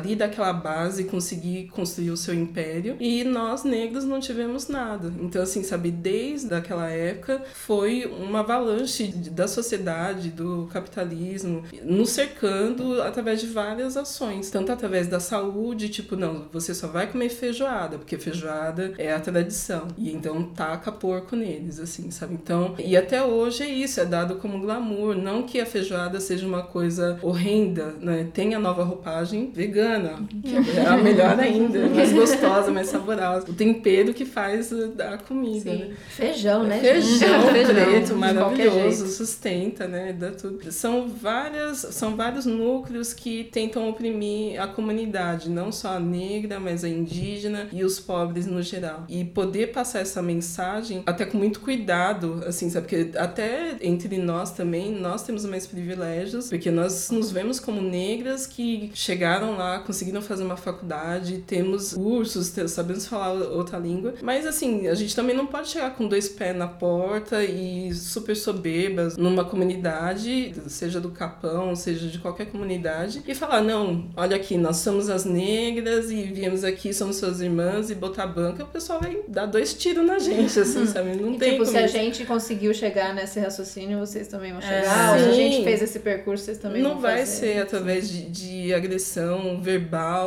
dali 0.07 0.15
daquela 0.15 0.53
base 0.53 1.03
conseguir 1.03 1.67
construir 1.67 2.11
o 2.11 2.17
seu 2.17 2.33
império. 2.33 2.95
E 2.99 3.23
nós 3.23 3.63
negros 3.63 4.05
não 4.05 4.19
tivemos 4.19 4.67
nada. 4.67 5.13
Então 5.19 5.41
assim, 5.41 5.63
sabe, 5.63 5.91
desde 5.91 6.53
aquela 6.53 6.89
época 6.89 7.43
foi 7.53 8.05
uma 8.05 8.39
avalanche 8.39 9.07
da 9.07 9.47
sociedade, 9.47 10.29
do 10.29 10.69
capitalismo, 10.71 11.63
nos 11.83 12.11
cercando 12.11 13.01
através 13.01 13.41
de 13.41 13.47
várias 13.47 13.97
ações, 13.97 14.49
tanto 14.49 14.71
através 14.71 15.07
da 15.07 15.19
saúde, 15.19 15.89
tipo, 15.89 16.15
não, 16.15 16.47
você 16.51 16.73
só 16.73 16.87
vai 16.87 17.07
comer 17.07 17.29
feijoada, 17.29 17.97
porque 17.97 18.17
feijoada 18.17 18.93
é 18.97 19.13
a 19.13 19.19
tradição. 19.19 19.87
E 19.97 20.11
então 20.11 20.43
taca 20.43 20.91
porco 20.91 21.35
neles, 21.35 21.79
assim, 21.79 22.09
sabe? 22.11 22.35
Então, 22.35 22.75
e 22.77 22.95
até 22.95 23.23
hoje 23.23 23.63
é 23.63 23.69
isso, 23.69 23.99
é 23.99 24.05
dado 24.05 24.35
como 24.35 24.59
glamour, 24.59 25.15
não 25.15 25.43
que 25.43 25.59
a 25.59 25.65
feijoada 25.65 26.19
seja 26.19 26.47
uma 26.47 26.63
coisa 26.63 27.19
horrenda, 27.21 27.95
né? 27.99 28.27
Tem 28.33 28.55
a 28.55 28.59
nova 28.59 28.83
roupagem 28.83 29.51
vegana, 29.57 29.96
que 30.43 30.55
é 30.55 30.97
melhor 30.97 31.39
ainda, 31.39 31.87
mais 31.89 32.11
gostosa, 32.11 32.71
mais 32.71 32.87
saborosa. 32.87 33.49
O 33.49 33.53
tempero 33.53 34.13
que 34.13 34.25
faz 34.25 34.71
a 34.73 35.17
comida, 35.17 35.73
né? 35.73 35.91
Feijão, 36.09 36.63
né? 36.63 36.79
Feijão, 36.79 37.51
feijão 37.51 37.75
preto, 37.75 38.15
maravilhoso, 38.15 39.07
sustenta, 39.07 39.87
né? 39.87 40.13
Dá 40.13 40.31
tudo. 40.31 40.71
São 40.71 41.07
várias, 41.07 41.79
são 41.79 42.15
vários 42.15 42.45
núcleos 42.45 43.13
que 43.13 43.45
tentam 43.45 43.89
oprimir 43.89 44.61
a 44.61 44.67
comunidade, 44.67 45.49
não 45.49 45.71
só 45.71 45.93
a 45.95 45.99
negra, 45.99 46.59
mas 46.59 46.83
a 46.83 46.89
indígena 46.89 47.67
e 47.71 47.83
os 47.83 47.99
pobres 47.99 48.45
no 48.45 48.61
geral. 48.61 49.05
E 49.07 49.23
poder 49.23 49.71
passar 49.71 49.99
essa 49.99 50.21
mensagem 50.21 51.03
até 51.05 51.25
com 51.25 51.37
muito 51.37 51.59
cuidado, 51.59 52.43
assim, 52.45 52.69
sabe? 52.69 52.87
Porque 52.87 53.17
até 53.17 53.75
entre 53.81 54.17
nós 54.17 54.51
também, 54.51 54.91
nós 54.91 55.23
temos 55.23 55.45
mais 55.45 55.67
privilégios, 55.67 56.49
porque 56.49 56.71
nós 56.71 57.09
nos 57.09 57.31
vemos 57.31 57.59
como 57.59 57.81
negras 57.81 58.47
que 58.47 58.91
chegaram 58.93 59.57
lá, 59.57 59.79
conseguiram 59.87 60.21
fazer 60.21 60.43
uma 60.43 60.57
faculdade, 60.57 61.37
temos 61.47 61.93
cursos, 61.93 62.53
sabemos 62.67 63.07
falar 63.07 63.31
outra 63.31 63.79
língua, 63.79 64.15
mas 64.21 64.45
assim, 64.45 64.87
a 64.87 64.93
gente 64.93 65.15
também 65.15 65.33
não 65.33 65.47
pode 65.47 65.69
chegar 65.69 65.95
com 65.95 66.09
dois 66.09 66.27
pés 66.27 66.53
na 66.53 66.67
porta 66.67 67.41
e 67.45 67.93
super 67.93 68.35
soberbas 68.35 69.15
numa 69.15 69.45
comunidade, 69.45 70.53
seja 70.67 70.99
do 70.99 71.09
Capão, 71.09 71.73
seja 71.73 72.07
de 72.07 72.19
qualquer 72.19 72.47
comunidade, 72.47 73.23
e 73.25 73.33
falar: 73.33 73.61
não, 73.61 74.09
olha 74.17 74.35
aqui, 74.35 74.57
nós 74.57 74.77
somos 74.77 75.09
as 75.09 75.23
negras 75.23 76.11
e 76.11 76.23
viemos 76.23 76.65
aqui, 76.65 76.93
somos 76.93 77.15
suas 77.15 77.39
irmãs, 77.39 77.89
e 77.89 77.95
botar 77.95 78.23
a 78.23 78.27
banca, 78.27 78.65
o 78.65 78.67
pessoal 78.67 78.99
vai 78.99 79.19
dar 79.25 79.45
dois 79.45 79.73
tiros 79.73 80.05
na 80.05 80.19
gente, 80.19 80.59
assim, 80.59 80.85
sabe? 80.85 81.15
Não 81.15 81.33
e, 81.33 81.37
tem 81.37 81.51
tipo, 81.51 81.63
como 81.63 81.77
se 81.77 81.77
a 81.77 81.87
gente 81.87 82.25
conseguiu 82.25 82.73
chegar 82.73 83.15
nesse 83.15 83.39
raciocínio, 83.39 83.99
vocês 83.99 84.27
também 84.27 84.51
vão 84.51 84.61
chegar. 84.61 85.17
É, 85.17 85.23
se 85.23 85.29
a 85.29 85.31
gente 85.31 85.63
fez 85.63 85.81
esse 85.81 85.99
percurso, 85.99 86.43
vocês 86.43 86.57
também 86.57 86.81
não 86.81 86.93
vão 86.93 87.01
vai 87.01 87.19
fazer. 87.19 87.31
ser 87.31 87.61
através 87.61 88.09
de, 88.09 88.23
de 88.29 88.73
agressão 88.73 89.61
verbal 89.61 89.76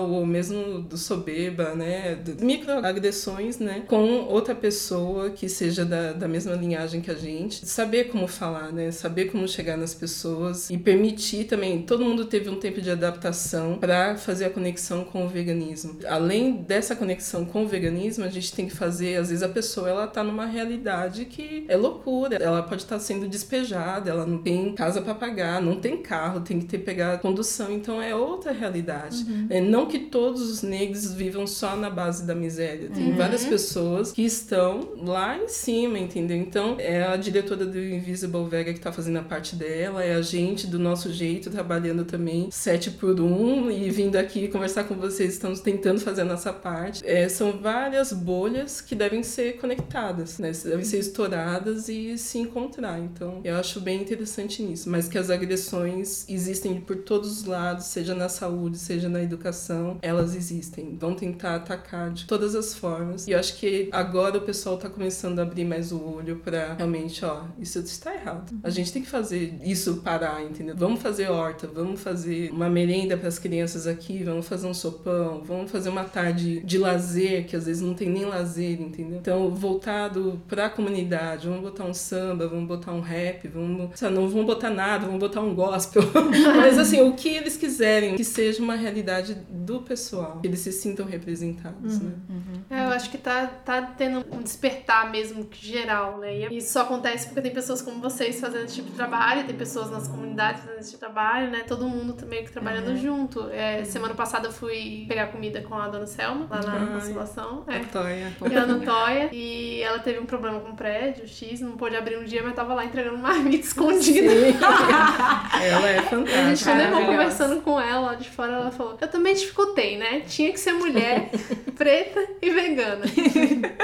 ou 0.00 0.26
mesmo 0.26 0.80
do 0.80 0.96
soberba, 0.96 1.74
né? 1.74 2.18
Microagressões, 2.40 3.58
né? 3.58 3.82
Com 3.86 4.24
outra 4.24 4.54
pessoa 4.54 5.30
que 5.30 5.48
seja 5.48 5.84
da, 5.84 6.12
da 6.12 6.28
mesma 6.28 6.54
linhagem 6.54 7.00
que 7.00 7.10
a 7.10 7.14
gente. 7.14 7.66
Saber 7.66 8.04
como 8.04 8.26
falar, 8.26 8.72
né? 8.72 8.90
Saber 8.90 9.26
como 9.26 9.46
chegar 9.48 9.76
nas 9.76 9.94
pessoas 9.94 10.70
e 10.70 10.76
permitir 10.76 11.44
também. 11.44 11.82
Todo 11.82 12.04
mundo 12.04 12.24
teve 12.24 12.48
um 12.48 12.56
tempo 12.56 12.80
de 12.80 12.90
adaptação 12.90 13.78
para 13.78 14.16
fazer 14.16 14.46
a 14.46 14.50
conexão 14.50 15.04
com 15.04 15.24
o 15.24 15.28
veganismo. 15.28 15.98
Além 16.08 16.52
dessa 16.62 16.94
conexão 16.94 17.44
com 17.44 17.64
o 17.64 17.68
veganismo, 17.68 18.24
a 18.24 18.28
gente 18.28 18.52
tem 18.52 18.66
que 18.66 18.74
fazer, 18.74 19.16
às 19.16 19.28
vezes 19.28 19.42
a 19.42 19.48
pessoa 19.48 19.88
ela 19.88 20.06
tá 20.06 20.22
numa 20.22 20.46
realidade 20.46 21.24
que 21.24 21.64
é 21.68 21.76
loucura. 21.76 22.36
Ela 22.36 22.62
pode 22.62 22.82
estar 22.82 22.96
tá 22.96 23.00
sendo 23.00 23.28
despejada, 23.28 24.10
ela 24.10 24.26
não 24.26 24.38
tem 24.38 24.74
casa 24.74 25.00
para 25.00 25.14
pagar, 25.14 25.60
não 25.62 25.76
tem 25.76 25.96
carro, 25.98 26.40
tem 26.40 26.58
que 26.58 26.66
ter 26.66 26.78
pegar 26.78 27.18
condução, 27.18 27.72
então 27.72 28.02
é 28.02 28.14
outra 28.14 28.52
realidade. 28.52 29.24
Uhum. 29.40 29.46
É, 29.50 29.61
não 29.61 29.87
que 29.87 29.98
todos 29.98 30.42
os 30.50 30.62
negros 30.62 31.12
vivam 31.12 31.46
só 31.46 31.76
na 31.76 31.90
base 31.90 32.26
da 32.26 32.35
miséria. 32.35 32.88
Tem 32.90 33.11
uhum. 33.11 33.16
várias 33.16 33.44
pessoas 33.44 34.12
que 34.12 34.22
estão 34.22 34.94
lá 34.98 35.38
em 35.38 35.48
cima, 35.48 35.98
entendeu? 35.98 36.37
Então, 36.37 36.76
é 36.79 37.03
a 37.03 37.16
diretora 37.16 37.64
do 37.64 37.79
Invisible 37.79 38.48
Vega 38.48 38.72
que 38.72 38.81
tá 38.81 38.92
fazendo 38.92 39.18
a 39.18 39.22
parte 39.22 39.57
dela, 39.57 40.05
é 40.05 40.14
a 40.14 40.22
gente 40.22 40.66
do 40.66 40.79
nosso 40.79 41.12
jeito 41.12 41.50
trabalhando 41.50 42.05
também 42.05 42.48
sete 42.50 42.90
por 42.90 43.20
um 43.20 43.70
e 43.70 43.90
vindo 43.90 44.16
aqui 44.16 44.48
conversar 44.48 44.85
com 44.85 44.94
vocês, 44.94 45.33
estamos 45.33 45.61
tentando 45.61 46.00
fazer 46.00 46.22
a 46.22 46.24
nossa 46.24 46.53
parte. 46.53 47.03
É, 47.05 47.29
são 47.29 47.53
várias 47.53 48.12
bolhas 48.12 48.81
que 48.81 48.94
devem 48.94 49.22
ser 49.22 49.59
conectadas, 49.59 50.38
né? 50.38 50.53
Devem 50.64 50.85
ser 50.85 50.98
estouradas 50.98 51.88
e 51.88 52.16
se 52.18 52.38
encontrar. 52.38 52.98
Então, 52.98 53.40
eu 53.44 53.57
acho 53.57 53.81
bem 53.81 54.00
interessante 54.00 54.62
nisso. 54.62 54.88
Mas 54.90 55.09
que 55.09 55.18
as 55.18 55.31
agressões 55.31 56.24
existem 56.29 56.81
por 56.81 56.96
todos 56.96 57.31
os 57.31 57.44
lados, 57.44 57.87
seja 57.87 58.14
na 58.14 58.29
saúde, 58.29 58.79
seja 58.79 59.09
na 59.09 59.22
educação, 59.34 59.98
elas 60.02 60.34
existem. 60.34 60.96
Vão 60.98 61.14
tentar 61.14 61.56
atacar 61.56 62.10
de 62.10 62.24
todas 62.26 62.54
as 62.54 62.74
formas. 62.74 63.26
E 63.26 63.32
eu 63.32 63.38
acho 63.38 63.56
que 63.56 63.88
agora 63.92 64.38
o 64.38 64.40
pessoal 64.42 64.76
tá 64.76 64.88
começando 64.88 65.38
a 65.38 65.42
abrir 65.42 65.64
mais 65.64 65.92
o 65.92 66.02
olho 66.02 66.36
para 66.36 66.74
realmente, 66.74 67.24
ó, 67.24 67.44
isso 67.58 67.78
está 67.78 68.14
errado. 68.14 68.58
A 68.62 68.70
gente 68.70 68.92
tem 68.92 69.02
que 69.02 69.08
fazer 69.08 69.58
isso 69.62 69.96
parar, 69.98 70.42
entendeu? 70.42 70.74
Vamos 70.76 71.00
fazer 71.00 71.30
horta, 71.30 71.66
vamos 71.66 72.00
fazer 72.00 72.50
uma 72.50 72.68
merenda 72.68 73.16
para 73.16 73.28
as 73.28 73.38
crianças 73.38 73.86
aqui, 73.86 74.22
vamos 74.22 74.46
fazer 74.46 74.66
um 74.66 74.74
sopão, 74.74 75.42
vamos 75.44 75.70
fazer 75.70 75.88
uma 75.88 76.04
tarde 76.04 76.60
de 76.60 76.78
lazer, 76.78 77.46
que 77.46 77.56
às 77.56 77.66
vezes 77.66 77.82
não 77.82 77.94
tem 77.94 78.08
nem 78.08 78.24
lazer, 78.24 78.80
entendeu? 78.80 79.18
Então, 79.18 79.54
voltado 79.54 80.40
para 80.48 80.66
a 80.66 80.70
comunidade, 80.70 81.48
vamos 81.48 81.62
botar 81.62 81.84
um 81.84 81.94
samba, 81.94 82.48
vamos 82.48 82.66
botar 82.66 82.92
um 82.92 83.00
rap, 83.00 83.46
vamos, 83.48 83.98
sabe, 83.98 84.14
não 84.14 84.28
vamos 84.28 84.46
botar 84.46 84.70
nada, 84.70 85.06
vamos 85.06 85.20
botar 85.20 85.40
um 85.40 85.54
gospel. 85.54 86.02
Mas 86.56 86.78
assim, 86.78 87.00
o 87.00 87.14
que 87.14 87.28
eles 87.28 87.56
quiserem, 87.56 88.16
que 88.16 88.24
seja 88.24 88.62
uma 88.62 88.74
realidade 88.74 89.19
do 89.48 89.83
pessoal, 89.83 90.40
que 90.40 90.46
eles 90.46 90.61
se 90.61 90.72
sintam 90.72 91.06
representados, 91.06 91.96
uhum, 91.96 92.09
né? 92.09 92.14
Uhum. 92.28 92.76
É, 92.90 92.92
eu 92.92 92.96
acho 92.96 93.11
que 93.11 93.18
tá, 93.18 93.46
tá 93.64 93.83
tendo 93.83 94.24
um 94.33 94.42
despertar 94.42 95.11
mesmo 95.11 95.48
geral, 95.53 96.18
né? 96.18 96.35
E 96.50 96.57
isso 96.57 96.72
só 96.72 96.83
acontece 96.83 97.26
porque 97.26 97.40
tem 97.40 97.53
pessoas 97.53 97.81
como 97.81 98.00
vocês 98.00 98.40
fazendo 98.40 98.64
esse 98.64 98.74
tipo 98.74 98.90
de 98.90 98.96
trabalho, 98.96 99.44
tem 99.44 99.57
pessoas 99.57 99.90
nas 99.90 100.09
comunidades 100.09 100.62
fazendo 100.62 100.81
esse 100.81 100.90
tipo 100.90 101.05
de 101.05 101.12
trabalho, 101.12 101.50
né? 101.50 101.62
Todo 101.66 101.88
mundo 101.88 102.26
meio 102.26 102.44
que 102.44 102.53
trabalhando 102.53 102.88
uhum. 102.88 102.96
junto. 102.96 103.48
É, 103.50 103.85
semana 103.85 104.14
passada 104.14 104.48
eu 104.48 104.53
fui 104.53 105.05
pegar 105.09 105.29
comida 105.29 105.62
com 105.62 105.74
a 105.74 105.88
dona 105.88 106.07
Selma, 106.07 106.46
lá 106.50 106.61
na 106.61 106.87
consolação. 106.87 107.64
É. 107.68 107.79
Toia. 107.81 108.33
E 108.40 108.85
Toia. 108.85 109.29
E 109.33 109.83
ela 109.83 109.98
teve 110.00 110.18
um 110.18 110.26
problema 110.26 110.61
com 110.61 110.70
o 110.70 110.76
prédio, 110.76 111.26
X, 111.26 111.61
não 111.61 111.76
pôde 111.76 111.96
abrir 111.96 112.18
um 112.18 112.24
dia, 112.24 112.42
mas 112.42 112.55
tava 112.55 112.74
lá 112.74 112.85
entregando 112.85 113.18
marmita 113.18 113.64
escondida. 113.66 114.33
ela 114.33 115.88
é 115.88 116.03
fantástica. 116.03 116.40
A 116.40 116.55
gente 116.55 116.79
levou 116.79 117.07
conversando 117.07 117.61
com 117.61 117.81
ela 117.81 118.00
lá 118.00 118.14
de 118.14 118.29
fora, 118.29 118.53
ela 118.53 118.70
falou: 118.70 118.98
Eu 119.00 119.09
também 119.09 119.35
dificultei, 119.35 119.96
né? 119.96 120.20
Tinha 120.26 120.50
que 120.53 120.59
ser 120.59 120.72
mulher, 120.72 121.31
preta 121.76 122.26
e 122.42 122.50
vegana. 122.50 122.79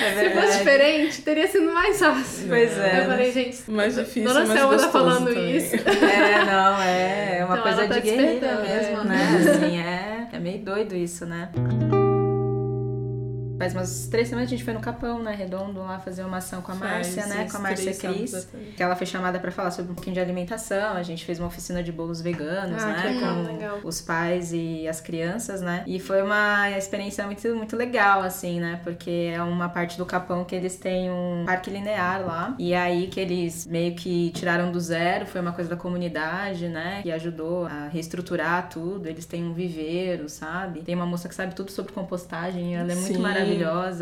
É 0.00 0.14
Se 0.14 0.30
fosse 0.30 0.58
diferente, 0.58 1.22
teria 1.22 1.46
sido 1.48 1.72
mais 1.72 1.98
fácil. 1.98 2.48
Pois 2.48 2.78
é. 2.78 3.00
Eu 3.00 3.06
falei, 3.06 3.32
gente, 3.32 3.70
mais 3.70 3.94
difícil, 3.94 4.24
Dona 4.24 4.44
mais 4.46 4.60
Selma 4.60 4.76
tá 4.76 4.88
falando 4.88 5.26
também. 5.28 5.56
isso. 5.56 5.74
É, 5.86 6.44
não, 6.44 6.82
é, 6.82 7.38
é 7.38 7.44
uma 7.44 7.58
Então, 7.58 7.62
coisa 7.62 7.88
tá 7.88 7.94
de 7.94 8.00
guerreira 8.00 8.60
mesmo, 8.60 9.00
é. 9.00 9.04
né? 9.04 9.38
Assim, 9.50 9.78
é, 9.78 10.28
é 10.32 10.38
meio 10.38 10.58
doido 10.60 10.94
isso, 10.94 11.26
né? 11.26 11.48
Faz 13.58 13.72
umas 13.74 14.06
três 14.06 14.28
semanas 14.28 14.48
a 14.48 14.50
gente 14.50 14.62
foi 14.62 14.72
no 14.72 14.78
Capão, 14.80 15.20
né? 15.20 15.34
Redondo, 15.34 15.80
lá 15.80 15.98
fazer 15.98 16.22
uma 16.22 16.36
ação 16.36 16.62
com 16.62 16.70
a 16.70 16.74
Márcia, 16.76 17.26
né? 17.26 17.48
Com 17.50 17.56
a 17.56 17.60
Márcia 17.60 17.92
Cris. 17.92 18.48
Que 18.76 18.82
ela 18.82 18.94
foi 18.94 19.06
chamada 19.06 19.40
pra 19.40 19.50
falar 19.50 19.72
sobre 19.72 19.90
um 19.90 19.94
pouquinho 19.96 20.14
de 20.14 20.20
alimentação. 20.20 20.94
A 20.94 21.02
gente 21.02 21.24
fez 21.24 21.40
uma 21.40 21.48
oficina 21.48 21.82
de 21.82 21.90
bolos 21.90 22.20
veganos, 22.20 22.80
Ah, 22.82 22.86
né? 22.92 23.02
legal, 23.14 23.34
com 23.34 23.42
legal. 23.42 23.78
os 23.82 24.00
pais 24.00 24.52
e 24.52 24.86
as 24.86 25.00
crianças, 25.00 25.60
né? 25.60 25.82
E 25.88 25.98
foi 25.98 26.22
uma 26.22 26.70
experiência 26.70 27.26
muito, 27.26 27.48
muito 27.56 27.76
legal, 27.76 28.22
assim, 28.22 28.60
né? 28.60 28.80
Porque 28.84 29.32
é 29.34 29.42
uma 29.42 29.68
parte 29.68 29.98
do 29.98 30.06
Capão 30.06 30.44
que 30.44 30.54
eles 30.54 30.76
têm 30.76 31.10
um 31.10 31.42
parque 31.44 31.68
linear 31.68 32.24
lá. 32.24 32.54
E 32.60 32.74
aí 32.76 33.08
que 33.08 33.18
eles 33.18 33.66
meio 33.66 33.94
que 33.96 34.30
tiraram 34.30 34.70
do 34.70 34.78
zero, 34.78 35.26
foi 35.26 35.40
uma 35.40 35.52
coisa 35.52 35.68
da 35.68 35.76
comunidade, 35.76 36.68
né? 36.68 37.00
Que 37.02 37.10
ajudou 37.10 37.66
a 37.66 37.88
reestruturar 37.88 38.68
tudo. 38.68 39.08
Eles 39.08 39.26
têm 39.26 39.42
um 39.42 39.52
viveiro, 39.52 40.28
sabe? 40.28 40.82
Tem 40.82 40.94
uma 40.94 41.06
moça 41.06 41.28
que 41.28 41.34
sabe 41.34 41.56
tudo 41.56 41.72
sobre 41.72 41.92
compostagem, 41.92 42.76
ela 42.76 42.92
é 42.92 42.94
muito 42.94 43.14
Sim, 43.14 43.18
maravilhosa 43.18 43.47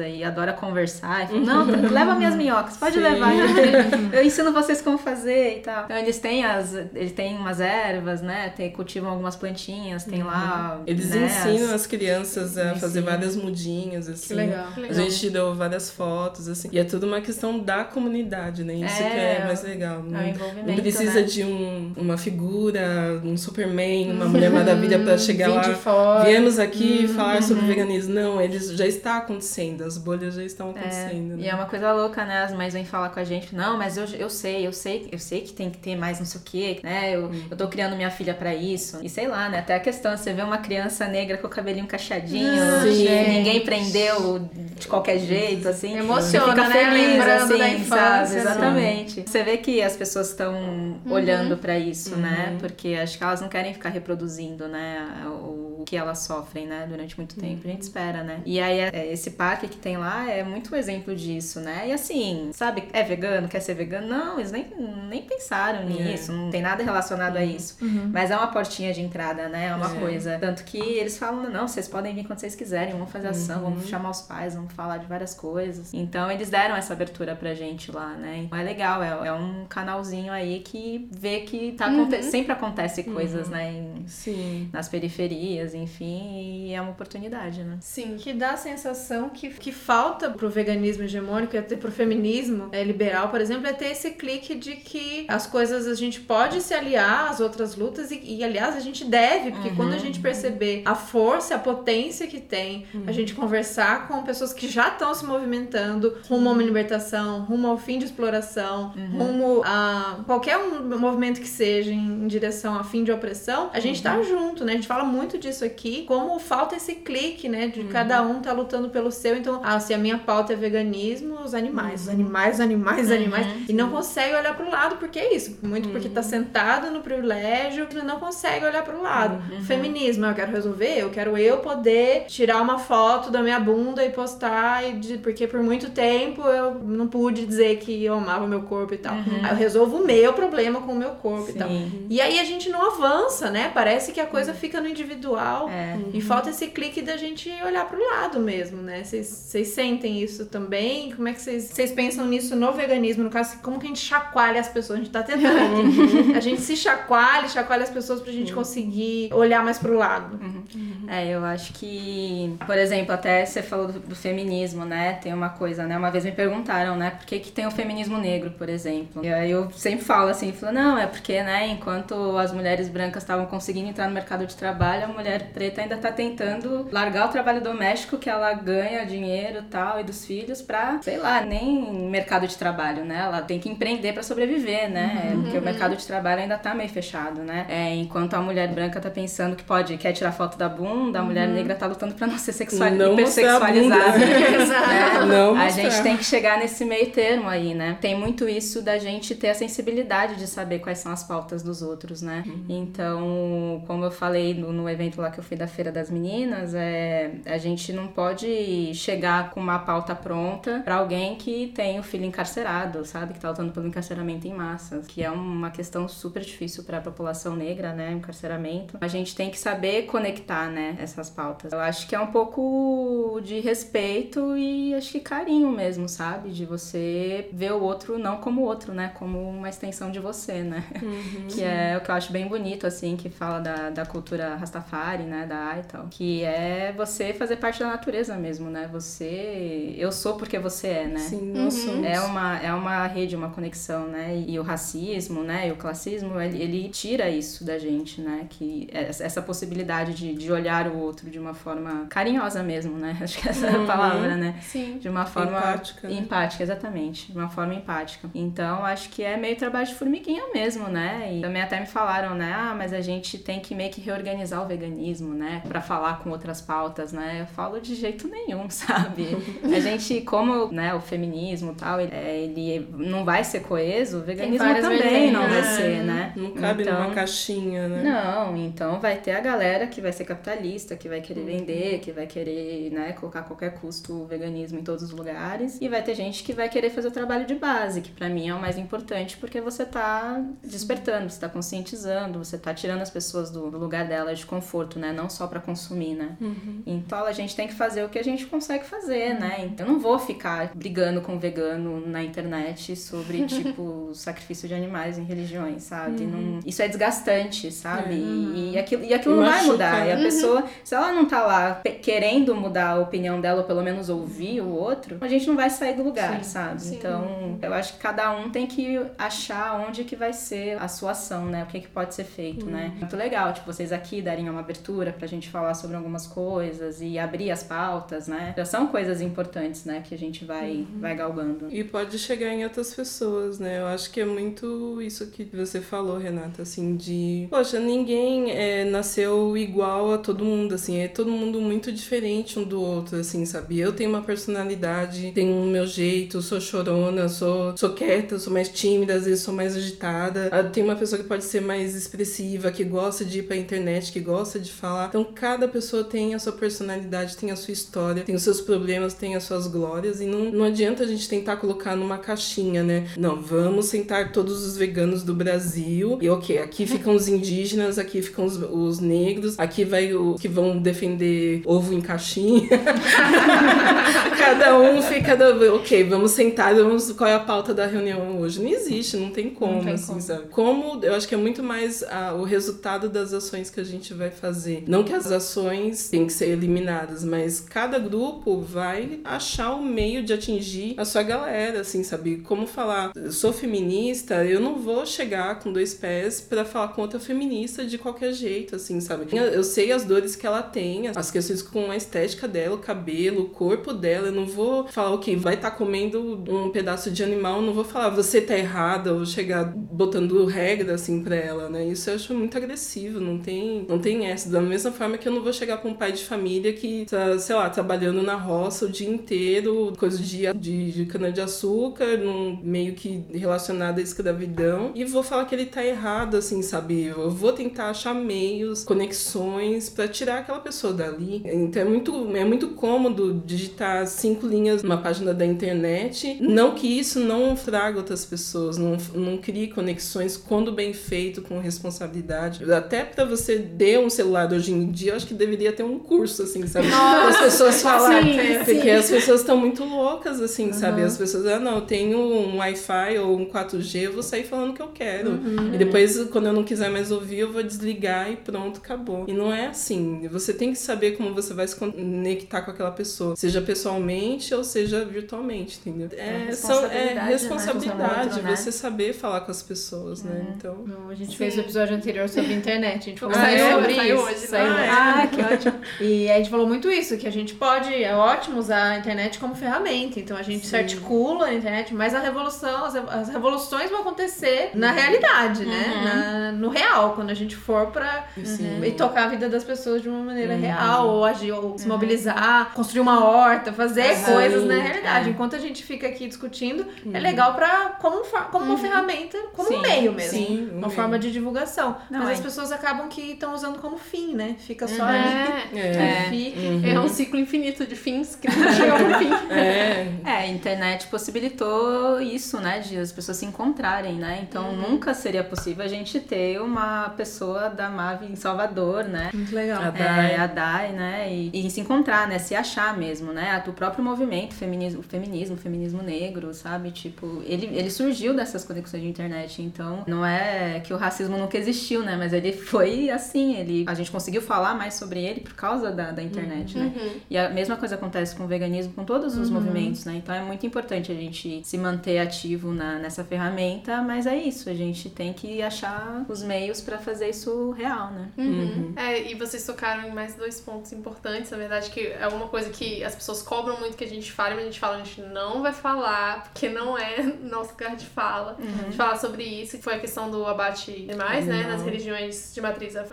e 0.08 0.24
adora 0.24 0.52
conversar. 0.52 1.24
E 1.24 1.26
fala, 1.28 1.40
não, 1.40 1.90
leva 1.90 2.14
minhas 2.14 2.34
minhocas, 2.34 2.76
pode 2.76 2.94
Sim. 2.94 3.00
levar. 3.00 3.32
Eu 4.12 4.24
ensino 4.24 4.52
vocês 4.52 4.80
como 4.80 4.98
fazer 4.98 5.58
e 5.58 5.60
tal. 5.60 5.84
Então 5.84 5.96
eles 5.96 6.18
têm 6.18 6.44
as. 6.44 6.74
Eles 6.94 7.12
têm 7.12 7.36
umas 7.36 7.60
ervas, 7.60 8.22
né? 8.22 8.52
Tem, 8.56 8.70
cultivam 8.70 9.10
algumas 9.10 9.36
plantinhas, 9.36 10.04
tem 10.04 10.22
uhum. 10.22 10.28
lá. 10.28 10.80
Eles 10.86 11.10
né, 11.10 11.26
ensinam 11.26 11.66
as, 11.66 11.82
as 11.82 11.86
crianças 11.86 12.56
a 12.58 12.74
fazer 12.74 13.00
várias 13.02 13.36
mudinhas, 13.36 14.08
assim. 14.08 14.28
Que 14.28 14.34
legal. 14.34 14.66
A 14.88 14.92
gente 14.92 15.18
tirou 15.18 15.54
várias 15.54 15.90
fotos, 15.90 16.48
assim. 16.48 16.68
E 16.72 16.78
é 16.78 16.84
tudo 16.84 17.06
uma 17.06 17.20
questão 17.20 17.58
da 17.58 17.84
comunidade, 17.84 18.64
né? 18.64 18.74
Isso 18.74 19.02
é, 19.02 19.10
que 19.10 19.16
é 19.16 19.44
mais 19.44 19.62
legal. 19.62 20.02
Não, 20.02 20.20
é 20.20 20.34
não 20.66 20.74
precisa 20.76 21.20
né? 21.20 21.22
de 21.22 21.44
um, 21.44 21.92
uma 21.96 22.16
figura, 22.16 23.20
um 23.24 23.36
Superman, 23.36 24.12
uma 24.12 24.26
Mulher 24.26 24.50
Maravilha 24.50 24.98
para 24.98 25.18
chegar 25.18 25.48
lá. 25.48 25.62
Fora. 25.74 26.24
Viemos 26.24 26.58
aqui 26.58 27.06
uhum. 27.08 27.14
falar 27.14 27.42
sobre 27.42 27.66
veganismo. 27.66 28.14
Não, 28.14 28.40
eles 28.40 28.70
já 28.72 28.86
está 28.86 29.20
acontecendo, 29.36 29.84
as 29.84 29.98
bolhas 29.98 30.34
já 30.34 30.42
estão 30.42 30.68
é, 30.68 30.70
acontecendo. 30.70 31.32
É. 31.32 31.36
Né? 31.36 31.42
E 31.42 31.48
é 31.48 31.54
uma 31.54 31.66
coisa 31.66 31.92
louca, 31.92 32.24
né? 32.24 32.42
As 32.42 32.52
mães 32.52 32.72
vêm 32.72 32.84
falar 32.84 33.10
com 33.10 33.20
a 33.20 33.24
gente, 33.24 33.54
não, 33.54 33.76
mas 33.76 33.96
eu, 33.96 34.04
eu 34.18 34.30
sei, 34.30 34.66
eu 34.66 34.72
sei, 34.72 35.08
eu 35.12 35.18
sei 35.18 35.42
que 35.42 35.52
tem 35.52 35.70
que 35.70 35.78
ter 35.78 35.96
mais 35.96 36.18
não 36.18 36.26
sei 36.26 36.40
o 36.40 36.44
quê, 36.44 36.80
né? 36.82 37.14
Eu, 37.14 37.24
uhum. 37.26 37.42
eu 37.50 37.56
tô 37.56 37.68
criando 37.68 37.94
minha 37.96 38.10
filha 38.10 38.34
para 38.34 38.54
isso. 38.54 38.98
E 39.02 39.08
sei 39.08 39.28
lá, 39.28 39.48
né? 39.48 39.58
Até 39.58 39.74
a 39.74 39.80
questão, 39.80 40.16
você 40.16 40.32
vê 40.32 40.42
uma 40.42 40.58
criança 40.58 41.06
negra 41.06 41.36
com 41.38 41.46
o 41.46 41.50
cabelinho 41.50 41.86
cacheadinho, 41.86 42.82
ninguém 43.28 43.60
prendeu 43.60 44.48
de 44.78 44.88
qualquer 44.88 45.18
jeito, 45.18 45.68
assim. 45.68 45.96
Emociona, 45.96 46.52
fica 46.52 46.68
né? 46.68 46.72
feliz, 46.72 47.18
Lembrando 47.18 47.42
assim, 47.42 47.58
da 47.58 47.68
infância. 47.68 48.26
Sabe? 48.26 48.36
Exatamente. 48.36 49.24
Você 49.26 49.42
vê 49.42 49.56
que 49.58 49.82
as 49.82 49.96
pessoas 49.96 50.30
estão 50.30 50.54
uhum. 50.54 51.00
olhando 51.08 51.56
para 51.56 51.78
isso, 51.78 52.16
né? 52.16 52.46
uhum. 52.46 52.52
né? 52.52 52.58
Porque 52.58 52.94
acho 52.94 53.18
que 53.18 53.24
elas 53.24 53.40
não 53.40 53.48
querem 53.48 53.72
ficar 53.72 53.90
reproduzindo, 53.90 54.68
né? 54.68 55.24
O 55.26 55.75
que 55.86 55.96
elas 55.96 56.18
sofrem, 56.18 56.66
né? 56.66 56.86
Durante 56.88 57.16
muito 57.16 57.36
tempo. 57.36 57.64
Uhum. 57.64 57.70
A 57.70 57.72
gente 57.72 57.82
espera, 57.82 58.22
né? 58.22 58.42
E 58.44 58.60
aí, 58.60 58.80
é, 58.80 59.12
esse 59.12 59.30
parque 59.30 59.68
que 59.68 59.76
tem 59.76 59.96
lá 59.96 60.28
é 60.28 60.42
muito 60.42 60.74
exemplo 60.74 61.14
disso, 61.14 61.60
né? 61.60 61.88
E 61.88 61.92
assim, 61.92 62.50
sabe, 62.52 62.88
é 62.92 63.02
vegano, 63.02 63.48
quer 63.48 63.60
ser 63.60 63.74
vegano? 63.74 64.08
Não, 64.08 64.38
eles 64.38 64.50
nem, 64.50 64.66
nem 65.08 65.22
pensaram 65.22 65.80
é. 65.80 65.84
nisso, 65.84 66.32
não 66.32 66.50
tem 66.50 66.60
nada 66.60 66.82
relacionado 66.82 67.36
a 67.36 67.40
uhum. 67.40 67.46
isso. 67.46 67.76
Uhum. 67.80 68.10
Mas 68.12 68.30
é 68.30 68.36
uma 68.36 68.48
portinha 68.48 68.92
de 68.92 69.00
entrada, 69.00 69.48
né? 69.48 69.68
É 69.68 69.74
uma 69.74 69.94
é. 69.94 70.00
coisa. 70.00 70.38
Tanto 70.38 70.64
que 70.64 70.78
eles 70.78 71.16
falam, 71.16 71.48
não, 71.48 71.68
vocês 71.68 71.86
podem 71.86 72.14
vir 72.14 72.26
quando 72.26 72.40
vocês 72.40 72.54
quiserem, 72.54 72.92
vamos 72.92 73.10
fazer 73.10 73.28
ação, 73.28 73.62
vamos 73.62 73.84
uhum. 73.84 73.88
chamar 73.88 74.10
os 74.10 74.22
pais, 74.22 74.54
vamos 74.54 74.72
falar 74.72 74.98
de 74.98 75.06
várias 75.06 75.34
coisas. 75.34 75.94
Então, 75.94 76.30
eles 76.30 76.50
deram 76.50 76.74
essa 76.74 76.92
abertura 76.92 77.36
pra 77.36 77.54
gente 77.54 77.92
lá, 77.92 78.14
né? 78.14 78.42
Então, 78.44 78.58
é 78.58 78.62
legal, 78.62 79.02
é, 79.02 79.28
é 79.28 79.32
um 79.32 79.64
canalzinho 79.68 80.32
aí 80.32 80.60
que 80.60 81.08
vê 81.12 81.40
que 81.40 81.72
tá 81.72 81.86
uhum. 81.86 82.10
sempre 82.22 82.52
acontece 82.52 83.04
coisas, 83.04 83.48
né? 83.48 83.72
Em, 83.72 84.04
Sim. 84.06 84.68
Nas 84.72 84.88
periferias, 84.88 85.74
enfim, 85.82 86.66
e 86.66 86.74
é 86.74 86.80
uma 86.80 86.90
oportunidade, 86.90 87.62
né? 87.62 87.78
Sim, 87.80 88.16
que 88.18 88.32
dá 88.32 88.50
a 88.50 88.56
sensação 88.56 89.28
que, 89.28 89.50
que 89.50 89.72
falta 89.72 90.30
pro 90.30 90.48
veganismo 90.48 91.04
hegemônico, 91.04 91.56
até 91.56 91.76
pro 91.76 91.90
feminismo 91.90 92.68
é, 92.72 92.82
liberal, 92.82 93.28
por 93.28 93.40
exemplo, 93.40 93.66
é 93.66 93.72
ter 93.72 93.86
esse 93.86 94.12
clique 94.12 94.54
de 94.54 94.76
que 94.76 95.26
as 95.28 95.46
coisas 95.46 95.86
a 95.86 95.94
gente 95.94 96.20
pode 96.20 96.60
se 96.60 96.74
aliar 96.74 97.30
às 97.30 97.40
outras 97.40 97.76
lutas 97.76 98.10
e, 98.10 98.20
e 98.22 98.44
aliás, 98.44 98.76
a 98.76 98.80
gente 98.80 99.04
deve, 99.04 99.50
porque 99.50 99.70
uhum. 99.70 99.76
quando 99.76 99.94
a 99.94 99.98
gente 99.98 100.20
perceber 100.20 100.82
a 100.84 100.94
força, 100.94 101.54
a 101.54 101.58
potência 101.58 102.26
que 102.26 102.40
tem, 102.40 102.86
uhum. 102.94 103.04
a 103.06 103.12
gente 103.12 103.34
conversar 103.34 104.08
com 104.08 104.22
pessoas 104.22 104.52
que 104.52 104.68
já 104.68 104.88
estão 104.88 105.14
se 105.14 105.24
movimentando 105.24 106.16
rumo 106.28 106.48
a 106.48 106.52
uma 106.52 106.62
libertação, 106.62 107.44
rumo 107.44 107.66
ao 107.68 107.78
fim 107.78 107.98
de 107.98 108.04
exploração, 108.04 108.92
uhum. 108.96 109.18
rumo 109.18 109.62
a 109.64 110.20
qualquer 110.26 110.58
um 110.58 110.98
movimento 110.98 111.40
que 111.40 111.48
seja 111.48 111.92
em 111.92 112.26
direção 112.26 112.74
a 112.74 112.84
fim 112.84 113.04
de 113.04 113.12
opressão, 113.12 113.70
a 113.72 113.80
gente 113.80 114.02
tá 114.02 114.16
uhum. 114.16 114.24
junto, 114.24 114.64
né? 114.64 114.72
A 114.72 114.76
gente 114.76 114.88
fala 114.88 115.04
muito 115.04 115.38
disso 115.38 115.55
aqui, 115.64 116.04
como 116.06 116.38
falta 116.38 116.76
esse 116.76 116.96
clique, 116.96 117.48
né? 117.48 117.68
De 117.68 117.84
cada 117.84 118.22
um 118.22 118.40
tá 118.40 118.52
lutando 118.52 118.88
pelo 118.90 119.10
seu. 119.10 119.36
Então, 119.36 119.60
ah, 119.62 119.78
se 119.80 119.94
a 119.94 119.98
minha 119.98 120.18
pauta 120.18 120.52
é 120.52 120.56
veganismo, 120.56 121.40
os 121.42 121.54
animais, 121.54 122.02
os 122.02 122.08
animais, 122.08 122.56
os 122.56 122.60
animais, 122.60 123.06
os 123.06 123.12
animais. 123.12 123.46
E 123.68 123.72
não 123.72 123.90
consegue 123.90 124.34
olhar 124.34 124.56
pro 124.56 124.70
lado 124.70 124.96
porque 124.96 125.18
é 125.18 125.34
isso. 125.34 125.58
Muito 125.62 125.88
porque 125.88 126.08
tá 126.08 126.22
sentado 126.22 126.90
no 126.90 127.00
privilégio 127.00 127.86
e 127.90 127.94
não 128.02 128.18
consegue 128.18 128.64
olhar 128.64 128.84
pro 128.84 129.02
lado. 129.02 129.42
Feminismo, 129.64 130.26
eu 130.26 130.34
quero 130.34 130.52
resolver, 130.52 130.98
eu 130.98 131.10
quero 131.10 131.36
eu 131.36 131.58
poder 131.58 132.24
tirar 132.26 132.60
uma 132.60 132.78
foto 132.78 133.30
da 133.30 133.42
minha 133.42 133.58
bunda 133.58 134.04
e 134.04 134.10
postar, 134.10 134.86
e 134.88 134.92
de, 134.94 135.18
porque 135.18 135.46
por 135.46 135.62
muito 135.62 135.90
tempo 135.90 136.42
eu 136.42 136.74
não 136.74 137.06
pude 137.06 137.46
dizer 137.46 137.76
que 137.78 138.04
eu 138.04 138.14
amava 138.14 138.46
meu 138.46 138.62
corpo 138.62 138.94
e 138.94 138.98
tal. 138.98 139.14
Uhum. 139.14 139.40
Aí 139.42 139.50
eu 139.50 139.56
resolvo 139.56 139.98
o 139.98 140.06
meu 140.06 140.32
problema 140.32 140.80
com 140.80 140.92
o 140.92 140.96
meu 140.96 141.10
corpo 141.10 141.46
Sim. 141.46 141.52
e 141.52 141.58
tal. 141.58 141.68
E 142.10 142.20
aí 142.20 142.38
a 142.38 142.44
gente 142.44 142.68
não 142.68 142.92
avança, 142.92 143.50
né? 143.50 143.70
Parece 143.72 144.12
que 144.12 144.20
a 144.20 144.26
coisa 144.26 144.54
fica 144.54 144.80
no 144.80 144.88
individual 144.88 145.45
é. 145.70 145.98
e 146.12 146.20
falta 146.20 146.50
esse 146.50 146.68
clique 146.68 147.02
da 147.02 147.16
gente 147.16 147.50
olhar 147.64 147.86
pro 147.86 147.98
lado 147.98 148.40
mesmo, 148.40 148.82
né? 148.82 149.02
Vocês 149.04 149.68
sentem 149.68 150.22
isso 150.22 150.46
também? 150.46 151.12
Como 151.12 151.28
é 151.28 151.32
que 151.32 151.40
vocês 151.40 151.92
pensam 151.92 152.26
nisso 152.26 152.54
no 152.56 152.72
veganismo? 152.72 153.24
No 153.24 153.30
caso, 153.30 153.58
como 153.62 153.78
que 153.78 153.86
a 153.86 153.88
gente 153.88 154.00
chacoalha 154.00 154.60
as 154.60 154.68
pessoas? 154.68 154.98
A 154.98 155.02
gente 155.02 155.12
tá 155.12 155.22
tentando 155.22 155.56
aqui. 156.28 156.34
a 156.36 156.40
gente 156.40 156.60
se 156.60 156.76
chacoalha, 156.76 157.48
chacoalha 157.48 157.84
as 157.84 157.90
pessoas 157.90 158.20
pra 158.20 158.32
gente 158.32 158.52
conseguir 158.52 159.32
olhar 159.32 159.64
mais 159.64 159.78
pro 159.78 159.96
lado. 159.96 160.38
Uhum. 160.42 161.06
É, 161.08 161.28
eu 161.28 161.44
acho 161.44 161.72
que, 161.74 162.56
por 162.66 162.76
exemplo, 162.76 163.12
até 163.12 163.44
você 163.44 163.62
falou 163.62 163.88
do, 163.88 164.00
do, 164.00 164.16
feminismo, 164.16 164.84
né? 164.84 165.14
Tem 165.14 165.32
uma 165.32 165.50
coisa, 165.50 165.86
né? 165.86 165.96
Uma 165.96 166.10
vez 166.10 166.24
me 166.24 166.32
perguntaram, 166.32 166.96
né? 166.96 167.10
Por 167.10 167.26
que, 167.26 167.38
que 167.38 167.52
tem 167.52 167.66
o 167.66 167.70
feminismo 167.70 168.18
negro, 168.18 168.50
por 168.50 168.68
exemplo? 168.68 169.24
E 169.24 169.32
aí 169.32 169.50
eu 169.50 169.70
sempre 169.72 170.04
falo 170.04 170.28
assim, 170.28 170.52
falo, 170.52 170.72
não, 170.72 170.98
é 170.98 171.06
porque, 171.06 171.42
né? 171.42 171.68
Enquanto 171.68 172.36
as 172.36 172.52
mulheres 172.52 172.88
brancas 172.88 173.22
estavam 173.22 173.46
conseguindo 173.46 173.88
entrar 173.88 174.08
no 174.08 174.14
mercado 174.14 174.46
de 174.46 174.56
trabalho, 174.56 175.04
a 175.04 175.08
mulher 175.08 175.35
preta 175.40 175.80
ainda 175.80 175.96
tá 175.96 176.10
tentando 176.10 176.88
largar 176.90 177.26
o 177.26 177.32
trabalho 177.32 177.60
doméstico 177.60 178.18
que 178.18 178.28
ela 178.28 178.52
ganha 178.54 179.04
dinheiro 179.04 179.64
tal 179.70 180.00
e 180.00 180.04
dos 180.04 180.24
filhos 180.24 180.62
pra, 180.62 180.98
sei 181.02 181.18
lá, 181.18 181.40
nem 181.40 181.92
mercado 182.08 182.46
de 182.46 182.56
trabalho, 182.56 183.04
né? 183.04 183.22
Ela 183.24 183.42
tem 183.42 183.58
que 183.58 183.68
empreender 183.68 184.12
para 184.12 184.22
sobreviver, 184.22 184.90
né? 184.90 185.32
Uhum. 185.32 185.42
Porque 185.42 185.58
o 185.58 185.62
mercado 185.62 185.96
de 185.96 186.06
trabalho 186.06 186.42
ainda 186.42 186.58
tá 186.58 186.74
meio 186.74 186.88
fechado, 186.88 187.42
né? 187.42 187.66
É, 187.68 187.94
enquanto 187.94 188.34
a 188.34 188.40
mulher 188.40 188.68
branca 188.68 189.00
tá 189.00 189.10
pensando 189.10 189.56
que 189.56 189.64
pode, 189.64 189.96
quer 189.96 190.12
tirar 190.12 190.32
foto 190.32 190.56
da 190.56 190.68
bunda, 190.68 191.20
a 191.20 191.22
mulher 191.22 191.48
uhum. 191.48 191.54
negra 191.54 191.74
tá 191.74 191.86
lutando 191.86 192.14
pra 192.14 192.26
não 192.26 192.38
ser 192.38 192.52
sexual, 192.52 192.90
não 192.90 193.14
hipersexualizada. 193.14 194.18
né? 194.18 195.26
Não 195.26 195.56
a 195.56 195.68
gente 195.68 196.02
tem 196.02 196.16
que 196.16 196.24
chegar 196.24 196.58
nesse 196.58 196.84
meio 196.84 197.10
termo 197.10 197.48
aí, 197.48 197.74
né? 197.74 197.96
Tem 198.00 198.18
muito 198.18 198.48
isso 198.48 198.82
da 198.82 198.98
gente 198.98 199.34
ter 199.34 199.50
a 199.50 199.54
sensibilidade 199.54 200.36
de 200.36 200.46
saber 200.46 200.78
quais 200.78 200.98
são 200.98 201.12
as 201.12 201.22
pautas 201.22 201.62
dos 201.62 201.82
outros, 201.82 202.22
né? 202.22 202.44
Uhum. 202.46 202.64
Então, 202.68 203.82
como 203.86 204.04
eu 204.04 204.10
falei 204.10 204.54
no, 204.54 204.72
no, 204.72 204.88
evento 204.88 205.20
lá 205.20 205.25
que 205.30 205.38
eu 205.38 205.44
fui 205.44 205.56
da 205.56 205.66
Feira 205.66 205.92
das 205.92 206.10
Meninas, 206.10 206.74
é, 206.74 207.32
a 207.46 207.58
gente 207.58 207.92
não 207.92 208.08
pode 208.08 208.94
chegar 208.94 209.50
com 209.50 209.60
uma 209.60 209.78
pauta 209.78 210.14
pronta 210.14 210.80
para 210.84 210.96
alguém 210.96 211.36
que 211.36 211.68
tem 211.68 211.98
o 211.98 212.02
filho 212.02 212.24
encarcerado, 212.24 213.04
sabe? 213.04 213.34
Que 213.34 213.40
tá 213.40 213.50
lutando 213.50 213.72
pelo 213.72 213.86
encarceramento 213.86 214.46
em 214.46 214.54
massa, 214.54 215.02
que 215.06 215.22
é 215.22 215.30
uma 215.30 215.70
questão 215.70 216.08
super 216.08 216.42
difícil 216.42 216.84
para 216.84 216.98
a 216.98 217.00
população 217.00 217.56
negra, 217.56 217.92
né? 217.92 218.12
Encarceramento. 218.12 218.98
A 219.00 219.08
gente 219.08 219.34
tem 219.34 219.50
que 219.50 219.58
saber 219.58 220.02
conectar, 220.06 220.68
né? 220.68 220.96
Essas 220.98 221.30
pautas. 221.30 221.72
Eu 221.72 221.80
acho 221.80 222.06
que 222.06 222.14
é 222.14 222.20
um 222.20 222.28
pouco 222.28 223.40
de 223.42 223.60
respeito 223.60 224.56
e 224.56 224.94
acho 224.94 225.12
que 225.12 225.20
carinho 225.20 225.70
mesmo, 225.70 226.08
sabe? 226.08 226.50
De 226.50 226.64
você 226.64 227.48
ver 227.52 227.72
o 227.72 227.82
outro 227.82 228.18
não 228.18 228.38
como 228.38 228.62
outro, 228.62 228.92
né? 228.92 229.12
Como 229.14 229.38
uma 229.48 229.68
extensão 229.68 230.10
de 230.10 230.18
você, 230.18 230.62
né? 230.62 230.84
Uhum, 231.02 231.46
que 231.48 231.62
é 231.62 231.96
o 231.96 232.00
que 232.00 232.10
eu 232.10 232.14
acho 232.14 232.32
bem 232.32 232.46
bonito, 232.46 232.86
assim, 232.86 233.16
que 233.16 233.28
fala 233.28 233.60
da, 233.60 233.90
da 233.90 234.06
cultura 234.06 234.56
Rastafari, 234.56 235.15
né? 235.24 235.46
Da 235.46 235.70
Aital. 235.70 236.06
Que 236.10 236.44
é 236.44 236.92
você 236.96 237.32
fazer 237.32 237.56
parte 237.56 237.80
da 237.80 237.86
natureza 237.86 238.36
mesmo, 238.36 238.70
né? 238.70 238.88
Você. 238.92 239.94
Eu 239.96 240.12
sou 240.12 240.36
porque 240.36 240.58
você 240.58 240.88
é, 240.88 241.06
né? 241.06 241.18
Sim, 241.18 241.52
nós 241.52 241.74
uhum. 241.74 241.92
somos. 241.92 242.06
É 242.06 242.20
uma, 242.20 242.58
é 242.58 242.72
uma 242.72 243.06
rede, 243.06 243.36
uma 243.36 243.50
conexão, 243.50 244.06
né? 244.06 244.44
E 244.46 244.58
o 244.58 244.62
racismo, 244.62 245.42
né? 245.42 245.68
E 245.68 245.72
o 245.72 245.76
classismo, 245.76 246.40
ele, 246.40 246.62
ele 246.62 246.88
tira 246.88 247.28
isso 247.28 247.64
da 247.64 247.78
gente, 247.78 248.20
né? 248.20 248.46
Que 248.48 248.88
é 248.92 249.08
essa 249.08 249.42
possibilidade 249.42 250.14
de, 250.14 250.34
de 250.34 250.50
olhar 250.52 250.88
o 250.88 250.98
outro 250.98 251.30
de 251.30 251.38
uma 251.38 251.54
forma 251.54 252.06
carinhosa 252.08 252.62
mesmo, 252.62 252.96
né? 252.98 253.16
Acho 253.22 253.38
que 253.38 253.48
essa 253.48 253.66
é 253.66 253.74
a 253.74 253.78
uhum. 253.78 253.86
palavra, 253.86 254.36
né? 254.36 254.58
Sim. 254.60 254.98
De 254.98 255.08
uma 255.08 255.26
forma 255.26 255.58
empática. 255.58 256.08
Né? 256.08 256.14
Empática, 256.14 256.62
exatamente. 256.62 257.32
De 257.32 257.38
uma 257.38 257.48
forma 257.48 257.74
empática. 257.74 258.28
Então, 258.34 258.84
acho 258.84 259.08
que 259.10 259.22
é 259.22 259.36
meio 259.36 259.56
trabalho 259.56 259.86
de 259.86 259.94
formiguinha 259.94 260.44
mesmo, 260.52 260.88
né? 260.88 261.34
E 261.34 261.40
também 261.40 261.62
até 261.62 261.80
me 261.80 261.86
falaram, 261.86 262.34
né? 262.34 262.52
Ah, 262.54 262.74
mas 262.76 262.92
a 262.92 263.00
gente 263.00 263.38
tem 263.38 263.60
que 263.60 263.74
meio 263.74 263.90
que 263.90 264.00
reorganizar 264.00 264.62
o 264.62 264.66
veganismo, 264.66 265.05
né? 265.14 265.62
Para 265.66 265.80
falar 265.80 266.20
com 266.20 266.30
outras 266.30 266.60
pautas, 266.60 267.12
né? 267.12 267.42
Eu 267.42 267.46
falo 267.46 267.80
de 267.80 267.94
jeito 267.94 268.28
nenhum, 268.28 268.68
sabe? 268.70 269.36
a 269.64 269.80
gente, 269.80 270.20
como 270.22 270.72
né, 270.72 270.94
o 270.94 271.00
feminismo 271.00 271.74
tal, 271.74 272.00
ele, 272.00 272.14
é, 272.14 272.42
ele 272.42 272.88
não 272.96 273.24
vai 273.24 273.44
ser 273.44 273.60
coeso, 273.60 274.18
o 274.18 274.22
veganismo 274.22 274.66
também 274.80 275.30
não 275.30 275.48
vai 275.48 275.62
ser, 275.62 276.02
né? 276.02 276.32
Não 276.36 276.52
cabe 276.52 276.82
então, 276.82 277.02
numa 277.02 277.14
caixinha, 277.14 277.88
né? 277.88 278.02
Não, 278.02 278.56
então 278.56 279.00
vai 279.00 279.16
ter 279.16 279.32
a 279.32 279.40
galera 279.40 279.86
que 279.86 280.00
vai 280.00 280.12
ser 280.12 280.24
capitalista, 280.24 280.96
que 280.96 281.08
vai 281.08 281.20
querer 281.20 281.44
vender, 281.44 281.98
que 282.00 282.12
vai 282.12 282.26
querer, 282.26 282.90
né, 282.90 283.12
colocar 283.12 283.40
a 283.40 283.42
qualquer 283.42 283.74
custo 283.74 284.12
o 284.12 284.26
veganismo 284.26 284.78
em 284.78 284.82
todos 284.82 285.02
os 285.02 285.10
lugares. 285.10 285.78
E 285.80 285.88
vai 285.88 286.02
ter 286.02 286.14
gente 286.14 286.42
que 286.42 286.52
vai 286.52 286.68
querer 286.68 286.90
fazer 286.90 287.08
o 287.08 287.10
trabalho 287.10 287.46
de 287.46 287.54
base, 287.54 288.00
que 288.00 288.10
para 288.10 288.28
mim 288.28 288.48
é 288.48 288.54
o 288.54 288.60
mais 288.60 288.78
importante, 288.78 289.36
porque 289.36 289.60
você 289.60 289.84
tá 289.84 290.42
despertando, 290.62 291.30
você 291.30 291.40
tá 291.40 291.48
conscientizando, 291.48 292.38
você 292.38 292.58
tá 292.58 292.74
tirando 292.74 293.02
as 293.02 293.10
pessoas 293.10 293.50
do, 293.50 293.70
do 293.70 293.78
lugar 293.78 294.06
delas 294.06 294.38
de 294.38 294.46
conforto 294.46 294.95
conforto, 294.96 294.98
né? 294.98 295.12
Não 295.12 295.28
só 295.28 295.46
para 295.46 295.60
consumir, 295.60 296.14
né? 296.14 296.36
Uhum. 296.40 296.82
Então 296.86 297.24
a 297.24 297.32
gente 297.32 297.54
tem 297.54 297.68
que 297.68 297.74
fazer 297.74 298.04
o 298.04 298.08
que 298.08 298.18
a 298.18 298.24
gente 298.24 298.46
consegue 298.46 298.84
fazer, 298.84 299.34
né? 299.34 299.64
Então 299.64 299.86
eu 299.86 299.92
não 299.92 300.00
vou 300.00 300.18
ficar 300.18 300.72
brigando 300.74 301.20
com 301.20 301.38
vegano 301.38 302.04
na 302.06 302.22
internet 302.22 302.96
sobre, 302.96 303.44
tipo, 303.46 304.10
sacrifício 304.14 304.66
de 304.66 304.74
animais 304.74 305.18
em 305.18 305.24
religiões, 305.24 305.82
sabe? 305.82 306.24
Não, 306.24 306.60
isso 306.64 306.82
é 306.82 306.88
desgastante, 306.88 307.70
sabe? 307.70 308.14
E, 308.14 308.72
e 308.72 308.78
aquilo, 308.78 309.04
e 309.04 309.14
aquilo 309.14 309.34
E 309.36 309.38
não 309.38 309.46
vai 309.46 309.62
mudar. 309.64 310.06
E 310.06 310.12
a 310.12 310.16
né? 310.16 310.22
pessoa, 310.22 310.64
se 310.82 310.94
ela 310.94 311.12
não 311.12 311.26
tá 311.26 311.42
lá 311.44 311.82
querendo 312.02 312.54
mudar 312.54 312.90
a 312.90 313.00
opinião 313.00 313.40
dela, 313.40 313.60
ou 313.60 313.66
pelo 313.66 313.82
menos 313.82 314.08
ouvir 314.08 314.60
o 314.60 314.68
outro, 314.70 315.18
a 315.20 315.28
gente 315.28 315.46
não 315.46 315.56
vai 315.56 315.70
sair 315.70 315.94
do 315.94 316.02
lugar, 316.02 316.42
Sim, 316.42 316.50
sabe? 316.50 316.82
sim. 316.82 316.96
Então, 316.96 317.58
eu 317.60 317.74
acho 317.74 317.94
que 317.94 317.98
cada 317.98 318.30
um 318.32 318.50
tem 318.50 318.66
que 318.66 319.00
achar 319.18 319.84
onde 319.86 320.04
que 320.04 320.16
vai 320.16 320.32
ser 320.32 320.80
a 320.80 320.88
sua 320.88 321.10
ação, 321.12 321.46
né? 321.46 321.62
O 321.62 321.66
que, 321.66 321.80
que 321.80 321.88
pode 321.88 322.14
ser 322.14 322.24
feito, 322.24 322.66
né? 322.66 322.92
Muito 322.96 323.16
legal, 323.16 323.52
tipo, 323.52 323.66
vocês 323.66 323.92
aqui 323.92 324.22
darem 324.22 324.48
uma 324.48 324.60
abertura 324.60 324.85
pra 325.18 325.26
gente 325.26 325.48
falar 325.48 325.74
sobre 325.74 325.96
algumas 325.96 326.26
coisas 326.26 327.00
e 327.00 327.18
abrir 327.18 327.50
as 327.50 327.62
pautas, 327.62 328.28
né? 328.28 328.54
Já 328.56 328.64
são 328.64 328.86
coisas 328.88 329.20
importantes, 329.20 329.84
né? 329.84 330.02
Que 330.06 330.14
a 330.14 330.18
gente 330.18 330.44
vai, 330.44 330.86
vai 330.98 331.14
galgando. 331.14 331.68
E 331.70 331.82
pode 331.84 332.18
chegar 332.18 332.52
em 332.52 332.64
outras 332.64 332.94
pessoas, 332.94 333.58
né? 333.58 333.80
Eu 333.80 333.86
acho 333.86 334.10
que 334.10 334.20
é 334.20 334.24
muito 334.24 335.00
isso 335.02 335.26
que 335.28 335.44
você 335.44 335.80
falou, 335.80 336.18
Renata, 336.18 336.62
assim, 336.62 336.96
de. 336.96 337.46
Poxa, 337.50 337.78
ninguém 337.78 338.50
é, 338.50 338.84
nasceu 338.84 339.56
igual 339.56 340.12
a 340.14 340.18
todo 340.18 340.44
mundo, 340.44 340.74
assim, 340.74 340.98
é 340.98 341.08
todo 341.08 341.30
mundo 341.30 341.60
muito 341.60 341.92
diferente 341.92 342.58
um 342.58 342.64
do 342.64 342.80
outro, 342.80 343.18
assim, 343.18 343.44
sabe? 343.44 343.78
Eu 343.78 343.92
tenho 343.92 344.10
uma 344.10 344.22
personalidade, 344.22 345.32
tenho 345.32 345.62
o 345.62 345.66
meu 345.66 345.86
jeito, 345.86 346.40
sou 346.42 346.60
chorona, 346.60 347.28
sou, 347.28 347.76
sou 347.76 347.90
quieta, 347.90 348.38
sou 348.38 348.52
mais 348.52 348.68
tímida, 348.68 349.14
às 349.14 349.24
vezes 349.24 349.42
sou 349.42 349.54
mais 349.54 349.76
agitada. 349.76 350.48
Ah, 350.52 350.62
Tem 350.64 350.82
uma 350.82 350.96
pessoa 350.96 351.20
que 351.20 351.28
pode 351.28 351.44
ser 351.44 351.60
mais 351.60 351.94
expressiva, 351.94 352.70
que 352.70 352.84
gosta 352.84 353.24
de 353.24 353.40
ir 353.40 353.42
pra 353.44 353.56
internet, 353.56 354.12
que 354.12 354.20
gosta 354.20 354.58
de 354.58 354.65
falar. 354.72 355.08
Então, 355.08 355.24
cada 355.24 355.68
pessoa 355.68 356.04
tem 356.04 356.34
a 356.34 356.38
sua 356.38 356.52
personalidade, 356.52 357.36
tem 357.36 357.50
a 357.50 357.56
sua 357.56 357.72
história, 357.72 358.22
tem 358.22 358.34
os 358.34 358.42
seus 358.42 358.60
problemas, 358.60 359.14
tem 359.14 359.34
as 359.34 359.44
suas 359.44 359.66
glórias, 359.66 360.20
e 360.20 360.26
não, 360.26 360.50
não 360.50 360.64
adianta 360.64 361.04
a 361.04 361.06
gente 361.06 361.28
tentar 361.28 361.56
colocar 361.56 361.96
numa 361.96 362.18
caixinha, 362.18 362.82
né? 362.82 363.08
Não, 363.16 363.40
vamos 363.40 363.86
sentar 363.86 364.32
todos 364.32 364.64
os 364.64 364.76
veganos 364.76 365.22
do 365.22 365.34
Brasil, 365.34 366.18
e 366.20 366.28
ok, 366.28 366.58
aqui 366.58 366.86
ficam 366.86 367.14
os 367.14 367.28
indígenas, 367.28 367.98
aqui 367.98 368.22
ficam 368.22 368.44
os, 368.44 368.56
os 368.56 369.00
negros, 369.00 369.58
aqui 369.58 369.84
vai 369.84 370.12
os 370.14 370.40
que 370.40 370.48
vão 370.48 370.78
defender 370.78 371.62
ovo 371.64 371.92
em 371.92 372.00
caixinha. 372.00 372.68
Cada 374.38 374.78
um 374.78 375.02
fica. 375.02 375.36
Do, 375.36 375.74
ok, 375.76 376.04
vamos 376.04 376.30
sentar, 376.32 376.74
vamos. 376.74 377.10
Qual 377.12 377.28
é 377.28 377.34
a 377.34 377.40
pauta 377.40 377.74
da 377.74 377.86
reunião 377.86 378.38
hoje? 378.38 378.60
Não 378.60 378.70
existe, 378.70 379.16
não 379.16 379.30
tem 379.30 379.50
como, 379.50 379.82
tem 379.82 379.94
assim, 379.94 380.18
como. 380.50 380.82
Como 380.82 381.04
eu 381.04 381.14
acho 381.14 381.26
que 381.26 381.34
é 381.34 381.38
muito 381.38 381.62
mais 381.62 382.02
ah, 382.04 382.34
o 382.34 382.44
resultado 382.44 383.08
das 383.08 383.32
ações 383.32 383.70
que 383.70 383.80
a 383.80 383.84
gente 383.84 384.14
vai 384.14 384.30
fazer. 384.30 384.55
Não 384.86 385.04
que 385.04 385.12
as 385.12 385.30
ações 385.30 386.08
têm 386.08 386.26
que 386.26 386.32
ser 386.32 386.48
eliminadas, 386.50 387.24
mas 387.24 387.60
cada 387.60 387.98
grupo 387.98 388.60
vai 388.60 389.20
achar 389.24 389.74
o 389.74 389.82
meio 389.82 390.22
de 390.22 390.32
atingir 390.32 390.94
a 390.96 391.04
sua 391.04 391.22
galera, 391.22 391.80
assim, 391.80 392.02
sabe? 392.02 392.38
Como 392.38 392.66
falar, 392.66 393.12
eu 393.14 393.32
sou 393.32 393.52
feminista, 393.52 394.44
eu 394.44 394.60
não 394.60 394.76
vou 394.78 395.04
chegar 395.04 395.58
com 395.58 395.72
dois 395.72 395.94
pés 395.94 396.40
pra 396.40 396.64
falar 396.64 396.88
com 396.88 397.02
outra 397.02 397.18
feminista 397.18 397.84
de 397.84 397.98
qualquer 397.98 398.32
jeito, 398.32 398.76
assim, 398.76 399.00
sabe? 399.00 399.26
Eu, 399.32 399.64
sei 399.64 399.92
as 399.92 400.04
dores 400.04 400.36
que 400.36 400.46
ela 400.46 400.62
tem, 400.62 401.08
as 401.08 401.30
questões 401.30 401.62
com 401.62 401.90
a 401.90 401.96
estética 401.96 402.46
dela, 402.46 402.76
o 402.76 402.78
cabelo, 402.78 403.42
o 403.42 403.48
corpo 403.48 403.92
dela. 403.92 404.28
Eu 404.28 404.32
não 404.32 404.46
vou 404.46 404.86
falar, 404.88 405.12
ok, 405.12 405.36
vai 405.36 405.54
estar 405.54 405.72
comendo 405.72 406.42
um 406.48 406.70
pedaço 406.70 407.10
de 407.10 407.22
animal, 407.22 407.60
não 407.60 407.72
vou 407.72 407.84
falar, 407.84 408.10
você 408.10 408.40
tá 408.40 408.56
errada, 408.56 409.12
ou 409.12 409.24
chegar 409.26 409.64
botando 409.64 410.44
regra, 410.46 410.94
assim, 410.94 411.22
pra 411.22 411.36
ela, 411.36 411.68
né? 411.68 411.84
Isso 411.86 412.10
eu 412.10 412.14
acho 412.14 412.34
muito 412.34 412.56
agressivo, 412.56 413.20
não 413.20 413.38
tem, 413.38 413.84
não 413.88 413.98
tem 413.98 414.26
essa. 414.26 414.45
Da 414.50 414.60
mesma 414.60 414.92
forma 414.92 415.18
que 415.18 415.28
eu 415.28 415.32
não 415.32 415.42
vou 415.42 415.52
chegar 415.52 415.78
pra 415.78 415.90
um 415.90 415.94
pai 415.94 416.12
de 416.12 416.24
família 416.24 416.72
que 416.72 417.06
tá, 417.08 417.38
sei 417.38 417.54
lá, 417.56 417.68
trabalhando 417.68 418.22
na 418.22 418.34
roça 418.34 418.86
o 418.86 418.88
dia 418.88 419.08
inteiro, 419.08 419.92
coisa 419.98 420.18
de, 420.18 420.52
de, 420.54 420.92
de 420.92 421.06
cana-de-açúcar, 421.06 422.18
meio 422.62 422.94
que 422.94 423.24
relacionado 423.32 423.98
à 423.98 424.02
escravidão, 424.02 424.92
e 424.94 425.04
vou 425.04 425.22
falar 425.22 425.44
que 425.44 425.54
ele 425.54 425.66
tá 425.66 425.84
errado, 425.84 426.36
assim, 426.36 426.62
sabe? 426.62 427.04
Eu 427.04 427.30
vou 427.30 427.52
tentar 427.52 427.90
achar 427.90 428.14
meios, 428.14 428.84
conexões 428.84 429.88
pra 429.88 430.06
tirar 430.08 430.38
aquela 430.38 430.60
pessoa 430.60 430.92
dali. 430.92 431.42
Então 431.44 431.82
é 431.82 431.84
muito, 431.84 432.36
é 432.36 432.44
muito 432.44 432.68
cômodo 432.68 433.42
digitar 433.44 434.06
cinco 434.06 434.46
linhas 434.46 434.82
numa 434.82 434.98
página 434.98 435.32
da 435.32 435.44
internet. 435.44 436.36
Não 436.40 436.74
que 436.74 436.86
isso 436.86 437.20
não 437.20 437.54
traga 437.54 437.98
outras 437.98 438.24
pessoas, 438.24 438.76
não, 438.76 438.96
não 439.14 439.38
crie 439.38 439.68
conexões 439.68 440.36
quando 440.36 440.72
bem 440.72 440.92
feito, 440.92 441.42
com 441.42 441.58
responsabilidade. 441.58 442.70
Até 442.70 443.04
pra 443.04 443.24
você 443.24 443.58
ter 443.58 443.98
um 443.98 444.10
celular 444.10 444.35
hoje 444.44 444.72
em 444.72 444.90
dia, 444.90 445.12
eu 445.12 445.16
acho 445.16 445.26
que 445.26 445.34
deveria 445.34 445.72
ter 445.72 445.82
um 445.82 445.98
curso, 445.98 446.42
assim, 446.42 446.66
sabe? 446.66 446.88
Para 446.88 447.28
as 447.28 447.38
pessoas 447.40 447.82
falarem. 447.82 448.32
Sim, 448.58 448.64
Porque 448.64 448.80
sim. 448.82 448.90
as 448.90 449.10
pessoas 449.10 449.40
estão 449.40 449.56
muito 449.56 449.84
loucas, 449.84 450.40
assim, 450.40 450.72
sabe? 450.72 451.02
As 451.02 451.16
pessoas, 451.16 451.46
ah, 451.46 451.58
não, 451.58 451.76
eu 451.76 451.80
tenho 451.82 452.18
um 452.18 452.56
Wi-Fi 452.58 453.18
ou 453.18 453.36
um 453.38 453.46
4G, 453.46 454.02
eu 454.02 454.12
vou 454.12 454.22
sair 454.22 454.44
falando 454.44 454.70
o 454.70 454.74
que 454.74 454.82
eu 454.82 454.88
quero. 454.88 455.40
E 455.72 455.78
depois, 455.78 456.22
quando 456.30 456.46
eu 456.46 456.52
não 456.52 456.64
quiser 456.64 456.90
mais 456.90 457.10
ouvir, 457.10 457.38
eu 457.40 457.52
vou 457.52 457.62
desligar 457.62 458.30
e 458.30 458.36
pronto, 458.36 458.78
acabou. 458.78 459.24
E 459.26 459.32
não 459.32 459.52
é 459.52 459.66
assim. 459.68 460.26
Você 460.30 460.52
tem 460.52 460.72
que 460.72 460.78
saber 460.78 461.12
como 461.16 461.32
você 461.34 461.54
vai 461.54 461.66
se 461.66 461.76
conectar 461.76 462.62
com 462.62 462.70
aquela 462.70 462.90
pessoa, 462.90 463.36
seja 463.36 463.60
pessoalmente 463.60 464.54
ou 464.54 464.64
seja 464.64 465.04
virtualmente, 465.04 465.78
entendeu? 465.84 466.08
É, 466.16 466.52
são, 466.52 466.84
é 466.86 467.14
responsabilidade, 467.14 467.14
né? 467.14 467.30
responsabilidade, 467.30 468.12
Com 468.12 468.14
o 468.16 468.24
outro, 468.34 468.42
né? 468.42 468.56
você 468.56 468.72
saber 468.72 469.12
falar 469.12 469.40
com 469.40 469.50
as 469.50 469.62
pessoas, 469.62 470.22
né? 470.22 470.54
Então. 470.56 470.84
A 471.10 471.14
gente 471.14 471.30
Sim. 471.30 471.36
fez 471.36 471.56
o 471.56 471.60
episódio 471.60 471.94
anterior 471.96 472.28
sobre 472.28 472.52
internet, 472.52 472.96
a 472.96 473.04
gente 473.04 473.20
falou 473.20 473.34
Ah, 473.36 473.50
é? 473.50 473.72
sobre 473.72 473.92
isso. 473.92 474.25
Hoje, 474.26 474.50
né? 474.52 474.88
Ah, 474.90 475.22
é? 475.22 475.26
Que 475.26 475.42
ótimo. 475.42 475.80
E 476.00 476.30
a 476.30 476.36
gente 476.36 476.50
falou 476.50 476.66
muito 476.66 476.90
isso, 476.90 477.16
que 477.16 477.26
a 477.26 477.32
gente 477.32 477.54
pode, 477.54 477.92
é 477.92 478.14
ótimo 478.14 478.58
usar 478.58 478.90
a 478.92 478.98
internet 478.98 479.38
como 479.38 479.54
ferramenta. 479.54 480.18
Então 480.20 480.36
a 480.36 480.42
gente 480.42 480.66
se 480.66 480.76
articula 480.76 481.46
na 481.46 481.54
internet, 481.54 481.94
mas 481.94 482.14
a 482.14 482.18
revolução, 482.20 482.84
as, 482.84 482.94
as 482.96 483.28
revoluções 483.28 483.90
vão 483.90 484.00
acontecer 484.00 484.70
na 484.74 484.90
realidade, 484.92 485.64
né? 485.64 486.02
Na- 486.04 486.52
no 486.52 486.68
real, 486.68 487.12
quando 487.14 487.30
a 487.30 487.34
gente 487.34 487.56
for 487.56 487.88
pra 487.88 488.26
Sim. 488.42 488.82
e 488.84 488.92
tocar 488.92 489.24
a 489.24 489.28
vida 489.28 489.48
das 489.48 489.64
pessoas 489.64 490.00
de 490.02 490.08
uma 490.08 490.20
maneira 490.22 490.54
real, 490.54 491.08
ou 491.08 491.24
agir, 491.24 491.52
ou 491.52 491.76
se 491.78 491.86
mobilizar, 491.86 492.72
construir 492.74 493.00
uma 493.00 493.24
horta, 493.24 493.72
fazer 493.72 494.14
Sim. 494.16 494.32
coisas 494.32 494.64
na 494.64 494.74
realidade. 494.76 495.28
É. 495.28 495.32
Enquanto 495.32 495.56
a 495.56 495.58
gente 495.58 495.82
fica 495.84 496.06
aqui 496.06 496.26
discutindo, 496.26 496.86
é 497.12 497.18
legal 497.18 497.54
pra, 497.54 497.96
como, 498.00 498.22
como 498.50 498.64
uma 498.64 498.78
ferramenta, 498.78 499.38
como 499.54 499.68
um 499.68 499.72
Sim, 499.76 499.82
meio 499.82 500.12
mesmo. 500.12 500.30
Sim, 500.38 500.70
um 500.72 500.78
Uma 500.78 500.90
forma 500.90 501.18
de 501.18 501.30
divulgação. 501.32 501.96
Não, 502.10 502.20
Mas 502.20 502.30
é. 502.30 502.32
as 502.34 502.40
pessoas 502.40 502.72
acabam 502.72 503.08
que 503.08 503.32
estão 503.32 503.52
usando 503.54 503.78
como 503.80 503.98
fim, 503.98 504.15
né? 504.34 504.56
Fica 504.58 504.86
só 504.88 505.08
É, 505.08 505.62
ali. 505.68 505.78
É. 505.80 506.26
Fi- 506.30 506.54
é 506.90 507.00
um 507.00 507.08
ciclo 507.08 507.38
infinito 507.38 507.86
de 507.86 507.94
fins 507.96 508.36
que 508.36 508.48
não 508.48 508.72
chega 508.72 508.92
ao 508.92 509.18
fim. 509.18 509.30
É, 509.50 510.08
É, 510.24 510.30
a 510.30 510.46
internet 510.48 511.06
possibilitou 511.08 512.20
isso, 512.20 512.60
né? 512.60 512.80
De 512.80 512.96
as 512.98 513.12
pessoas 513.12 513.36
se 513.38 513.46
encontrarem, 513.46 514.14
né? 514.14 514.40
Então 514.42 514.74
nunca 514.76 515.14
seria 515.14 515.42
possível 515.44 515.84
a 515.84 515.88
gente 515.88 516.18
ter 516.20 516.60
uma 516.60 517.10
pessoa 517.10 517.68
da 517.68 517.88
MAV 517.88 518.24
em 518.24 518.36
Salvador, 518.36 519.04
né? 519.04 519.30
Muito 519.32 519.54
legal. 519.54 519.82
A 519.82 519.90
Dai. 519.90 520.32
É, 520.32 520.36
a 520.36 520.46
DAI, 520.46 520.92
né? 520.92 521.28
E, 521.32 521.66
e 521.66 521.70
se 521.70 521.80
encontrar, 521.80 522.26
né? 522.28 522.38
Se 522.38 522.54
achar 522.54 522.96
mesmo, 522.96 523.32
né? 523.32 523.62
O 523.66 523.72
próprio 523.72 524.04
movimento, 524.04 524.54
feminismo, 524.54 525.00
o 525.00 525.02
feminismo, 525.02 525.54
o 525.56 525.58
feminismo 525.58 526.02
negro, 526.02 526.52
sabe? 526.54 526.90
Tipo, 526.90 527.42
ele, 527.46 527.66
ele 527.72 527.90
surgiu 527.90 528.34
dessas 528.34 528.64
conexões 528.64 529.02
de 529.02 529.08
internet. 529.08 529.62
Então, 529.62 530.04
não 530.06 530.24
é 530.24 530.80
que 530.84 530.92
o 530.92 530.96
racismo 530.96 531.36
nunca 531.36 531.56
existiu, 531.58 532.02
né? 532.02 532.16
Mas 532.16 532.32
ele 532.32 532.52
foi 532.52 533.10
assim, 533.10 533.56
ele, 533.56 533.84
a 533.86 533.94
gente 533.94 534.05
conseguiu 534.10 534.40
falar 534.42 534.74
mais 534.74 534.94
sobre 534.94 535.20
ele 535.24 535.40
por 535.40 535.54
causa 535.54 535.90
da, 535.90 536.10
da 536.12 536.22
internet, 536.22 536.76
né? 536.78 536.92
E 537.30 537.36
a 537.38 537.48
mesma 537.50 537.76
coisa 537.76 537.94
acontece 537.94 538.34
com 538.36 538.44
o 538.44 538.46
veganismo, 538.46 538.92
com 538.92 539.04
todos 539.04 539.36
os 539.36 539.48
movimentos, 539.50 540.04
né? 540.04 540.14
Então 540.16 540.34
é 540.34 540.40
muito 540.42 540.66
importante 540.66 541.10
a 541.12 541.14
gente 541.14 541.60
se 541.64 541.78
manter 541.78 542.18
ativo 542.18 542.72
na, 542.72 542.98
nessa 542.98 543.24
ferramenta, 543.24 544.02
mas 544.02 544.26
é 544.26 544.36
isso, 544.36 544.68
a 544.70 544.74
gente 544.74 545.08
tem 545.10 545.32
que 545.32 545.62
achar 545.62 546.24
os 546.28 546.42
meios 546.42 546.80
pra 546.80 546.98
fazer 546.98 547.28
isso 547.30 547.70
real, 547.72 548.10
né? 548.10 548.28
Uhum. 548.38 548.92
É, 548.96 549.30
e 549.30 549.34
vocês 549.34 549.64
tocaram 549.64 550.08
em 550.08 550.12
mais 550.12 550.34
dois 550.34 550.60
pontos 550.60 550.92
importantes, 550.92 551.50
na 551.50 551.56
verdade, 551.56 551.90
que 551.90 552.00
é 552.06 552.26
uma 552.28 552.48
coisa 552.48 552.70
que 552.70 553.02
as 553.04 553.14
pessoas 553.14 553.42
cobram 553.42 553.78
muito 553.80 553.96
que 553.96 554.04
a 554.04 554.08
gente 554.08 554.30
fale, 554.32 554.54
mas 554.54 554.62
a 554.64 554.66
gente 554.66 554.80
fala, 554.80 554.96
a 554.96 554.98
gente 555.04 555.20
não 555.20 555.62
vai 555.62 555.72
falar, 555.72 556.44
porque 556.44 556.68
não 556.68 556.96
é 556.98 557.22
nosso 557.42 557.72
lugar 557.72 557.96
de 557.96 558.06
fala, 558.06 558.56
de 558.90 558.96
falar 558.96 559.16
sobre 559.16 559.42
isso, 559.44 559.76
que 559.76 559.82
foi 559.82 559.94
a 559.94 559.98
questão 559.98 560.30
do 560.30 560.44
abate 560.46 560.92
de 560.92 561.10
animais, 561.10 561.46
né, 561.46 561.64
nas 561.68 561.82
religiões 561.82 562.52
de 562.54 562.60
matriz 562.60 562.96
af- 562.96 563.12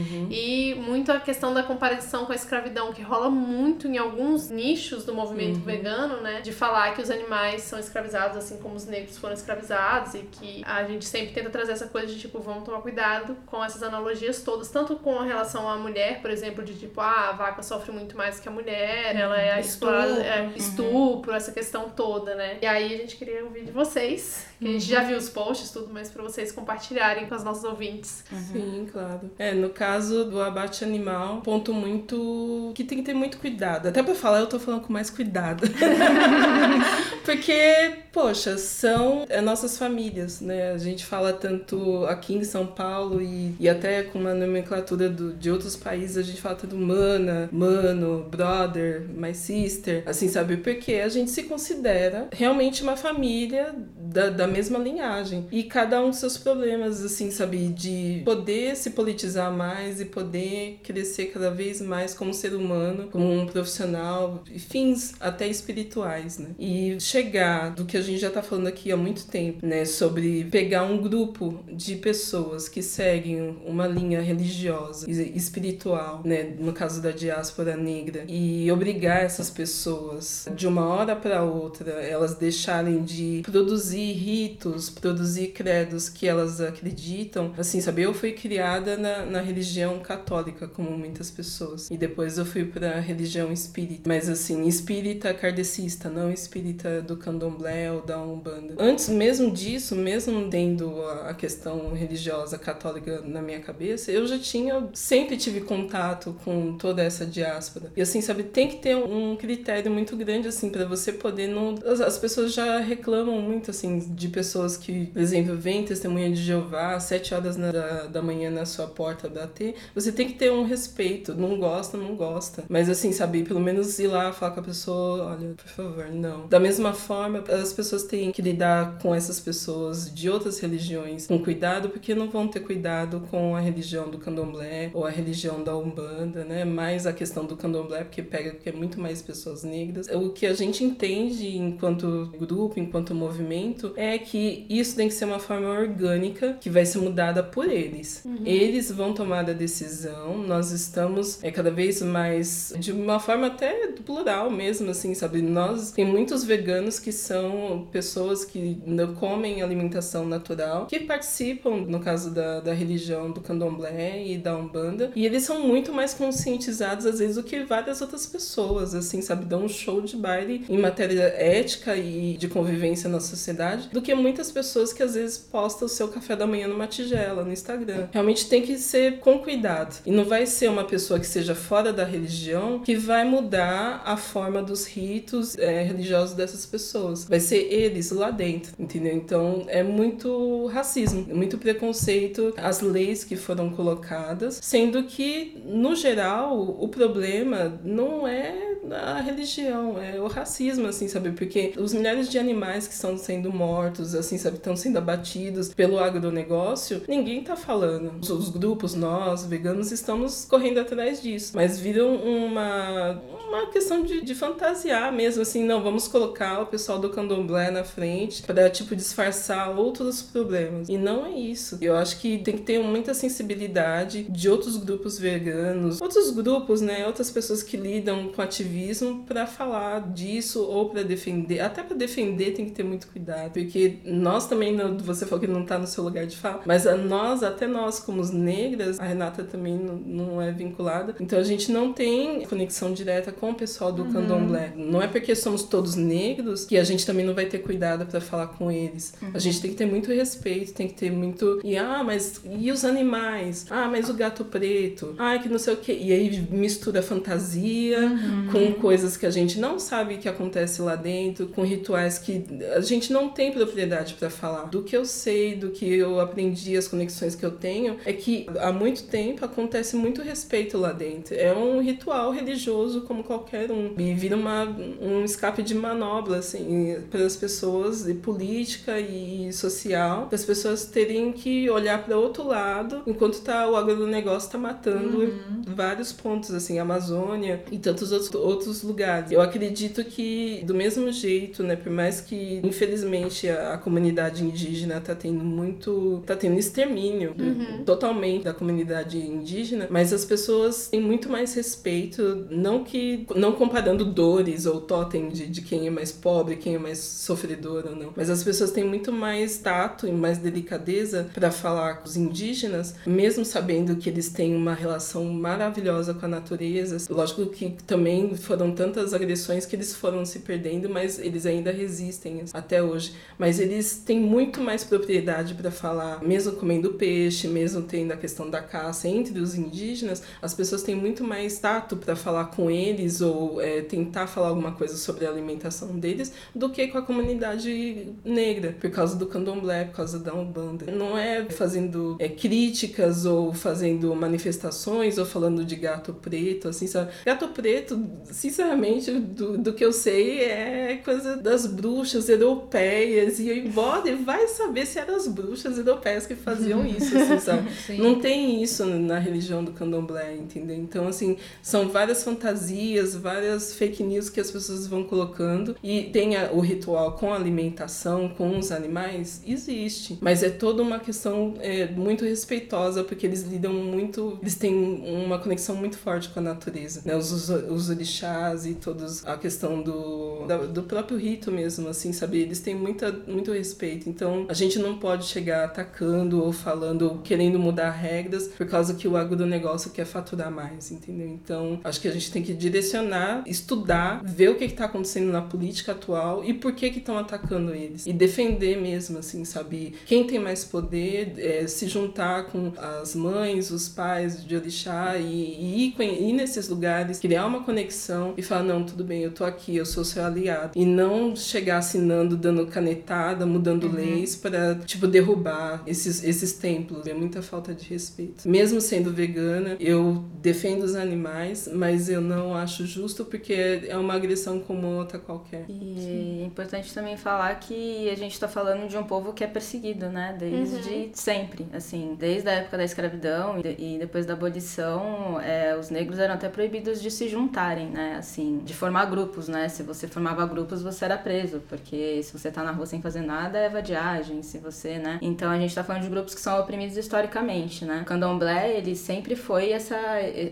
africanas, 0.00 0.28
e 0.30 0.74
muito 0.76 1.12
a 1.12 1.20
questão 1.20 1.52
da 1.52 1.62
comparação 1.62 2.26
com 2.26 2.32
a 2.32 2.34
escravidão, 2.34 2.92
que 2.92 3.02
rola 3.02 3.30
muito 3.30 3.86
em 3.86 3.98
alguns 3.98 4.50
nichos 4.50 5.04
do 5.04 5.14
movimento 5.14 5.60
vegano, 5.60 6.20
né, 6.20 6.40
de 6.40 6.52
falar 6.52 6.94
que 6.94 7.02
os 7.02 7.10
animais 7.10 7.62
são 7.62 7.78
escravizados, 7.78 8.36
assim 8.36 8.58
como 8.58 8.74
os 8.74 8.86
negros 8.86 9.18
foram 9.18 9.34
escravizados, 9.34 10.14
e 10.14 10.18
que 10.18 10.62
a 10.64 10.84
gente 10.84 11.04
sempre 11.04 11.32
tenta 11.32 11.50
trazer 11.50 11.72
essa 11.72 11.86
coisa 11.86 12.08
de, 12.08 12.18
tipo, 12.18 12.40
vamos 12.40 12.64
tomar 12.64 12.80
cuidado 12.80 13.36
com 13.46 13.64
essas 13.64 13.82
analogias 13.82 14.42
todas, 14.42 14.68
tanto 14.68 14.96
com 14.96 15.18
a 15.18 15.24
relação 15.24 15.68
à 15.68 15.76
mulher, 15.76 16.20
por 16.20 16.30
exemplo, 16.30 16.64
de 16.64 16.74
tipo, 16.74 17.00
ah, 17.00 17.30
a 17.30 17.32
vaca 17.32 17.62
sofre 17.62 17.92
muito 17.92 18.16
mais 18.16 18.40
que 18.40 18.48
a 18.48 18.52
mulher, 18.52 19.16
ela 19.16 19.40
é 19.40 19.52
a 19.52 19.60
explorada, 19.60 20.22
é, 20.22 20.50
estupro, 20.56 21.32
essa 21.32 21.52
questão 21.52 21.90
toda, 21.90 22.34
né? 22.34 22.58
E 22.60 22.66
aí 22.66 22.94
a 22.94 22.98
gente 22.98 23.16
queria 23.16 23.44
ouvir 23.44 23.64
de 23.64 23.72
vocês, 23.72 24.49
que 24.60 24.68
a 24.68 24.72
gente 24.72 24.84
já 24.84 25.02
viu 25.02 25.16
os 25.16 25.28
posts, 25.28 25.70
tudo, 25.70 25.88
mas 25.92 26.10
pra 26.10 26.22
vocês 26.22 26.52
compartilharem 26.52 27.26
com 27.26 27.34
os 27.34 27.42
nossos 27.42 27.64
ouvintes. 27.64 28.22
Sim, 28.52 28.86
claro. 28.90 29.30
É, 29.38 29.54
no 29.54 29.70
caso 29.70 30.24
do 30.24 30.40
abate 30.40 30.84
animal, 30.84 31.40
ponto 31.40 31.72
muito 31.72 32.72
que 32.74 32.84
tem 32.84 32.98
que 32.98 33.04
ter 33.04 33.14
muito 33.14 33.38
cuidado. 33.38 33.88
Até 33.88 34.02
para 34.02 34.14
falar, 34.14 34.40
eu 34.40 34.46
tô 34.46 34.58
falando 34.58 34.82
com 34.82 34.92
mais 34.92 35.08
cuidado. 35.08 35.62
Porque, 37.24 37.98
poxa, 38.12 38.58
são 38.58 39.24
é, 39.28 39.40
nossas 39.40 39.78
famílias, 39.78 40.40
né? 40.40 40.72
A 40.72 40.78
gente 40.78 41.06
fala 41.06 41.32
tanto 41.32 42.04
aqui 42.06 42.34
em 42.34 42.44
São 42.44 42.66
Paulo 42.66 43.20
e, 43.22 43.54
e 43.58 43.68
até 43.68 44.02
com 44.02 44.18
uma 44.18 44.34
nomenclatura 44.34 45.08
do, 45.08 45.32
de 45.32 45.50
outros 45.50 45.76
países, 45.76 46.16
a 46.16 46.22
gente 46.22 46.40
fala 46.40 46.56
tanto 46.56 46.76
mana, 46.76 47.48
mano, 47.52 48.26
brother, 48.30 49.06
my 49.08 49.34
sister, 49.34 50.02
assim, 50.06 50.28
sabe? 50.28 50.58
Porque 50.58 50.94
a 50.94 51.08
gente 51.08 51.30
se 51.30 51.44
considera 51.44 52.28
realmente 52.32 52.82
uma 52.82 52.96
família 52.96 53.74
da, 54.10 54.28
da 54.28 54.46
mesma 54.46 54.78
linhagem. 54.78 55.46
E 55.50 55.62
cada 55.62 56.02
um 56.02 56.12
seus 56.12 56.36
problemas, 56.36 57.04
assim, 57.04 57.30
sabe? 57.30 57.68
De 57.68 58.22
poder 58.24 58.76
se 58.76 58.90
politizar 58.90 59.52
mais 59.52 60.00
e 60.00 60.04
poder 60.04 60.80
crescer 60.82 61.26
cada 61.26 61.50
vez 61.50 61.80
mais 61.80 62.12
como 62.12 62.34
ser 62.34 62.54
humano, 62.54 63.08
como 63.10 63.30
um 63.32 63.46
profissional, 63.46 64.42
fins 64.58 65.14
até 65.20 65.46
espirituais, 65.46 66.38
né? 66.38 66.50
E 66.58 66.96
chegar 67.00 67.70
do 67.70 67.84
que 67.84 67.96
a 67.96 68.02
gente 68.02 68.18
já 68.18 68.30
tá 68.30 68.42
falando 68.42 68.66
aqui 68.66 68.90
há 68.90 68.96
muito 68.96 69.26
tempo, 69.26 69.64
né? 69.64 69.84
Sobre 69.84 70.44
pegar 70.44 70.82
um 70.82 71.00
grupo 71.00 71.60
de 71.72 71.96
pessoas 71.96 72.68
que 72.68 72.82
seguem 72.82 73.56
uma 73.64 73.86
linha 73.86 74.20
religiosa 74.20 75.10
espiritual, 75.10 76.22
né? 76.24 76.54
No 76.58 76.72
caso 76.72 77.00
da 77.00 77.10
diáspora 77.10 77.76
negra, 77.76 78.24
e 78.28 78.70
obrigar 78.70 79.22
essas 79.22 79.50
pessoas 79.50 80.48
de 80.54 80.66
uma 80.66 80.86
hora 80.86 81.14
para 81.14 81.42
outra 81.42 81.90
elas 81.90 82.34
deixarem 82.34 83.02
de 83.02 83.42
produzir 83.44 83.99
ritos, 84.12 84.90
produzir 84.90 85.48
credos 85.48 86.08
que 86.08 86.26
elas 86.26 86.60
acreditam. 86.60 87.52
Assim, 87.56 87.80
sabe? 87.80 88.02
Eu 88.02 88.14
fui 88.14 88.32
criada 88.32 88.96
na, 88.96 89.24
na 89.24 89.40
religião 89.40 89.98
católica, 90.00 90.66
como 90.68 90.90
muitas 90.90 91.30
pessoas, 91.30 91.90
e 91.90 91.96
depois 91.96 92.38
eu 92.38 92.44
fui 92.44 92.64
para 92.64 92.96
a 92.96 93.00
religião 93.00 93.52
espírita, 93.52 94.02
mas 94.06 94.28
assim, 94.28 94.66
espírita 94.66 95.32
kardecista, 95.34 96.08
não 96.08 96.30
espírita 96.30 97.02
do 97.02 97.16
candomblé 97.16 97.90
ou 97.92 98.02
da 98.02 98.20
umbanda. 98.20 98.74
Antes 98.78 99.08
mesmo 99.08 99.50
disso, 99.50 99.94
mesmo 99.94 100.48
tendo 100.50 101.02
a 101.26 101.34
questão 101.34 101.92
religiosa 101.92 102.58
católica 102.58 103.20
na 103.22 103.42
minha 103.42 103.60
cabeça, 103.60 104.10
eu 104.10 104.26
já 104.26 104.38
tinha 104.38 104.88
sempre 104.92 105.36
tive 105.36 105.60
contato 105.60 106.36
com 106.44 106.76
toda 106.76 107.02
essa 107.02 107.26
diáspora. 107.26 107.92
E 107.96 108.02
assim, 108.02 108.20
sabe, 108.20 108.44
tem 108.44 108.68
que 108.68 108.76
ter 108.76 108.96
um 108.96 109.36
critério 109.36 109.90
muito 109.90 110.16
grande 110.16 110.48
assim 110.48 110.70
para 110.70 110.84
você 110.84 111.12
poder 111.12 111.48
não 111.48 111.74
as, 111.84 112.00
as, 112.00 112.18
pessoas 112.18 112.52
já 112.52 112.78
reclamam 112.78 113.40
muito 113.40 113.70
assim 113.70 113.89
de 113.98 114.28
pessoas 114.28 114.76
que, 114.76 115.06
por 115.06 115.20
exemplo, 115.20 115.56
vêm 115.56 115.84
testemunha 115.84 116.30
de 116.30 116.42
Jeová 116.42 116.94
às 116.94 117.04
sete 117.04 117.34
horas 117.34 117.56
na, 117.56 117.72
da, 117.72 118.06
da 118.06 118.22
manhã 118.22 118.50
na 118.50 118.64
sua 118.64 118.86
porta 118.86 119.28
bater. 119.28 119.74
Você 119.94 120.12
tem 120.12 120.26
que 120.26 120.34
ter 120.34 120.50
um 120.50 120.64
respeito, 120.64 121.34
não 121.34 121.58
gosta, 121.58 121.96
não 121.96 122.14
gosta. 122.14 122.64
Mas 122.68 122.88
assim, 122.88 123.12
sabe, 123.12 123.42
pelo 123.42 123.60
menos 123.60 123.98
ir 123.98 124.08
lá 124.08 124.32
falar 124.32 124.52
com 124.52 124.60
a 124.60 124.64
pessoa, 124.64 125.24
olha, 125.32 125.54
por 125.54 125.68
favor, 125.68 126.08
não. 126.12 126.46
Da 126.46 126.60
mesma 126.60 126.92
forma, 126.92 127.42
as 127.48 127.72
pessoas 127.72 128.04
têm 128.04 128.32
que 128.32 128.42
lidar 128.42 128.98
com 129.00 129.14
essas 129.14 129.40
pessoas 129.40 130.12
de 130.12 130.28
outras 130.28 130.58
religiões 130.60 131.26
com 131.26 131.38
cuidado, 131.38 131.88
porque 131.88 132.14
não 132.14 132.28
vão 132.30 132.48
ter 132.48 132.60
cuidado 132.60 133.20
com 133.30 133.56
a 133.56 133.60
religião 133.60 134.10
do 134.10 134.18
candomblé 134.18 134.90
ou 134.92 135.04
a 135.04 135.10
religião 135.10 135.62
da 135.62 135.76
Umbanda, 135.76 136.44
né? 136.44 136.64
Mais 136.64 137.06
a 137.06 137.12
questão 137.12 137.44
do 137.44 137.56
candomblé, 137.56 138.04
porque 138.04 138.22
pega 138.22 138.52
que 138.52 138.68
é 138.68 138.72
muito 138.72 139.00
mais 139.00 139.22
pessoas 139.22 139.62
negras. 139.62 140.06
O 140.08 140.30
que 140.30 140.46
a 140.46 140.54
gente 140.54 140.84
entende 140.84 141.56
enquanto 141.56 142.32
grupo, 142.38 142.78
enquanto 142.78 143.14
movimento, 143.14 143.79
é 143.96 144.18
que 144.18 144.66
isso 144.68 144.96
tem 144.96 145.08
que 145.08 145.14
ser 145.14 145.24
uma 145.24 145.38
forma 145.38 145.68
orgânica 145.68 146.56
que 146.60 146.70
vai 146.70 146.84
ser 146.84 146.98
mudada 146.98 147.42
por 147.42 147.68
eles. 147.68 148.22
Uhum. 148.24 148.42
Eles 148.44 148.90
vão 148.90 149.12
tomar 149.12 149.48
a 149.48 149.52
decisão, 149.52 150.38
nós 150.38 150.70
estamos 150.72 151.42
é 151.42 151.50
cada 151.50 151.70
vez 151.70 152.02
mais 152.02 152.72
de 152.78 152.92
uma 152.92 153.18
forma 153.18 153.46
até 153.46 153.88
plural 154.04 154.50
mesmo, 154.50 154.90
assim, 154.90 155.14
sabe? 155.14 155.42
Nós 155.42 155.92
tem 155.92 156.04
muitos 156.04 156.44
veganos 156.44 156.98
que 156.98 157.12
são 157.12 157.88
pessoas 157.92 158.44
que 158.44 158.78
não 158.86 159.14
comem 159.14 159.62
alimentação 159.62 160.26
natural, 160.26 160.86
que 160.86 161.00
participam, 161.00 161.84
no 161.86 162.00
caso 162.00 162.30
da, 162.30 162.60
da 162.60 162.72
religião 162.72 163.30
do 163.30 163.40
candomblé 163.40 164.24
e 164.24 164.38
da 164.38 164.56
umbanda, 164.56 165.10
e 165.14 165.24
eles 165.26 165.42
são 165.42 165.66
muito 165.66 165.92
mais 165.92 166.14
conscientizados 166.14 167.06
às 167.06 167.18
vezes 167.18 167.36
do 167.36 167.42
que 167.42 167.64
várias 167.64 168.00
outras 168.00 168.26
pessoas, 168.26 168.94
assim, 168.94 169.22
sabe? 169.22 169.44
Dão 169.44 169.64
um 169.64 169.68
show 169.68 170.00
de 170.00 170.16
baile 170.16 170.64
em 170.68 170.78
matéria 170.78 171.22
ética 171.22 171.96
e 171.96 172.36
de 172.36 172.48
convivência 172.48 173.08
na 173.08 173.20
sociedade, 173.20 173.69
do 173.76 174.02
que 174.02 174.14
muitas 174.14 174.50
pessoas 174.50 174.92
que 174.92 175.02
às 175.02 175.14
vezes 175.14 175.38
postam 175.38 175.86
o 175.86 175.88
seu 175.88 176.08
café 176.08 176.36
da 176.36 176.46
manhã 176.46 176.68
numa 176.68 176.86
tigela 176.86 177.44
no 177.44 177.52
Instagram. 177.52 178.08
Realmente 178.12 178.48
tem 178.48 178.62
que 178.62 178.76
ser 178.78 179.18
com 179.18 179.38
cuidado. 179.38 180.00
E 180.04 180.10
não 180.10 180.24
vai 180.24 180.46
ser 180.46 180.68
uma 180.68 180.84
pessoa 180.84 181.18
que 181.18 181.26
seja 181.26 181.54
fora 181.54 181.92
da 181.92 182.04
religião 182.04 182.80
que 182.80 182.96
vai 182.96 183.24
mudar 183.24 184.02
a 184.04 184.16
forma 184.16 184.62
dos 184.62 184.86
ritos 184.86 185.56
é, 185.58 185.82
religiosos 185.82 186.34
dessas 186.34 186.66
pessoas. 186.66 187.24
Vai 187.24 187.40
ser 187.40 187.72
eles 187.72 188.10
lá 188.10 188.30
dentro, 188.30 188.72
entendeu? 188.78 189.14
Então 189.14 189.64
é 189.68 189.82
muito 189.82 190.66
racismo, 190.66 191.26
muito 191.34 191.58
preconceito, 191.58 192.54
as 192.56 192.80
leis 192.80 193.24
que 193.24 193.36
foram 193.36 193.70
colocadas, 193.70 194.60
sendo 194.62 195.04
que, 195.04 195.62
no 195.64 195.94
geral, 195.94 196.58
o 196.58 196.88
problema 196.88 197.80
não 197.84 198.26
é 198.26 198.70
a 198.90 199.20
religião, 199.20 200.00
é 200.00 200.20
o 200.20 200.26
racismo, 200.26 200.86
assim, 200.86 201.08
sabe? 201.08 201.32
Porque 201.32 201.72
os 201.76 201.92
milhares 201.92 202.30
de 202.30 202.38
animais 202.38 202.86
que 202.86 202.94
estão 202.94 203.16
sendo 203.16 203.49
mortos, 203.52 204.14
assim, 204.14 204.38
sabe, 204.38 204.56
estão 204.56 204.76
sendo 204.76 204.98
abatidos 204.98 205.72
pelo 205.74 205.98
agronegócio, 205.98 207.02
ninguém 207.08 207.42
tá 207.42 207.56
falando. 207.56 208.12
Os 208.20 208.48
grupos, 208.48 208.94
nós, 208.94 209.44
veganos, 209.44 209.92
estamos 209.92 210.44
correndo 210.44 210.78
atrás 210.78 211.22
disso. 211.22 211.52
Mas 211.54 211.78
viram 211.78 212.14
uma, 212.14 213.20
uma 213.48 213.66
questão 213.70 214.02
de, 214.02 214.20
de 214.22 214.34
fantasiar 214.34 215.12
mesmo, 215.12 215.42
assim, 215.42 215.64
não, 215.64 215.82
vamos 215.82 216.08
colocar 216.08 216.60
o 216.60 216.66
pessoal 216.66 216.98
do 216.98 217.10
candomblé 217.10 217.70
na 217.70 217.84
frente 217.84 218.42
para 218.42 218.68
tipo, 218.70 218.94
disfarçar 218.94 219.76
outros 219.76 220.22
problemas. 220.22 220.88
E 220.88 220.96
não 220.96 221.26
é 221.26 221.30
isso. 221.30 221.78
Eu 221.80 221.96
acho 221.96 222.18
que 222.20 222.38
tem 222.38 222.56
que 222.56 222.62
ter 222.62 222.78
muita 222.78 223.14
sensibilidade 223.14 224.24
de 224.24 224.48
outros 224.48 224.76
grupos 224.76 225.18
veganos, 225.18 226.00
outros 226.00 226.30
grupos, 226.30 226.80
né, 226.80 227.06
outras 227.06 227.30
pessoas 227.30 227.62
que 227.62 227.76
lidam 227.76 228.28
com 228.28 228.42
ativismo 228.42 229.24
para 229.24 229.46
falar 229.46 230.12
disso 230.12 230.62
ou 230.64 230.88
para 230.88 231.02
defender. 231.02 231.60
Até 231.60 231.82
para 231.82 231.96
defender 231.96 232.52
tem 232.52 232.66
que 232.66 232.72
ter 232.72 232.84
muito 232.84 233.08
cuidado, 233.08 233.39
porque 233.48 233.96
nós 234.04 234.46
também, 234.46 234.76
você 234.98 235.24
falou 235.24 235.40
que 235.40 235.46
não 235.46 235.64
tá 235.64 235.78
no 235.78 235.86
seu 235.86 236.04
lugar 236.04 236.26
de 236.26 236.36
fala, 236.36 236.60
mas 236.66 236.86
a 236.86 236.96
nós, 236.96 237.42
até 237.42 237.66
nós 237.66 238.00
como 238.00 238.20
negras, 238.32 239.00
a 239.00 239.04
Renata 239.04 239.42
também 239.44 239.78
não 240.04 240.40
é 240.40 240.52
vinculada, 240.52 241.14
então 241.20 241.38
a 241.38 241.42
gente 241.42 241.72
não 241.72 241.92
tem 241.92 242.44
conexão 242.46 242.92
direta 242.92 243.32
com 243.32 243.50
o 243.50 243.54
pessoal 243.54 243.92
do 243.92 244.02
uhum. 244.02 244.12
candomblé. 244.12 244.72
Não 244.76 245.00
é 245.00 245.06
porque 245.06 245.34
somos 245.34 245.62
todos 245.62 245.94
negros 245.94 246.64
que 246.64 246.76
a 246.76 246.84
gente 246.84 247.06
também 247.06 247.24
não 247.24 247.34
vai 247.34 247.46
ter 247.46 247.58
cuidado 247.58 248.06
para 248.06 248.20
falar 248.20 248.48
com 248.48 248.70
eles. 248.70 249.14
Uhum. 249.22 249.30
A 249.34 249.38
gente 249.38 249.60
tem 249.60 249.70
que 249.70 249.76
ter 249.76 249.86
muito 249.86 250.12
respeito, 250.12 250.72
tem 250.72 250.88
que 250.88 250.94
ter 250.94 251.10
muito. 251.10 251.60
E 251.64 251.76
ah, 251.76 252.02
mas 252.04 252.40
e 252.44 252.70
os 252.70 252.84
animais? 252.84 253.66
Ah, 253.70 253.88
mas 253.88 254.08
o 254.10 254.14
gato 254.14 254.44
preto? 254.44 255.14
Ah, 255.18 255.38
que 255.38 255.48
não 255.48 255.58
sei 255.58 255.74
o 255.74 255.76
quê. 255.76 255.96
E 256.00 256.12
aí 256.12 256.40
mistura 256.50 257.02
fantasia 257.02 258.00
uhum. 258.00 258.48
com 258.52 258.80
coisas 258.80 259.16
que 259.16 259.26
a 259.26 259.30
gente 259.30 259.58
não 259.58 259.78
sabe 259.78 260.16
que 260.18 260.28
acontece 260.28 260.82
lá 260.82 260.96
dentro, 260.96 261.48
com 261.48 261.62
rituais 261.62 262.18
que 262.18 262.44
a 262.74 262.80
gente 262.80 263.12
não 263.12 263.29
tem 263.30 263.52
propriedade 263.52 264.14
para 264.14 264.30
falar. 264.30 264.64
Do 264.64 264.82
que 264.82 264.96
eu 264.96 265.04
sei, 265.04 265.54
do 265.54 265.70
que 265.70 265.86
eu 265.92 266.20
aprendi, 266.20 266.76
as 266.76 266.88
conexões 266.88 267.34
que 267.34 267.44
eu 267.44 267.50
tenho, 267.50 267.96
é 268.04 268.12
que 268.12 268.46
há 268.58 268.72
muito 268.72 269.04
tempo 269.04 269.44
acontece 269.44 269.96
muito 269.96 270.22
respeito 270.22 270.78
lá 270.78 270.92
dentro. 270.92 271.34
É 271.34 271.52
um 271.52 271.80
ritual 271.80 272.30
religioso 272.30 273.02
como 273.02 273.24
qualquer 273.24 273.70
um. 273.70 273.94
E 273.98 274.14
vira 274.14 274.36
uma, 274.36 274.64
um 275.00 275.24
escape 275.24 275.62
de 275.62 275.74
manobra, 275.74 276.38
assim, 276.38 276.96
para 277.10 277.24
as 277.24 277.36
pessoas, 277.36 278.08
e 278.08 278.14
política 278.14 278.98
e 279.00 279.52
social, 279.52 280.26
para 280.26 280.36
as 280.36 280.44
pessoas 280.44 280.84
terem 280.86 281.32
que 281.32 281.68
olhar 281.70 282.04
para 282.04 282.16
outro 282.16 282.46
lado, 282.46 283.02
enquanto 283.06 283.40
tá, 283.40 283.68
o 283.68 283.76
agronegócio 283.76 284.46
está 284.46 284.58
matando 284.58 285.18
uhum. 285.18 285.62
vários 285.66 286.12
pontos, 286.12 286.52
assim, 286.52 286.78
Amazônia 286.78 287.62
e 287.70 287.78
tantos 287.78 288.12
outros, 288.12 288.34
outros 288.34 288.82
lugares. 288.82 289.30
Eu 289.30 289.40
acredito 289.40 290.04
que, 290.04 290.62
do 290.64 290.74
mesmo 290.74 291.10
jeito, 291.12 291.62
né, 291.62 291.76
por 291.76 291.90
mais 291.90 292.20
que, 292.20 292.60
infelizmente, 292.62 293.19
a, 293.48 293.74
a 293.74 293.78
comunidade 293.78 294.44
indígena 294.44 294.98
está 294.98 295.14
tendo 295.14 295.44
muito. 295.44 296.22
tá 296.26 296.36
tendo 296.36 296.58
extermínio 296.58 297.34
uhum. 297.38 297.84
totalmente 297.84 298.44
da 298.44 298.54
comunidade 298.54 299.18
indígena, 299.18 299.86
mas 299.90 300.12
as 300.12 300.24
pessoas 300.24 300.88
têm 300.88 301.00
muito 301.00 301.28
mais 301.28 301.54
respeito, 301.54 302.46
não 302.50 302.84
que 302.84 303.26
não 303.34 303.52
comparando 303.52 304.04
dores 304.04 304.66
ou 304.66 304.80
totem 304.80 305.28
de, 305.28 305.46
de 305.46 305.62
quem 305.62 305.86
é 305.86 305.90
mais 305.90 306.12
pobre, 306.12 306.56
quem 306.56 306.74
é 306.74 306.78
mais 306.78 306.98
sofredor 306.98 307.84
ou 307.86 307.96
não, 307.96 308.12
mas 308.16 308.30
as 308.30 308.42
pessoas 308.42 308.70
têm 308.70 308.84
muito 308.84 309.12
mais 309.12 309.58
tato 309.58 310.06
e 310.06 310.12
mais 310.12 310.38
delicadeza 310.38 311.28
para 311.34 311.50
falar 311.50 311.96
com 311.96 312.06
os 312.06 312.16
indígenas, 312.16 312.94
mesmo 313.06 313.44
sabendo 313.44 313.96
que 313.96 314.08
eles 314.08 314.30
têm 314.30 314.54
uma 314.54 314.74
relação 314.74 315.24
maravilhosa 315.24 316.14
com 316.14 316.26
a 316.26 316.28
natureza. 316.28 316.96
Lógico 317.12 317.46
que 317.46 317.76
também 317.86 318.34
foram 318.36 318.72
tantas 318.72 319.14
agressões 319.14 319.66
que 319.66 319.76
eles 319.76 319.94
foram 319.94 320.24
se 320.24 320.40
perdendo, 320.40 320.88
mas 320.88 321.18
eles 321.18 321.46
ainda 321.46 321.70
resistem 321.70 322.44
até 322.52 322.82
hoje 322.82 323.09
hoje, 323.10 323.14
mas 323.38 323.58
eles 323.58 324.02
têm 324.04 324.20
muito 324.20 324.60
mais 324.60 324.84
propriedade 324.84 325.54
para 325.54 325.70
falar, 325.70 326.22
mesmo 326.22 326.52
comendo 326.52 326.94
peixe, 326.94 327.48
mesmo 327.48 327.82
tendo 327.82 328.12
a 328.12 328.16
questão 328.16 328.48
da 328.48 328.60
caça 328.60 329.08
entre 329.08 329.38
os 329.40 329.54
indígenas, 329.54 330.22
as 330.40 330.54
pessoas 330.54 330.82
têm 330.82 330.94
muito 330.94 331.24
mais 331.24 331.58
tato 331.58 331.96
para 331.96 332.14
falar 332.14 332.46
com 332.46 332.70
eles 332.70 333.20
ou 333.20 333.60
é, 333.60 333.80
tentar 333.80 334.26
falar 334.26 334.48
alguma 334.48 334.72
coisa 334.72 334.96
sobre 334.96 335.26
a 335.26 335.30
alimentação 335.30 335.98
deles 335.98 336.32
do 336.54 336.70
que 336.70 336.88
com 336.88 336.98
a 336.98 337.02
comunidade 337.02 338.08
negra, 338.24 338.76
por 338.78 338.90
causa 338.90 339.16
do 339.16 339.26
candomblé, 339.26 339.84
por 339.84 339.96
causa 339.96 340.18
da 340.18 340.34
Umbanda. 340.34 340.90
Não 340.92 341.16
é 341.16 341.44
fazendo 341.46 342.16
é, 342.18 342.28
críticas 342.28 343.24
ou 343.24 343.52
fazendo 343.52 344.14
manifestações 344.14 345.18
ou 345.18 345.24
falando 345.24 345.64
de 345.64 345.76
gato 345.76 346.12
preto, 346.12 346.68
assim, 346.68 346.86
sabe? 346.86 347.10
Gato 347.24 347.48
preto, 347.48 348.06
sinceramente, 348.24 349.10
do, 349.12 349.56
do 349.56 349.72
que 349.72 349.84
eu 349.84 349.92
sei, 349.92 350.40
é 350.40 351.00
coisa 351.02 351.36
das 351.36 351.66
bruxas 351.66 352.28
europeias. 352.28 352.99
E 353.04 353.58
embora 353.58 354.14
vai 354.16 354.46
saber 354.48 354.86
se 354.86 354.98
eram 354.98 355.16
as 355.16 355.26
bruxas 355.26 355.78
europeias 355.78 356.26
que 356.26 356.34
faziam 356.34 356.84
isso, 356.86 357.16
assim, 357.16 357.38
sabe? 357.38 357.70
Não 357.98 358.20
tem 358.20 358.62
isso 358.62 358.84
na 358.84 359.18
religião 359.18 359.64
do 359.64 359.72
candomblé, 359.72 360.36
entendeu? 360.36 360.76
Então, 360.76 361.08
assim, 361.08 361.36
são 361.62 361.88
várias 361.88 362.22
fantasias, 362.22 363.14
várias 363.14 363.74
fake 363.74 364.02
news 364.02 364.30
que 364.30 364.40
as 364.40 364.50
pessoas 364.50 364.86
vão 364.86 365.04
colocando. 365.04 365.76
E 365.82 366.04
tem 366.04 366.36
a, 366.36 366.50
o 366.52 366.60
ritual 366.60 367.12
com 367.12 367.32
a 367.32 367.36
alimentação, 367.36 368.28
com 368.28 368.58
os 368.58 368.72
animais, 368.72 369.42
existe. 369.46 370.18
Mas 370.20 370.42
é 370.42 370.50
toda 370.50 370.82
uma 370.82 370.98
questão 370.98 371.54
é, 371.60 371.86
muito 371.86 372.24
respeitosa, 372.24 373.04
porque 373.04 373.26
eles 373.26 373.42
lidam 373.42 373.72
muito, 373.72 374.38
eles 374.40 374.54
têm 374.54 374.74
uma 374.74 375.38
conexão 375.38 375.76
muito 375.76 375.98
forte 375.98 376.28
com 376.28 376.40
a 376.40 376.42
natureza, 376.42 377.02
né? 377.04 377.16
Os, 377.16 377.32
os, 377.32 377.48
os 377.48 377.90
orixás 377.90 378.66
e 378.66 378.74
todos 378.74 379.24
a 379.26 379.36
questão 379.36 379.82
do, 379.82 380.46
da, 380.46 380.58
do 380.58 380.82
próprio 380.82 381.18
rito 381.18 381.50
mesmo, 381.50 381.88
assim, 381.88 382.12
sabe? 382.12 382.38
Eles 382.38 382.60
têm 382.60 382.74
muita, 382.90 383.12
muito 383.26 383.52
respeito. 383.52 384.08
Então, 384.08 384.46
a 384.48 384.54
gente 384.54 384.78
não 384.78 384.98
pode 384.98 385.26
chegar 385.26 385.64
atacando 385.64 386.42
ou 386.42 386.52
falando 386.52 387.02
ou 387.02 387.18
querendo 387.18 387.58
mudar 387.58 387.90
regras 387.90 388.48
por 388.48 388.66
causa 388.66 388.94
que 388.94 389.06
o 389.06 389.16
agronegócio 389.16 389.90
quer 389.90 390.04
faturar 390.04 390.50
mais, 390.50 390.90
entendeu? 390.90 391.28
Então, 391.28 391.80
acho 391.84 392.00
que 392.00 392.08
a 392.08 392.12
gente 392.12 392.30
tem 392.30 392.42
que 392.42 392.52
direcionar, 392.52 393.44
estudar, 393.46 394.22
ver 394.24 394.50
o 394.50 394.56
que 394.56 394.64
está 394.64 394.86
acontecendo 394.86 395.30
na 395.30 395.42
política 395.42 395.92
atual 395.92 396.44
e 396.44 396.52
por 396.52 396.72
que 396.72 396.86
estão 396.86 397.16
atacando 397.16 397.74
eles. 397.74 398.06
E 398.06 398.12
defender 398.12 398.80
mesmo, 398.80 399.18
assim, 399.18 399.44
sabe? 399.44 399.94
Quem 400.06 400.26
tem 400.26 400.38
mais 400.38 400.64
poder, 400.64 401.34
é, 401.38 401.66
se 401.66 401.86
juntar 401.86 402.46
com 402.46 402.72
as 402.76 403.14
mães, 403.14 403.70
os 403.70 403.88
pais 403.88 404.44
de 404.44 404.56
orixá 404.56 405.16
e, 405.16 405.24
e 405.24 405.94
ir, 405.98 406.02
ir 406.02 406.32
nesses 406.32 406.68
lugares, 406.68 407.18
criar 407.20 407.46
uma 407.46 407.62
conexão 407.62 408.34
e 408.36 408.42
falar, 408.42 408.62
não, 408.62 408.84
tudo 408.84 409.04
bem, 409.04 409.22
eu 409.22 409.32
tô 409.32 409.44
aqui, 409.44 409.76
eu 409.76 409.86
sou 409.86 410.04
seu 410.04 410.24
aliado. 410.24 410.72
E 410.74 410.84
não 410.84 411.36
chegar 411.36 411.78
assinando, 411.78 412.36
dando 412.36 412.66
canetada, 412.80 413.44
mudando 413.44 413.84
uhum. 413.84 413.92
leis 413.92 414.34
para, 414.34 414.74
tipo, 414.86 415.06
derrubar 415.06 415.82
esses, 415.86 416.24
esses 416.24 416.54
templos. 416.54 417.06
É 417.06 417.12
muita 417.12 417.42
falta 417.42 417.74
de 417.74 417.86
respeito. 417.88 418.48
Mesmo 418.48 418.80
sendo 418.80 419.12
vegana, 419.12 419.76
eu 419.78 420.24
defendo 420.40 420.82
os 420.82 420.94
animais, 420.94 421.68
mas 421.72 422.08
eu 422.08 422.20
não 422.20 422.54
acho 422.54 422.86
justo 422.86 423.24
porque 423.24 423.84
é 423.86 423.96
uma 423.96 424.14
agressão 424.14 424.58
como 424.60 424.86
outra 424.86 425.18
qualquer. 425.18 425.66
E 425.68 426.40
é 426.42 426.46
importante 426.46 426.92
também 426.92 427.16
falar 427.16 427.54
que 427.56 428.08
a 428.08 428.16
gente 428.16 428.32
está 428.32 428.48
falando 428.48 428.88
de 428.88 428.96
um 428.96 429.04
povo 429.04 429.32
que 429.32 429.44
é 429.44 429.46
perseguido, 429.46 430.08
né? 430.08 430.34
Desde 430.38 430.90
uhum. 430.90 431.10
sempre, 431.12 431.66
assim, 431.72 432.16
desde 432.18 432.48
a 432.48 432.52
época 432.52 432.78
da 432.78 432.84
escravidão 432.84 433.56
e, 433.78 433.98
depois 433.98 434.24
da 434.24 434.32
abolição, 434.32 435.38
é, 435.40 435.76
os 435.76 435.90
negros 435.90 436.18
eram 436.18 436.34
até 436.34 436.48
proibidos 436.48 437.02
de 437.02 437.10
se 437.10 437.28
juntarem, 437.28 437.90
né? 437.90 438.16
Assim, 438.18 438.60
de 438.64 438.72
formar 438.72 439.04
grupos, 439.06 439.48
né? 439.48 439.68
Se 439.68 439.82
você 439.82 440.08
formava 440.08 440.46
grupos, 440.46 440.82
você 440.82 441.04
era 441.04 441.18
preso, 441.18 441.60
porque 441.68 442.22
se 442.22 442.32
você 442.32 442.50
tá 442.50 442.62
na 442.62 442.69
rua 442.70 442.86
sem 442.86 443.00
fazer 443.00 443.20
nada, 443.20 443.58
é 443.58 443.68
vadiagem, 443.68 444.42
se 444.42 444.58
você, 444.58 444.98
né? 444.98 445.18
Então 445.22 445.50
a 445.50 445.58
gente 445.58 445.74
tá 445.74 445.84
falando 445.84 446.02
de 446.02 446.08
grupos 446.08 446.34
que 446.34 446.40
são 446.40 446.58
oprimidos 446.58 446.96
historicamente, 446.96 447.84
né? 447.84 448.00
O 448.02 448.04
candomblé, 448.04 448.76
ele 448.76 448.96
sempre 448.96 449.36
foi 449.36 449.70
essa, 449.70 449.96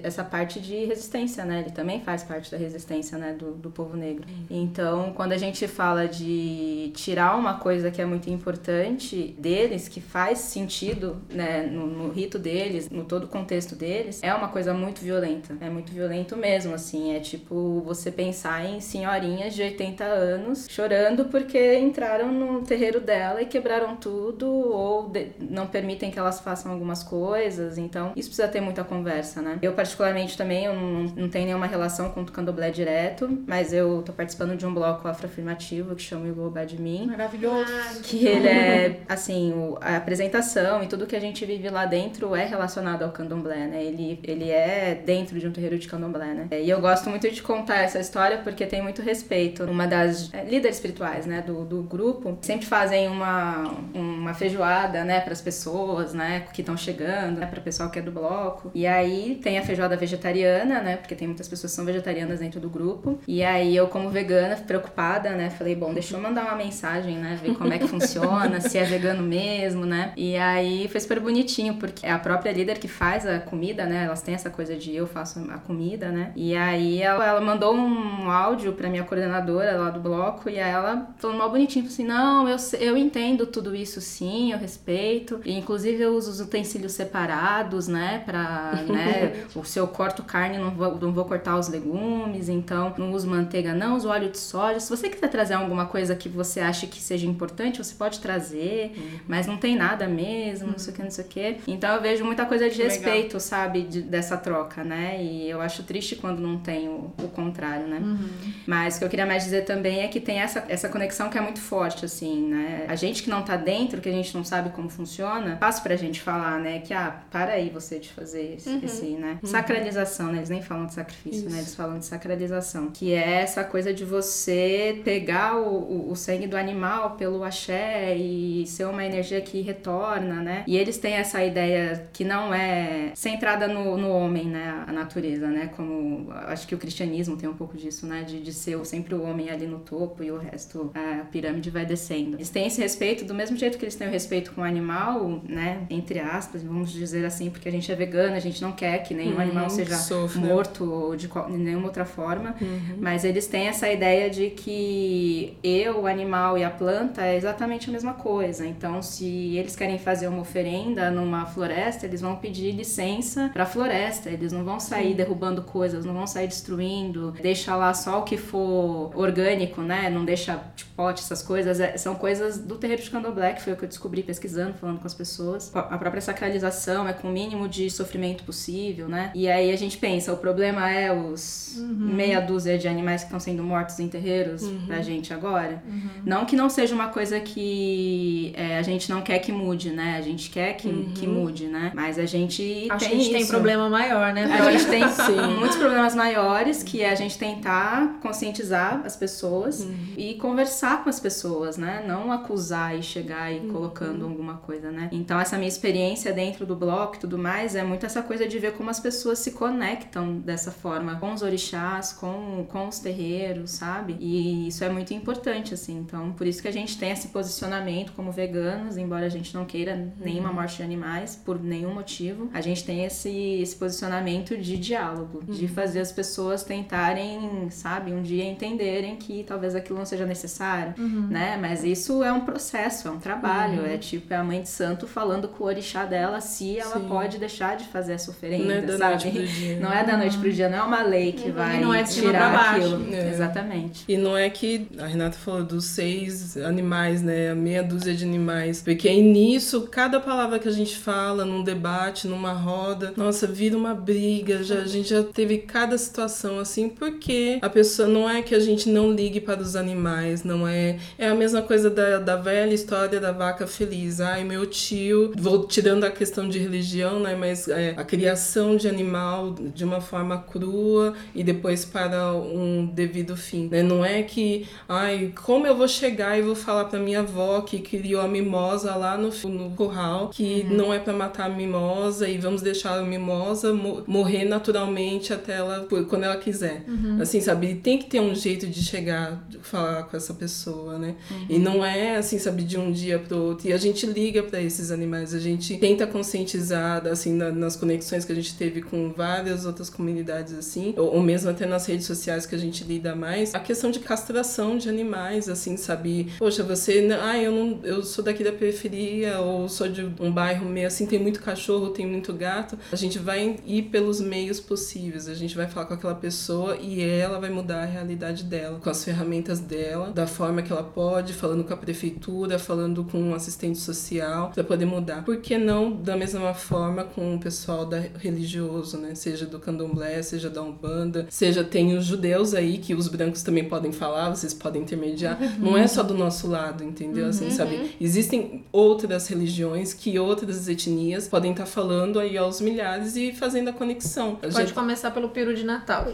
essa 0.02 0.24
parte 0.24 0.60
de 0.60 0.84
resistência, 0.84 1.44
né? 1.44 1.60
Ele 1.60 1.70
também 1.70 2.00
faz 2.00 2.22
parte 2.22 2.50
da 2.50 2.56
resistência, 2.56 3.18
né? 3.18 3.32
Do, 3.32 3.52
do 3.52 3.70
povo 3.70 3.96
negro. 3.96 4.26
Então, 4.50 5.12
quando 5.14 5.32
a 5.32 5.38
gente 5.38 5.66
fala 5.66 6.06
de 6.06 6.92
tirar 6.94 7.36
uma 7.36 7.54
coisa 7.54 7.90
que 7.90 8.00
é 8.00 8.04
muito 8.04 8.30
importante 8.30 9.34
deles, 9.38 9.88
que 9.88 10.00
faz 10.00 10.38
sentido, 10.38 11.16
né? 11.30 11.66
No, 11.66 11.86
no 11.86 12.10
rito 12.10 12.38
deles, 12.38 12.88
no 12.90 13.04
todo 13.04 13.24
o 13.24 13.28
contexto 13.28 13.74
deles, 13.74 14.22
é 14.22 14.32
uma 14.34 14.48
coisa 14.48 14.72
muito 14.74 15.00
violenta. 15.00 15.56
É 15.60 15.68
muito 15.68 15.92
violento 15.92 16.36
mesmo, 16.36 16.74
assim. 16.74 17.14
É 17.14 17.20
tipo 17.20 17.80
você 17.84 18.10
pensar 18.10 18.64
em 18.64 18.80
senhorinhas 18.80 19.54
de 19.54 19.62
80 19.62 20.04
anos 20.04 20.66
chorando 20.68 21.26
porque 21.26 21.78
entraram 21.98 22.32
no 22.32 22.62
terreiro 22.62 23.00
dela 23.00 23.42
e 23.42 23.46
quebraram 23.46 23.96
tudo 23.96 24.48
ou 24.48 25.08
de, 25.08 25.32
não 25.40 25.66
permitem 25.66 26.10
que 26.12 26.18
elas 26.18 26.38
façam 26.38 26.70
algumas 26.70 27.02
coisas. 27.02 27.76
Então, 27.76 28.12
isso 28.14 28.28
precisa 28.28 28.46
ter 28.46 28.60
muita 28.60 28.84
conversa, 28.84 29.42
né? 29.42 29.58
Eu, 29.60 29.72
particularmente, 29.72 30.38
também, 30.38 30.66
eu 30.66 30.74
não, 30.74 31.02
não 31.16 31.28
tenho 31.28 31.46
nenhuma 31.46 31.66
relação 31.66 32.10
com 32.10 32.22
o 32.22 32.24
candomblé 32.24 32.70
direto, 32.70 33.42
mas 33.46 33.72
eu 33.72 34.02
tô 34.02 34.12
participando 34.12 34.56
de 34.56 34.64
um 34.64 34.72
bloco 34.72 35.08
afroafirmativo 35.08 35.96
que 35.96 36.02
chama 36.02 36.28
Igobá 36.28 36.64
de 36.64 36.80
Mim. 36.80 37.06
Maravilhoso! 37.06 38.00
Que 38.02 38.26
ele 38.26 38.46
é, 38.46 39.00
assim, 39.08 39.52
a 39.80 39.96
apresentação 39.96 40.82
e 40.82 40.86
tudo 40.86 41.06
que 41.06 41.16
a 41.16 41.20
gente 41.20 41.44
vive 41.44 41.68
lá 41.68 41.84
dentro 41.84 42.36
é 42.36 42.44
relacionado 42.44 43.02
ao 43.02 43.10
candomblé, 43.10 43.66
né? 43.66 43.82
Ele, 43.82 44.20
ele 44.22 44.50
é 44.50 44.94
dentro 44.94 45.38
de 45.38 45.48
um 45.48 45.52
terreiro 45.52 45.78
de 45.78 45.88
candomblé, 45.88 46.32
né? 46.32 46.48
E 46.52 46.70
eu 46.70 46.80
gosto 46.80 47.10
muito 47.10 47.28
de 47.28 47.42
contar 47.42 47.78
essa 47.78 47.98
história 47.98 48.38
porque 48.38 48.64
tem 48.66 48.80
muito 48.80 49.02
respeito. 49.02 49.64
Uma 49.64 49.86
das 49.86 50.32
é, 50.32 50.44
líderes 50.44 50.76
espirituais, 50.76 51.26
né, 51.26 51.42
do, 51.42 51.64
do 51.64 51.87
grupo, 51.88 52.38
sempre 52.40 52.66
fazem 52.66 53.08
uma, 53.08 53.74
uma 53.94 54.34
feijoada, 54.34 55.04
né, 55.04 55.20
para 55.20 55.32
as 55.32 55.40
pessoas, 55.40 56.12
né, 56.14 56.44
que 56.52 56.60
estão 56.60 56.76
chegando, 56.76 57.40
né, 57.40 57.46
para 57.46 57.58
o 57.58 57.62
pessoal 57.62 57.90
que 57.90 57.98
é 57.98 58.02
do 58.02 58.12
bloco. 58.12 58.70
E 58.74 58.86
aí 58.86 59.40
tem 59.42 59.58
a 59.58 59.62
feijoada 59.62 59.96
vegetariana, 59.96 60.80
né, 60.80 60.96
porque 60.96 61.14
tem 61.14 61.26
muitas 61.26 61.48
pessoas 61.48 61.72
que 61.72 61.76
são 61.76 61.84
vegetarianas 61.84 62.40
dentro 62.40 62.60
do 62.60 62.68
grupo. 62.68 63.18
E 63.26 63.42
aí 63.42 63.74
eu, 63.74 63.88
como 63.88 64.10
vegana, 64.10 64.56
preocupada, 64.56 65.30
né, 65.30 65.50
falei, 65.50 65.74
bom, 65.74 65.92
deixa 65.92 66.16
eu 66.16 66.20
mandar 66.20 66.44
uma 66.44 66.56
mensagem, 66.56 67.16
né, 67.16 67.38
ver 67.42 67.54
como 67.54 67.72
é 67.72 67.78
que 67.78 67.86
funciona, 67.88 68.60
se 68.60 68.78
é 68.78 68.84
vegano 68.84 69.22
mesmo, 69.22 69.84
né. 69.84 70.12
E 70.16 70.36
aí 70.36 70.88
foi 70.88 71.00
super 71.00 71.20
bonitinho, 71.20 71.74
porque 71.74 72.06
é 72.06 72.12
a 72.12 72.18
própria 72.18 72.52
líder 72.52 72.78
que 72.78 72.88
faz 72.88 73.26
a 73.26 73.38
comida, 73.38 73.86
né, 73.86 74.04
elas 74.04 74.22
têm 74.22 74.34
essa 74.34 74.50
coisa 74.50 74.76
de 74.76 74.94
eu 74.94 75.06
faço 75.06 75.40
a 75.50 75.58
comida, 75.58 76.08
né. 76.08 76.32
E 76.36 76.56
aí 76.56 77.02
ela, 77.02 77.26
ela 77.26 77.40
mandou 77.40 77.74
um 77.74 78.30
áudio 78.30 78.72
para 78.72 78.88
minha 78.88 79.04
coordenadora 79.04 79.76
lá 79.76 79.90
do 79.90 80.00
bloco 80.00 80.48
e 80.48 80.58
aí 80.58 80.70
ela 80.70 81.08
falou 81.18 81.36
mal 81.36 81.50
bonitinho, 81.50 81.77
assim, 81.86 82.04
não, 82.04 82.48
eu, 82.48 82.56
eu 82.80 82.96
entendo 82.96 83.46
tudo 83.46 83.74
isso 83.74 84.00
sim, 84.00 84.52
eu 84.52 84.58
respeito. 84.58 85.40
E, 85.44 85.56
inclusive 85.56 86.02
eu 86.02 86.14
uso 86.14 86.30
os 86.30 86.40
utensílios 86.40 86.92
separados, 86.92 87.88
né, 87.88 88.22
pra, 88.24 88.82
né, 88.88 89.44
se 89.64 89.78
eu 89.78 89.86
corto 89.86 90.22
carne, 90.22 90.58
não 90.58 90.70
vou, 90.70 90.98
não 90.98 91.12
vou 91.12 91.24
cortar 91.24 91.58
os 91.58 91.68
legumes, 91.68 92.48
então 92.48 92.94
não 92.98 93.12
uso 93.12 93.28
manteiga 93.28 93.74
não, 93.74 93.96
uso 93.96 94.08
óleo 94.08 94.30
de 94.30 94.38
soja. 94.38 94.80
Se 94.80 94.90
você 94.90 95.08
quiser 95.08 95.28
trazer 95.28 95.54
alguma 95.54 95.86
coisa 95.86 96.14
que 96.14 96.28
você 96.28 96.60
acha 96.60 96.86
que 96.86 97.00
seja 97.00 97.26
importante, 97.26 97.78
você 97.78 97.94
pode 97.94 98.20
trazer, 98.20 98.92
uhum. 98.96 99.20
mas 99.26 99.46
não 99.46 99.56
tem 99.56 99.76
nada 99.76 100.06
mesmo, 100.06 100.66
uhum. 100.66 100.72
não 100.72 100.78
sei 100.78 100.92
o 100.92 100.96
que, 100.96 101.02
não 101.02 101.10
sei 101.10 101.24
o 101.24 101.28
que. 101.28 101.56
Então 101.66 101.94
eu 101.94 102.02
vejo 102.02 102.24
muita 102.24 102.44
coisa 102.46 102.68
de 102.68 102.82
respeito, 102.82 103.34
Legal. 103.34 103.40
sabe, 103.40 103.82
de, 103.82 104.02
dessa 104.02 104.36
troca, 104.36 104.82
né, 104.82 105.22
e 105.22 105.48
eu 105.48 105.60
acho 105.60 105.82
triste 105.82 106.16
quando 106.16 106.40
não 106.40 106.58
tem 106.58 106.88
o, 106.88 107.12
o 107.18 107.28
contrário, 107.28 107.86
né. 107.86 107.98
Uhum. 107.98 108.28
Mas 108.66 108.96
o 108.96 108.98
que 108.98 109.04
eu 109.04 109.08
queria 109.08 109.26
mais 109.26 109.44
dizer 109.44 109.64
também 109.64 110.00
é 110.00 110.08
que 110.08 110.20
tem 110.20 110.40
essa, 110.40 110.64
essa 110.68 110.88
conexão 110.88 111.28
que 111.30 111.38
é 111.38 111.40
muito 111.40 111.60
forte, 111.68 112.04
assim, 112.04 112.48
né? 112.48 112.86
A 112.88 112.96
gente 112.96 113.22
que 113.22 113.30
não 113.30 113.42
tá 113.42 113.56
dentro, 113.56 114.00
que 114.00 114.08
a 114.08 114.12
gente 114.12 114.34
não 114.34 114.42
sabe 114.42 114.70
como 114.70 114.88
funciona, 114.88 115.56
fácil 115.58 115.82
pra 115.82 115.96
gente 115.96 116.20
falar, 116.20 116.58
né? 116.58 116.80
Que, 116.80 116.94
ah, 116.94 117.22
para 117.30 117.52
aí 117.52 117.68
você 117.68 117.98
de 117.98 118.08
fazer 118.08 118.54
esse, 118.56 118.70
uhum. 118.70 118.80
esse 118.82 119.06
né? 119.10 119.38
Uhum. 119.42 119.48
Sacralização, 119.48 120.32
né? 120.32 120.38
Eles 120.38 120.48
nem 120.48 120.62
falam 120.62 120.86
de 120.86 120.94
sacrifício, 120.94 121.40
Isso. 121.40 121.50
né? 121.50 121.58
Eles 121.58 121.74
falam 121.74 121.98
de 121.98 122.06
sacralização. 122.06 122.90
Que 122.90 123.12
é 123.12 123.42
essa 123.42 123.62
coisa 123.62 123.92
de 123.92 124.04
você 124.04 125.00
pegar 125.04 125.56
o, 125.56 125.68
o, 125.68 126.10
o 126.10 126.16
sangue 126.16 126.46
do 126.46 126.56
animal 126.56 127.16
pelo 127.16 127.44
axé 127.44 128.16
e 128.16 128.66
ser 128.66 128.86
uma 128.86 129.04
energia 129.04 129.40
que 129.40 129.60
retorna, 129.60 130.36
né? 130.42 130.64
E 130.66 130.76
eles 130.76 130.96
têm 130.96 131.14
essa 131.14 131.44
ideia 131.44 132.08
que 132.12 132.24
não 132.24 132.54
é 132.54 133.12
centrada 133.14 133.68
no, 133.68 133.96
no 133.96 134.10
homem, 134.10 134.46
né? 134.46 134.84
A 134.86 134.92
natureza, 134.92 135.46
né? 135.48 135.70
Como 135.76 136.30
acho 136.32 136.66
que 136.66 136.74
o 136.74 136.78
cristianismo 136.78 137.36
tem 137.36 137.48
um 137.48 137.54
pouco 137.54 137.76
disso, 137.76 138.06
né? 138.06 138.22
De, 138.22 138.40
de 138.40 138.52
ser 138.52 138.78
sempre 138.86 139.14
o 139.14 139.22
homem 139.22 139.50
ali 139.50 139.66
no 139.66 139.80
topo 139.80 140.22
e 140.22 140.30
o 140.30 140.38
resto 140.38 140.90
a 140.94 141.24
pirâmide 141.24 141.57
vai 141.70 141.84
descendo. 141.86 142.36
Eles 142.36 142.50
têm 142.50 142.66
esse 142.66 142.80
respeito 142.80 143.24
do 143.24 143.34
mesmo 143.34 143.56
jeito 143.56 143.78
que 143.78 143.84
eles 143.84 143.94
têm 143.94 144.06
o 144.06 144.10
respeito 144.10 144.52
com 144.52 144.60
o 144.60 144.64
animal, 144.64 145.40
né? 145.48 145.86
Entre 145.90 146.18
aspas, 146.20 146.62
vamos 146.62 146.90
dizer 146.92 147.24
assim, 147.24 147.50
porque 147.50 147.68
a 147.68 147.72
gente 147.72 147.90
é 147.90 147.94
vegana, 147.94 148.36
a 148.36 148.40
gente 148.40 148.60
não 148.62 148.72
quer 148.72 148.98
que 149.02 149.14
nenhum 149.14 149.34
Uhum, 149.34 149.40
animal 149.40 149.70
seja 149.70 149.96
sofra. 149.96 150.40
morto 150.40 150.84
ou 150.90 151.16
de, 151.16 151.26
qual- 151.28 151.50
de 151.50 151.56
nenhuma 151.56 151.86
outra 151.86 152.04
forma. 152.04 152.54
Uhum. 152.60 152.96
Mas 153.00 153.24
eles 153.24 153.46
têm 153.46 153.66
essa 153.68 153.90
ideia 153.90 154.30
de 154.30 154.50
que 154.50 155.56
eu, 155.62 156.00
o 156.02 156.06
animal 156.06 156.56
e 156.58 156.64
a 156.64 156.70
planta 156.70 157.22
é 157.22 157.36
exatamente 157.36 157.88
a 157.88 157.92
mesma 157.92 158.14
coisa. 158.14 158.66
Então, 158.66 159.00
se 159.02 159.56
eles 159.56 159.74
querem 159.74 159.98
fazer 159.98 160.28
uma 160.28 160.40
oferenda 160.40 161.10
numa 161.10 161.46
floresta, 161.46 162.06
eles 162.06 162.20
vão 162.20 162.36
pedir 162.36 162.72
licença 162.72 163.50
para 163.52 163.62
a 163.62 163.66
floresta. 163.66 164.28
Eles 164.30 164.52
não 164.52 164.64
vão 164.64 164.78
sair 164.80 165.14
derrubando 165.14 165.62
coisas, 165.62 166.04
não 166.04 166.14
vão 166.14 166.26
sair 166.26 166.46
destruindo, 166.48 167.32
deixa 167.40 167.74
lá 167.76 167.92
só 167.94 168.20
o 168.20 168.22
que 168.22 168.36
for 168.36 169.10
orgânico, 169.14 169.80
né? 169.82 170.10
Não 170.10 170.24
deixa 170.24 170.60
de 170.76 170.84
pote, 170.84 171.22
essas 171.22 171.42
coisas. 171.42 171.47
É- 171.56 171.96
são 171.96 172.14
coisas 172.14 172.58
do 172.58 172.76
terreiro 172.76 173.02
de 173.02 173.10
Candomblé, 173.10 173.52
que 173.52 173.62
foi 173.62 173.72
o 173.72 173.76
que 173.76 173.84
eu 173.84 173.88
descobri 173.88 174.22
pesquisando, 174.22 174.74
falando 174.74 174.98
com 175.00 175.06
as 175.06 175.14
pessoas. 175.14 175.70
A 175.74 175.96
própria 175.98 176.20
sacralização 176.20 177.08
é 177.08 177.12
com 177.12 177.28
o 177.28 177.32
mínimo 177.32 177.68
de 177.68 177.88
sofrimento 177.90 178.44
possível, 178.44 179.08
né? 179.08 179.30
E 179.34 179.48
aí 179.48 179.70
a 179.72 179.76
gente 179.76 179.96
pensa, 179.98 180.32
o 180.32 180.36
problema 180.36 180.90
é 180.90 181.12
os 181.12 181.76
meia 181.78 182.40
dúzia 182.40 182.78
de 182.78 182.88
animais 182.88 183.22
que 183.22 183.26
estão 183.26 183.40
sendo 183.40 183.62
mortos 183.62 183.98
em 184.00 184.08
terreiros 184.08 184.62
pra 184.86 185.00
gente 185.00 185.32
agora. 185.32 185.82
Não 186.24 186.44
que 186.44 186.56
não 186.56 186.68
seja 186.68 186.94
uma 186.94 187.08
coisa 187.08 187.40
que 187.40 188.52
é, 188.56 188.78
a 188.78 188.82
gente 188.82 189.10
não 189.10 189.20
quer 189.22 189.38
que 189.38 189.52
mude, 189.52 189.90
né? 189.90 190.16
A 190.18 190.22
gente 190.22 190.50
quer 190.50 190.74
que, 190.74 190.88
que 191.14 191.26
mude, 191.26 191.66
né? 191.66 191.92
Mas 191.94 192.18
a 192.18 192.26
gente 192.26 192.88
Acho 192.90 192.98
tem 193.00 193.08
que 193.10 193.14
a 193.14 193.18
gente 193.18 193.32
tem 193.32 193.42
isso. 193.42 193.50
problema 193.50 193.88
maior, 193.88 194.32
né? 194.32 194.44
A 194.44 194.70
gente 194.72 194.86
tem 194.86 195.02
muitos 195.58 195.76
problemas 195.76 196.14
maiores, 196.14 196.82
que 196.82 197.02
é 197.02 197.10
a 197.10 197.14
gente 197.14 197.38
tentar 197.38 198.18
conscientizar 198.20 199.02
as 199.04 199.16
pessoas 199.16 199.86
e 200.16 200.34
conversar 200.34 201.02
com 201.02 201.10
as 201.10 201.18
pessoas, 201.20 201.37
né? 201.76 202.04
Não 202.06 202.32
acusar 202.32 202.98
e 202.98 203.02
chegar 203.02 203.52
e 203.52 203.60
colocando 203.68 204.24
alguma 204.24 204.54
coisa, 204.54 204.90
né? 204.90 205.08
Então, 205.12 205.38
essa 205.38 205.56
minha 205.56 205.68
experiência 205.68 206.32
dentro 206.32 206.64
do 206.66 206.74
bloco 206.74 207.16
e 207.16 207.18
tudo 207.18 207.38
mais 207.38 207.74
é 207.74 207.82
muito 207.82 208.06
essa 208.06 208.22
coisa 208.22 208.46
de 208.46 208.58
ver 208.58 208.72
como 208.72 208.90
as 208.90 209.00
pessoas 209.00 209.38
se 209.38 209.52
conectam 209.52 210.38
dessa 210.38 210.70
forma 210.70 211.16
com 211.16 211.32
os 211.32 211.42
orixás, 211.42 212.12
com, 212.12 212.66
com 212.68 212.88
os 212.88 212.98
terreiros, 212.98 213.72
sabe? 213.72 214.16
E 214.20 214.68
isso 214.68 214.82
é 214.84 214.88
muito 214.88 215.12
importante, 215.14 215.74
assim. 215.74 215.98
Então, 215.98 216.32
por 216.32 216.46
isso 216.46 216.62
que 216.62 216.68
a 216.68 216.72
gente 216.72 216.98
tem 216.98 217.10
esse 217.10 217.28
posicionamento 217.28 218.12
como 218.12 218.32
veganos, 218.32 218.96
embora 218.96 219.26
a 219.26 219.28
gente 219.28 219.54
não 219.54 219.64
queira 219.64 220.12
nenhuma 220.18 220.52
morte 220.52 220.78
de 220.78 220.82
animais, 220.82 221.36
por 221.36 221.60
nenhum 221.60 221.94
motivo, 221.94 222.48
a 222.52 222.60
gente 222.60 222.84
tem 222.84 223.04
esse, 223.04 223.30
esse 223.30 223.76
posicionamento 223.76 224.56
de 224.56 224.76
diálogo, 224.76 225.42
de 225.44 225.68
fazer 225.68 226.00
as 226.00 226.12
pessoas 226.12 226.62
tentarem, 226.62 227.68
sabe, 227.70 228.12
um 228.12 228.22
dia 228.22 228.44
entenderem 228.44 229.16
que 229.16 229.44
talvez 229.44 229.74
aquilo 229.74 229.98
não 229.98 230.06
seja 230.06 230.26
necessário, 230.26 230.94
né? 231.28 231.58
Mas 231.60 231.84
isso 231.84 232.22
é 232.22 232.32
um 232.32 232.40
processo, 232.40 233.08
é 233.08 233.10
um 233.10 233.18
trabalho, 233.18 233.84
é 233.86 233.96
tipo, 233.96 234.32
é 234.32 234.36
a 234.36 234.44
mãe 234.44 234.62
de 234.62 234.68
santo 234.68 235.06
falando 235.06 235.48
com 235.48 235.64
o 235.64 235.66
orixá 235.66 236.04
dela 236.04 236.40
se 236.40 236.78
ela 236.78 236.98
Sim. 237.00 237.08
pode 237.08 237.38
deixar 237.38 237.76
de 237.76 237.84
fazer 237.84 238.14
essa 238.14 238.30
oferenda, 238.30 238.64
Não 238.64 238.72
é 238.74 238.80
da 238.82 238.98
sabe? 238.98 239.10
noite 239.24 239.30
pro 239.30 239.46
dia. 239.46 239.80
Não 239.80 239.92
é 239.92 240.04
da 240.04 240.16
noite 240.16 240.38
pro 240.38 240.52
dia, 240.52 240.68
não 240.68 240.78
é 240.78 240.82
uma 240.82 241.02
lei 241.02 241.32
que 241.32 241.48
Uhum. 241.48 241.54
vai 241.54 241.76
E 241.76 241.80
não 241.80 241.94
é 241.94 242.02
de 242.02 242.12
tirar 242.14 242.50
pra 242.50 242.58
baixo. 242.58 242.94
aquilo. 242.94 243.14
É. 243.14 243.30
Exatamente. 243.30 244.04
E 244.08 244.16
não 244.16 244.36
é 244.36 244.48
que 244.50 244.86
a 244.98 245.06
Renata 245.06 245.36
falou 245.38 245.64
dos 245.64 245.84
seis 245.84 246.56
animais, 246.56 247.22
né? 247.22 247.50
A 247.50 247.54
meia 247.54 247.82
dúzia 247.82 248.14
de 248.14 248.24
animais. 248.24 248.82
Porque 248.82 249.08
aí 249.08 249.22
nisso, 249.22 249.82
cada 249.90 250.20
palavra 250.20 250.58
que 250.58 250.68
a 250.68 250.72
gente 250.72 250.96
fala 250.96 251.44
num 251.44 251.62
debate, 251.62 252.26
numa 252.26 252.52
roda, 252.52 253.12
nossa, 253.16 253.46
vira 253.46 253.76
uma 253.76 253.94
briga. 253.94 254.62
Já, 254.62 254.76
a 254.76 254.86
gente 254.86 255.08
já 255.10 255.22
teve 255.22 255.58
cada 255.58 255.96
situação 255.98 256.58
assim, 256.58 256.88
porque 256.88 257.58
a 257.62 257.68
pessoa 257.68 258.08
não 258.08 258.28
é 258.28 258.42
que 258.42 258.54
a 258.54 258.60
gente 258.60 258.88
não 258.88 259.10
ligue 259.12 259.40
para 259.40 259.60
os 259.60 259.76
animais, 259.76 260.44
não 260.44 260.66
é. 260.66 260.96
É 261.16 261.28
a 261.28 261.34
mesma 261.34 261.62
coisa 261.62 261.88
da, 261.90 262.18
da 262.18 262.36
velha 262.36 262.74
história 262.74 263.20
da 263.20 263.32
vaca 263.32 263.66
feliz. 263.66 264.20
Ai, 264.20 264.44
meu 264.44 264.66
tio, 264.66 265.32
vou 265.36 265.66
tirando 265.66 266.04
a 266.04 266.10
questão 266.10 266.48
de 266.48 266.58
religião, 266.58 267.20
né? 267.20 267.34
Mas 267.36 267.68
é, 267.68 267.94
a 267.96 268.04
criação 268.04 268.76
de 268.76 268.88
animal 268.88 269.54
de 269.54 269.84
uma 269.84 270.00
forma 270.00 270.38
crua 270.38 271.14
e 271.34 271.42
depois 271.44 271.84
para 271.84 272.32
um 272.34 272.86
devido 272.86 273.36
fim, 273.36 273.68
né? 273.70 273.82
Não 273.82 274.04
é 274.04 274.22
que, 274.22 274.66
ai, 274.88 275.32
como 275.44 275.66
eu 275.66 275.76
vou 275.76 275.88
chegar 275.88 276.38
e 276.38 276.42
vou 276.42 276.54
falar 276.54 276.86
para 276.86 276.98
minha 276.98 277.20
avó 277.20 277.60
que 277.62 277.78
criou 277.78 278.20
a 278.20 278.28
mimosa 278.28 278.94
lá 278.94 279.16
no, 279.16 279.30
no 279.48 279.70
curral, 279.70 280.28
que 280.28 280.64
não 280.64 280.92
é 280.92 280.98
para 280.98 281.12
matar 281.12 281.46
a 281.46 281.48
mimosa 281.48 282.28
e 282.28 282.38
vamos 282.38 282.62
deixar 282.62 282.98
a 282.98 283.02
mimosa 283.02 283.72
mo- 283.72 284.02
morrer 284.06 284.44
naturalmente 284.44 285.32
até 285.32 285.54
ela, 285.56 285.86
quando 286.08 286.24
ela 286.24 286.36
quiser. 286.36 286.84
Assim, 287.20 287.40
sabe? 287.40 287.74
Tem 287.76 287.98
que 287.98 288.06
ter 288.06 288.20
um 288.20 288.34
jeito 288.34 288.66
de 288.66 288.82
chegar, 288.82 289.42
falar 289.62 290.04
com 290.04 290.16
essa 290.16 290.34
pessoa, 290.34 290.97
né? 290.98 291.14
E 291.48 291.58
não 291.58 291.84
é 291.84 292.16
assim, 292.16 292.38
sabe, 292.38 292.62
de 292.64 292.76
um 292.78 292.90
dia 292.92 293.18
pro 293.18 293.36
outro. 293.38 293.68
E 293.68 293.72
a 293.72 293.76
gente 293.78 294.06
liga 294.06 294.42
para 294.42 294.60
esses 294.60 294.90
animais, 294.90 295.32
a 295.34 295.38
gente 295.38 295.76
tenta 295.78 296.06
conscientizar, 296.06 297.06
assim, 297.06 297.32
na- 297.32 297.50
nas 297.50 297.76
conexões 297.76 298.24
que 298.24 298.32
a 298.32 298.34
gente 298.34 298.54
teve 298.54 298.82
com 298.82 299.12
várias 299.12 299.64
outras 299.66 299.88
comunidades, 299.90 300.52
assim, 300.54 300.94
ou, 300.96 301.14
ou 301.16 301.22
mesmo 301.22 301.50
até 301.50 301.66
nas 301.66 301.86
redes 301.86 302.06
sociais 302.06 302.46
que 302.46 302.54
a 302.54 302.58
gente 302.58 302.84
lida 302.84 303.14
mais, 303.14 303.54
a 303.54 303.60
questão 303.60 303.90
de 303.90 303.98
castração 304.00 304.76
de 304.78 304.88
animais, 304.88 305.48
assim, 305.48 305.76
sabe? 305.76 306.28
Poxa, 306.38 306.62
você, 306.62 307.00
não- 307.02 307.20
ah, 307.20 307.38
eu 307.38 307.52
não, 307.52 307.80
eu 307.84 308.02
sou 308.02 308.22
daqui 308.24 308.42
da 308.44 308.52
periferia, 308.52 309.38
ou 309.40 309.68
sou 309.68 309.88
de 309.88 310.04
um 310.20 310.30
bairro 310.32 310.66
meio 310.68 310.86
assim, 310.86 311.06
tem 311.06 311.18
muito 311.18 311.40
cachorro, 311.42 311.90
tem 311.90 312.06
muito 312.06 312.32
gato. 312.32 312.78
A 312.92 312.96
gente 312.96 313.18
vai 313.18 313.56
ir 313.66 313.82
pelos 313.84 314.20
meios 314.20 314.60
possíveis, 314.60 315.28
a 315.28 315.34
gente 315.34 315.56
vai 315.56 315.66
falar 315.68 315.86
com 315.86 315.94
aquela 315.94 316.14
pessoa 316.14 316.76
e 316.76 317.00
ela 317.02 317.38
vai 317.38 317.50
mudar 317.50 317.82
a 317.82 317.86
realidade 317.86 318.44
dela, 318.44 318.78
com 318.78 318.90
as 318.90 319.04
ferramentas 319.04 319.60
dela, 319.60 320.10
da 320.10 320.26
forma 320.26 320.62
que 320.62 320.72
ela 320.72 320.82
pode, 320.88 321.32
falando 321.32 321.64
com 321.64 321.72
a 321.74 321.76
prefeitura, 321.76 322.58
falando 322.58 323.04
com 323.04 323.18
um 323.20 323.34
assistente 323.34 323.78
social, 323.78 324.50
para 324.54 324.64
poder 324.64 324.84
mudar. 324.84 325.24
Por 325.24 325.36
que 325.38 325.56
não 325.58 325.90
da 325.92 326.16
mesma 326.16 326.54
forma 326.54 327.04
com 327.04 327.34
o 327.34 327.38
pessoal 327.38 327.84
da 327.86 327.98
religioso, 328.18 328.98
né? 328.98 329.14
Seja 329.14 329.46
do 329.46 329.58
candomblé, 329.58 330.20
seja 330.22 330.48
da 330.50 330.62
Umbanda, 330.62 331.26
seja 331.30 331.62
tem 331.64 331.96
os 331.96 332.04
judeus 332.04 332.54
aí, 332.54 332.78
que 332.78 332.94
os 332.94 333.08
brancos 333.08 333.42
também 333.42 333.64
podem 333.64 333.92
falar, 333.92 334.30
vocês 334.30 334.52
podem 334.54 334.82
intermediar. 334.82 335.38
Não 335.58 335.76
é 335.76 335.86
só 335.86 336.02
do 336.02 336.14
nosso 336.14 336.48
lado, 336.48 336.82
entendeu? 336.84 337.26
Assim, 337.26 337.50
sabe? 337.50 337.96
Existem 338.00 338.64
outras 338.72 339.26
religiões 339.28 339.92
que 339.94 340.18
outras 340.18 340.68
etnias 340.68 341.28
podem 341.28 341.52
estar 341.52 341.66
falando 341.66 342.18
aí 342.18 342.36
aos 342.38 342.60
milhares 342.60 343.16
e 343.16 343.32
fazendo 343.32 343.68
a 343.68 343.72
conexão. 343.72 344.38
A 344.42 344.48
Pode 344.48 344.72
começar 344.72 345.10
pelo 345.10 345.28
peru 345.30 345.54
de 345.54 345.64
Natal. 345.64 346.06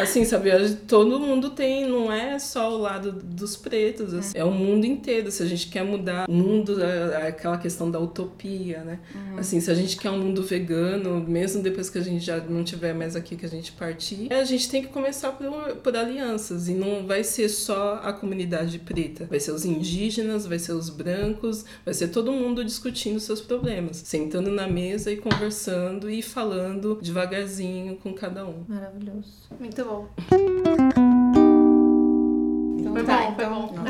Assim, 0.00 0.24
sabe, 0.24 0.50
gente- 0.58 0.76
todo 0.82 1.18
mundo 1.20 1.50
tem, 1.50 1.86
não 1.88 2.12
é 2.12 2.38
só 2.38 2.72
o 2.74 2.78
lado 2.78 3.12
dos 3.42 3.56
pretos, 3.56 4.14
assim, 4.14 4.38
é 4.38 4.44
o 4.44 4.50
mundo 4.50 4.84
inteiro. 4.86 5.30
Se 5.30 5.42
a 5.42 5.46
gente 5.46 5.68
quer 5.68 5.84
mudar 5.84 6.28
o 6.28 6.32
mundo, 6.32 6.82
é- 6.82 7.24
é 7.24 7.26
aquela 7.28 7.58
questão 7.58 7.90
da 7.90 7.98
utopia, 8.00 8.82
né? 8.84 9.00
Assim, 9.36 9.60
se 9.60 9.70
a 9.70 9.74
gente 9.74 9.96
quer 9.96 10.10
um 10.10 10.18
mundo 10.18 10.42
vegano, 10.42 11.20
mesmo 11.20 11.62
depois 11.62 11.90
que 11.90 11.98
a 11.98 12.02
gente 12.02 12.24
já 12.24 12.38
não 12.38 12.62
tiver 12.64 12.94
mais 12.94 13.16
aqui, 13.16 13.36
que 13.36 13.44
a 13.44 13.48
gente 13.48 13.72
partir, 13.72 14.32
a 14.32 14.44
gente 14.44 14.70
tem 14.70 14.82
que 14.82 14.88
começar 14.88 15.32
por, 15.32 15.50
por 15.82 15.96
alianças. 15.96 16.68
E 16.68 16.72
não 16.74 17.06
vai 17.06 17.24
ser 17.24 17.48
só 17.48 18.00
a 18.02 18.12
comunidade 18.12 18.78
preta, 18.78 19.26
vai 19.28 19.40
ser 19.40 19.50
os 19.52 19.64
indígenas, 19.64 20.46
vai 20.46 20.58
ser 20.58 20.72
os 20.72 20.88
brancos, 20.88 21.64
vai 21.84 21.92
ser 21.94 22.08
todo 22.08 22.30
mundo 22.32 22.64
discutindo 22.64 23.18
seus 23.20 23.40
problemas, 23.40 23.96
sentando 24.04 24.50
na 24.50 24.66
mesa 24.68 25.10
e 25.10 25.16
conversando 25.16 26.08
e 26.08 26.22
falando 26.22 26.98
devagarzinho 27.02 27.96
com 27.96 28.12
cada 28.14 28.46
um. 28.46 28.64
Maravilhoso. 28.68 29.32
Muito 29.58 29.84
bom. 29.84 30.08
Então 32.92 32.94
Foi 32.94 33.04
tá, 33.04 33.18
bom, 33.18 33.34
foi 33.34 33.44
então, 33.44 33.66
bom. 33.66 33.82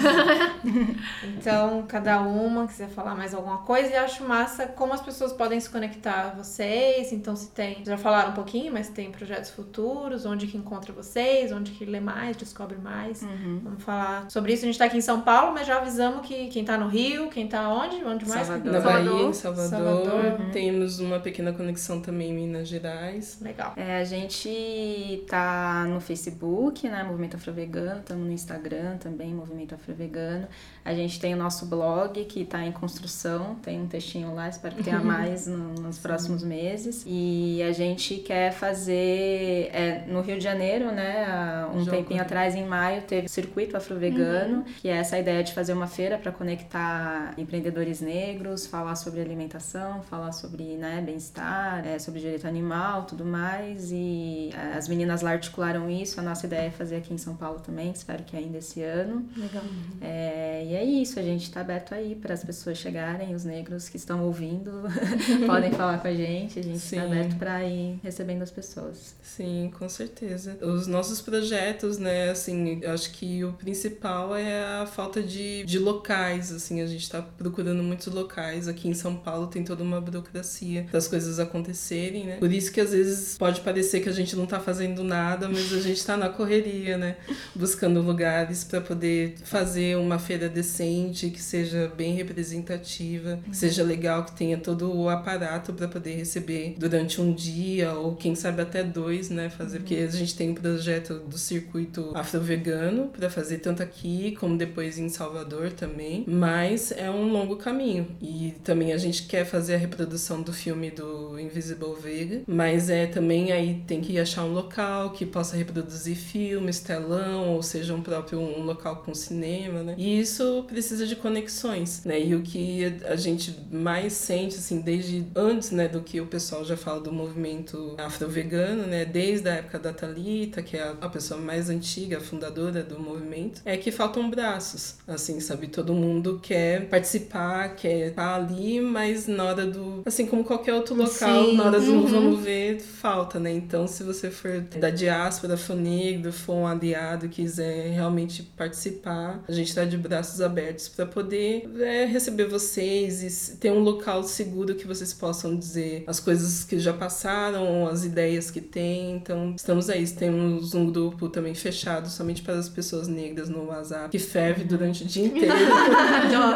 então 1.36 1.84
cada 1.88 2.20
uma 2.20 2.66
quiser 2.66 2.88
falar 2.88 3.14
mais 3.14 3.34
alguma 3.34 3.58
coisa 3.58 3.90
e 3.90 3.96
acho 3.96 4.24
massa 4.24 4.66
como 4.66 4.92
as 4.92 5.00
pessoas 5.00 5.32
podem 5.32 5.58
se 5.60 5.68
conectar 5.68 6.32
a 6.32 6.42
vocês. 6.42 7.12
Então 7.12 7.34
se 7.34 7.48
tem, 7.50 7.84
já 7.84 7.98
falaram 7.98 8.30
um 8.30 8.34
pouquinho, 8.34 8.72
mas 8.72 8.88
tem 8.88 9.10
projetos 9.10 9.50
futuros, 9.50 10.24
onde 10.24 10.46
que 10.46 10.56
encontra 10.56 10.92
vocês, 10.92 11.50
onde 11.52 11.72
que 11.72 11.84
lê 11.84 12.00
mais, 12.00 12.36
descobre 12.36 12.78
mais. 12.78 13.22
Vamos 13.62 13.82
falar 13.82 14.30
sobre 14.30 14.52
isso. 14.52 14.64
A 14.64 14.66
gente 14.66 14.78
tá 14.78 14.84
aqui 14.84 14.98
em 14.98 15.02
São 15.02 15.20
Paulo, 15.20 15.52
mas 15.52 15.66
já 15.66 15.78
avisamos 15.78 16.26
que 16.26 16.48
quem 16.48 16.64
tá 16.64 16.78
no 16.78 16.88
Rio, 16.88 17.28
quem 17.28 17.48
tá 17.48 17.68
onde? 17.68 17.96
Onde 18.04 18.28
mais? 18.28 18.46
Salvador. 18.46 18.72
Na 18.72 18.80
Salvador. 18.80 19.12
Bahia, 19.14 19.28
em 19.28 19.32
Salvador. 19.32 19.68
Salvador. 19.68 20.50
Temos 20.52 21.00
uma 21.00 21.18
pequena 21.18 21.52
conexão 21.52 22.00
também 22.00 22.30
em 22.30 22.34
Minas 22.34 22.68
Gerais. 22.68 23.38
Legal. 23.40 23.72
É, 23.76 23.98
a 23.98 24.04
gente 24.04 25.24
tá 25.28 25.84
no 25.88 26.00
Facebook, 26.00 26.88
né? 26.88 27.02
Movimento 27.02 27.36
Afrovegano, 27.36 28.00
estamos 28.00 28.26
no 28.26 28.32
Instagram 28.32 28.91
também, 28.98 29.32
Movimento 29.34 29.74
Afrovegano. 29.74 30.46
A 30.84 30.94
gente 30.94 31.20
tem 31.20 31.34
o 31.34 31.36
nosso 31.36 31.66
blog 31.66 32.24
que 32.24 32.44
tá 32.44 32.64
em 32.64 32.72
construção, 32.72 33.54
tem 33.56 33.80
um 33.80 33.86
textinho 33.86 34.34
lá, 34.34 34.48
espero 34.48 34.74
que 34.76 34.82
tenha 34.82 34.98
mais 35.02 35.46
no- 35.46 35.74
nos 35.74 35.98
próximos 35.98 36.42
meses. 36.42 37.04
E 37.06 37.62
a 37.62 37.72
gente 37.72 38.16
quer 38.16 38.52
fazer 38.52 39.70
é, 39.72 40.04
no 40.08 40.20
Rio 40.20 40.38
de 40.38 40.44
Janeiro, 40.44 40.92
né? 40.92 41.66
Um 41.74 41.80
Jogo, 41.84 41.90
tempinho 41.96 42.20
atrás, 42.22 42.54
em 42.54 42.66
maio, 42.66 43.02
teve 43.02 43.26
o 43.26 43.30
Circuito 43.30 43.76
Afrovegano, 43.76 44.64
que 44.80 44.88
é 44.88 44.96
essa 44.96 45.18
ideia 45.18 45.42
de 45.42 45.52
fazer 45.52 45.72
uma 45.72 45.86
feira 45.86 46.18
para 46.18 46.32
conectar 46.32 47.34
empreendedores 47.38 48.00
negros, 48.00 48.66
falar 48.66 48.94
sobre 48.96 49.20
alimentação, 49.20 50.02
falar 50.02 50.32
sobre 50.32 50.76
né, 50.76 51.02
bem-estar, 51.04 51.86
é, 51.86 51.98
sobre 51.98 52.20
direito 52.20 52.46
animal, 52.46 53.04
tudo 53.04 53.24
mais. 53.24 53.90
E 53.92 54.50
é, 54.54 54.76
as 54.76 54.88
meninas 54.88 55.22
lá 55.22 55.30
articularam 55.30 55.88
isso. 55.90 56.18
A 56.20 56.22
nossa 56.22 56.46
ideia 56.46 56.66
é 56.66 56.70
fazer 56.70 56.96
aqui 56.96 57.12
em 57.14 57.18
São 57.18 57.34
Paulo 57.36 57.60
também. 57.60 57.90
Espero 57.90 58.22
que 58.24 58.36
ainda 58.36 58.58
esse 58.58 58.81
ano. 58.82 59.26
Legal. 59.36 59.62
É, 60.00 60.64
e 60.64 60.74
é 60.74 60.84
isso, 60.84 61.18
a 61.18 61.22
gente 61.22 61.42
está 61.42 61.60
aberto 61.60 61.94
aí 61.94 62.14
para 62.14 62.34
as 62.34 62.44
pessoas 62.44 62.78
chegarem, 62.78 63.34
os 63.34 63.44
negros 63.44 63.88
que 63.88 63.96
estão 63.96 64.24
ouvindo 64.24 64.82
podem 65.46 65.70
falar 65.72 65.98
com 65.98 66.08
a 66.08 66.14
gente, 66.14 66.58
a 66.58 66.62
gente 66.62 66.76
está 66.76 67.02
aberto 67.02 67.36
para 67.36 67.64
ir 67.64 67.98
recebendo 68.02 68.42
as 68.42 68.50
pessoas. 68.50 69.14
Sim, 69.22 69.72
com 69.78 69.88
certeza. 69.88 70.58
Os 70.60 70.86
nossos 70.86 71.20
projetos, 71.20 71.98
né, 71.98 72.30
assim, 72.30 72.84
acho 72.84 73.12
que 73.12 73.44
o 73.44 73.52
principal 73.52 74.34
é 74.36 74.82
a 74.82 74.86
falta 74.86 75.22
de, 75.22 75.64
de 75.64 75.78
locais, 75.78 76.52
assim, 76.52 76.80
a 76.80 76.86
gente 76.86 77.08
tá 77.08 77.22
procurando 77.22 77.82
muitos 77.82 78.06
locais. 78.06 78.68
Aqui 78.68 78.88
em 78.88 78.94
São 78.94 79.16
Paulo 79.16 79.46
tem 79.46 79.64
toda 79.64 79.82
uma 79.82 80.00
burocracia 80.00 80.86
das 80.92 81.08
coisas 81.08 81.38
acontecerem, 81.38 82.26
né? 82.26 82.36
Por 82.36 82.52
isso 82.52 82.72
que 82.72 82.80
às 82.80 82.90
vezes 82.90 83.36
pode 83.38 83.60
parecer 83.60 84.00
que 84.00 84.08
a 84.08 84.12
gente 84.12 84.36
não 84.36 84.46
tá 84.46 84.60
fazendo 84.60 85.02
nada, 85.04 85.48
mas 85.48 85.72
a 85.72 85.80
gente 85.80 86.04
tá 86.04 86.16
na 86.16 86.28
correria, 86.28 86.96
né? 86.96 87.16
Buscando 87.54 88.00
lugares 88.00 88.64
para 88.72 88.80
poder 88.80 89.34
fazer 89.44 89.98
uma 89.98 90.18
feira 90.18 90.48
decente, 90.48 91.28
que 91.28 91.42
seja 91.42 91.92
bem 91.94 92.14
representativa, 92.14 93.38
que 93.44 93.54
seja 93.54 93.82
legal, 93.82 94.24
que 94.24 94.32
tenha 94.32 94.56
todo 94.56 94.90
o 94.90 95.10
aparato 95.10 95.74
para 95.74 95.86
poder 95.86 96.14
receber 96.14 96.74
durante 96.78 97.20
um 97.20 97.34
dia 97.34 97.92
ou 97.92 98.16
quem 98.16 98.34
sabe 98.34 98.62
até 98.62 98.82
dois, 98.82 99.28
né? 99.28 99.50
Fazer 99.50 99.80
porque 99.80 99.96
a 99.96 100.06
gente 100.10 100.34
tem 100.34 100.50
um 100.50 100.54
projeto 100.54 101.18
do 101.18 101.36
circuito 101.36 102.12
afro-vegano 102.14 103.08
para 103.08 103.28
fazer 103.28 103.58
tanto 103.58 103.82
aqui 103.82 104.34
como 104.40 104.56
depois 104.56 104.98
em 104.98 105.10
Salvador 105.10 105.72
também, 105.72 106.24
mas 106.26 106.92
é 106.92 107.10
um 107.10 107.30
longo 107.30 107.56
caminho 107.56 108.06
e 108.22 108.54
também 108.64 108.94
a 108.94 108.98
gente 108.98 109.24
quer 109.24 109.44
fazer 109.44 109.74
a 109.74 109.78
reprodução 109.78 110.40
do 110.40 110.52
filme 110.52 110.90
do 110.90 111.38
Invisible 111.38 111.94
Vega, 112.00 112.42
mas 112.46 112.88
é 112.88 113.06
também 113.06 113.52
aí 113.52 113.82
tem 113.86 114.00
que 114.00 114.18
achar 114.18 114.44
um 114.44 114.52
local 114.52 115.10
que 115.10 115.26
possa 115.26 115.56
reproduzir 115.56 116.16
filmes, 116.16 116.80
telão, 116.80 117.50
ou 117.50 117.62
seja, 117.62 117.94
um 117.94 118.00
próprio 118.00 118.40
um 118.40 118.61
local 118.64 118.96
com 119.04 119.14
cinema, 119.14 119.82
né? 119.82 119.94
E 119.96 120.20
isso 120.20 120.64
precisa 120.68 121.06
de 121.06 121.16
conexões, 121.16 122.04
né? 122.04 122.20
E 122.20 122.34
o 122.34 122.42
que 122.42 122.84
a 123.04 123.16
gente 123.16 123.54
mais 123.70 124.12
sente, 124.12 124.56
assim, 124.56 124.80
desde 124.80 125.24
antes, 125.34 125.70
né, 125.70 125.88
do 125.88 126.00
que 126.02 126.20
o 126.20 126.26
pessoal 126.26 126.64
já 126.64 126.76
fala 126.76 127.00
do 127.00 127.12
movimento 127.12 127.94
afro-vegano, 127.98 128.86
né? 128.86 129.04
Desde 129.04 129.48
a 129.48 129.54
época 129.54 129.78
da 129.78 129.92
Talita, 129.92 130.62
que 130.62 130.76
é 130.76 130.82
a, 130.82 130.94
a 131.00 131.08
pessoa 131.08 131.40
mais 131.40 131.68
antiga, 131.68 132.18
a 132.18 132.20
fundadora 132.20 132.82
do 132.82 132.98
movimento, 132.98 133.62
é 133.64 133.76
que 133.76 133.90
faltam 133.90 134.28
braços, 134.30 134.96
assim, 135.06 135.40
sabe? 135.40 135.66
Todo 135.68 135.92
mundo 135.94 136.38
quer 136.42 136.88
participar, 136.88 137.74
quer 137.76 138.08
estar 138.08 138.34
ali, 138.34 138.80
mas 138.80 139.26
na 139.26 139.44
hora 139.44 139.66
do. 139.66 140.02
Assim, 140.04 140.26
como 140.26 140.44
qualquer 140.44 140.74
outro 140.74 140.94
local, 140.94 141.46
Sim. 141.46 141.56
na 141.56 141.64
hora 141.64 141.80
do 141.80 141.92
Uhum. 141.92 142.06
vamos 142.06 142.40
ver, 142.40 142.80
falta, 142.80 143.38
né? 143.38 143.52
Então, 143.52 143.86
se 143.86 144.02
você 144.02 144.30
for 144.30 144.60
da 144.60 144.90
diáspora, 144.90 145.56
for 145.56 145.76
negro, 145.76 146.32
for 146.32 146.54
um 146.54 146.66
aliado, 146.66 147.28
quiser 147.28 147.90
realmente 147.90 148.42
participar, 148.56 149.42
a 149.48 149.52
gente 149.52 149.68
está 149.68 149.84
de 149.84 149.96
braços 149.96 150.40
abertos 150.40 150.88
para 150.88 151.06
poder 151.06 151.68
é, 151.80 152.04
receber 152.04 152.46
vocês 152.46 153.52
e 153.52 153.56
ter 153.56 153.70
um 153.70 153.80
local 153.80 154.22
seguro 154.22 154.74
que 154.74 154.86
vocês 154.86 155.12
possam 155.12 155.56
dizer 155.56 156.04
as 156.06 156.20
coisas 156.20 156.64
que 156.64 156.78
já 156.78 156.92
passaram, 156.92 157.86
as 157.86 158.04
ideias 158.04 158.50
que 158.50 158.60
tem. 158.60 159.12
Então, 159.12 159.54
estamos 159.56 159.88
aí. 159.88 160.06
Temos 160.06 160.74
um 160.74 160.90
grupo 160.90 161.28
também 161.28 161.54
fechado 161.54 162.08
somente 162.08 162.42
para 162.42 162.54
as 162.54 162.68
pessoas 162.68 163.08
negras 163.08 163.48
no 163.48 163.66
WhatsApp, 163.66 164.10
que 164.10 164.18
ferve 164.18 164.64
durante 164.64 165.04
o 165.04 165.06
dia 165.06 165.26
inteiro. 165.26 165.52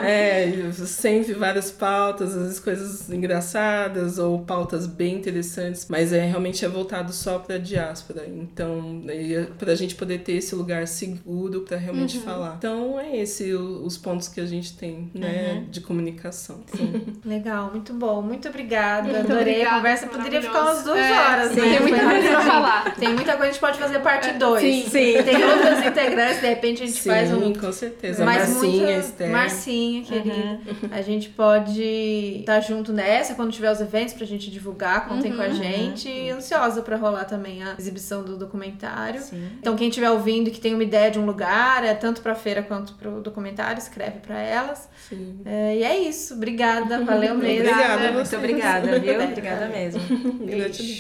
É, 0.07 0.71
sempre 0.73 1.33
várias 1.35 1.71
pautas, 1.71 2.35
às 2.35 2.43
vezes 2.43 2.61
coisas 2.61 3.11
engraçadas 3.11 4.19
ou 4.19 4.41
pautas 4.41 4.87
bem 4.87 5.17
interessantes, 5.17 5.87
mas 5.89 6.13
é 6.13 6.25
realmente 6.25 6.65
é 6.65 6.69
voltado 6.69 7.13
só 7.13 7.39
para 7.39 7.59
diáspora. 7.59 8.27
Então, 8.27 9.05
é 9.09 9.47
para 9.59 9.73
a 9.73 9.75
gente 9.75 9.95
poder 9.95 10.19
ter 10.21 10.33
esse 10.33 10.55
lugar 10.55 10.87
seguro 10.87 11.63
para 11.63 11.76
realmente 11.79 12.19
falar. 12.19 12.55
Então, 12.59 12.99
é 12.99 13.17
esse 13.17 13.53
o- 13.55 13.85
os 13.85 13.97
pontos 13.97 14.29
que 14.29 14.41
a 14.41 14.47
gente 14.47 14.77
tem, 14.77 15.11
né, 15.15 15.65
de 15.71 15.81
comunicação. 15.81 16.61
Legal, 17.25 17.71
muito 17.71 17.93
bom. 17.93 18.23
Muito 18.23 18.49
obrigada. 18.49 19.03
Muito 19.09 19.19
Adorei 19.33 19.55
obrigada, 19.55 19.71
a 19.71 19.77
conversa. 19.77 20.07
Poderia 20.07 20.43
ficar 20.43 20.63
umas 20.63 20.83
duas 20.85 20.99
maravilhoso. 20.99 21.31
horas, 21.31 21.57
É, 21.59 21.61
né? 21.61 21.79
Tem 21.79 21.81
muita 21.83 22.05
coisa 22.05 22.29
pra 22.29 22.41
falar. 22.43 22.95
Tem 22.97 23.09
muita 23.15 23.33
coisa, 23.33 23.43
a 23.43 23.53
gente 23.53 23.61
pode 23.61 23.79
fazer 23.79 23.99
parte 24.01 24.33
2. 24.33 24.61
sim. 24.63 24.83
Sim. 24.89 25.23
Tem 25.23 25.45
outras 25.45 25.85
integrantes, 25.87 26.41
de 26.41 26.47
repente 26.47 26.83
a 26.83 26.87
gente 26.87 26.99
Sim, 26.99 27.11
faz 27.11 27.33
um. 27.33 27.53
com 27.53 27.73
certeza. 27.73 28.25
Mas 28.25 28.49
Marcinha, 28.51 28.85
muita... 28.87 28.93
Esther. 29.01 29.31
Marcinha, 29.31 30.03
querida. 30.03 30.61
A 30.91 31.03
gente 31.03 31.29
pode 31.31 31.83
estar 31.83 32.61
junto 32.61 32.93
nessa 32.93 33.35
quando 33.35 33.53
tiver 33.53 33.71
os 33.71 33.81
eventos 33.81 34.15
pra 34.15 34.27
gente 34.27 34.51
divulgar. 34.51 35.09
Contem 35.09 35.33
com 35.35 35.43
a 35.43 35.49
gente. 35.49 36.09
E 36.09 36.31
ansiosa 36.31 36.83
pra 36.83 36.97
rolar 36.97 37.25
também 37.25 37.63
a 37.63 37.75
exibição 37.79 38.23
do 38.23 38.37
documentário. 38.37 39.21
Sim. 39.21 39.49
Então, 39.61 39.77
quem 39.77 39.89
estiver 39.89 40.11
ouvindo 40.11 40.49
e 40.49 40.51
que 40.51 40.61
tem 40.61 40.75
uma 40.75 40.83
ideia 40.83 41.11
de 41.11 41.19
um 41.19 41.27
lugar, 41.27 41.47
é 41.85 41.95
tanto 41.95 42.21
pra 42.23 42.35
feira 42.35 42.63
quanto 42.63 42.95
pro 42.95 43.21
documentário, 43.21 43.79
escreve 43.79 44.21
pra 44.21 44.39
elas. 44.41 44.89
Sim. 45.09 45.41
É, 45.45 45.77
e 45.77 45.83
é 45.83 45.99
isso. 45.99 46.35
Obrigada. 46.35 47.03
Valeu 47.05 47.35
mesmo. 47.39 47.69
Obrigada 47.69 48.09
a 48.09 48.13
Muito 48.13 48.37
obrigada, 48.37 48.99
viu? 48.99 49.21
Obrigada 49.23 49.69
mesmo. 49.69 50.01
Gratidão. 50.47 50.97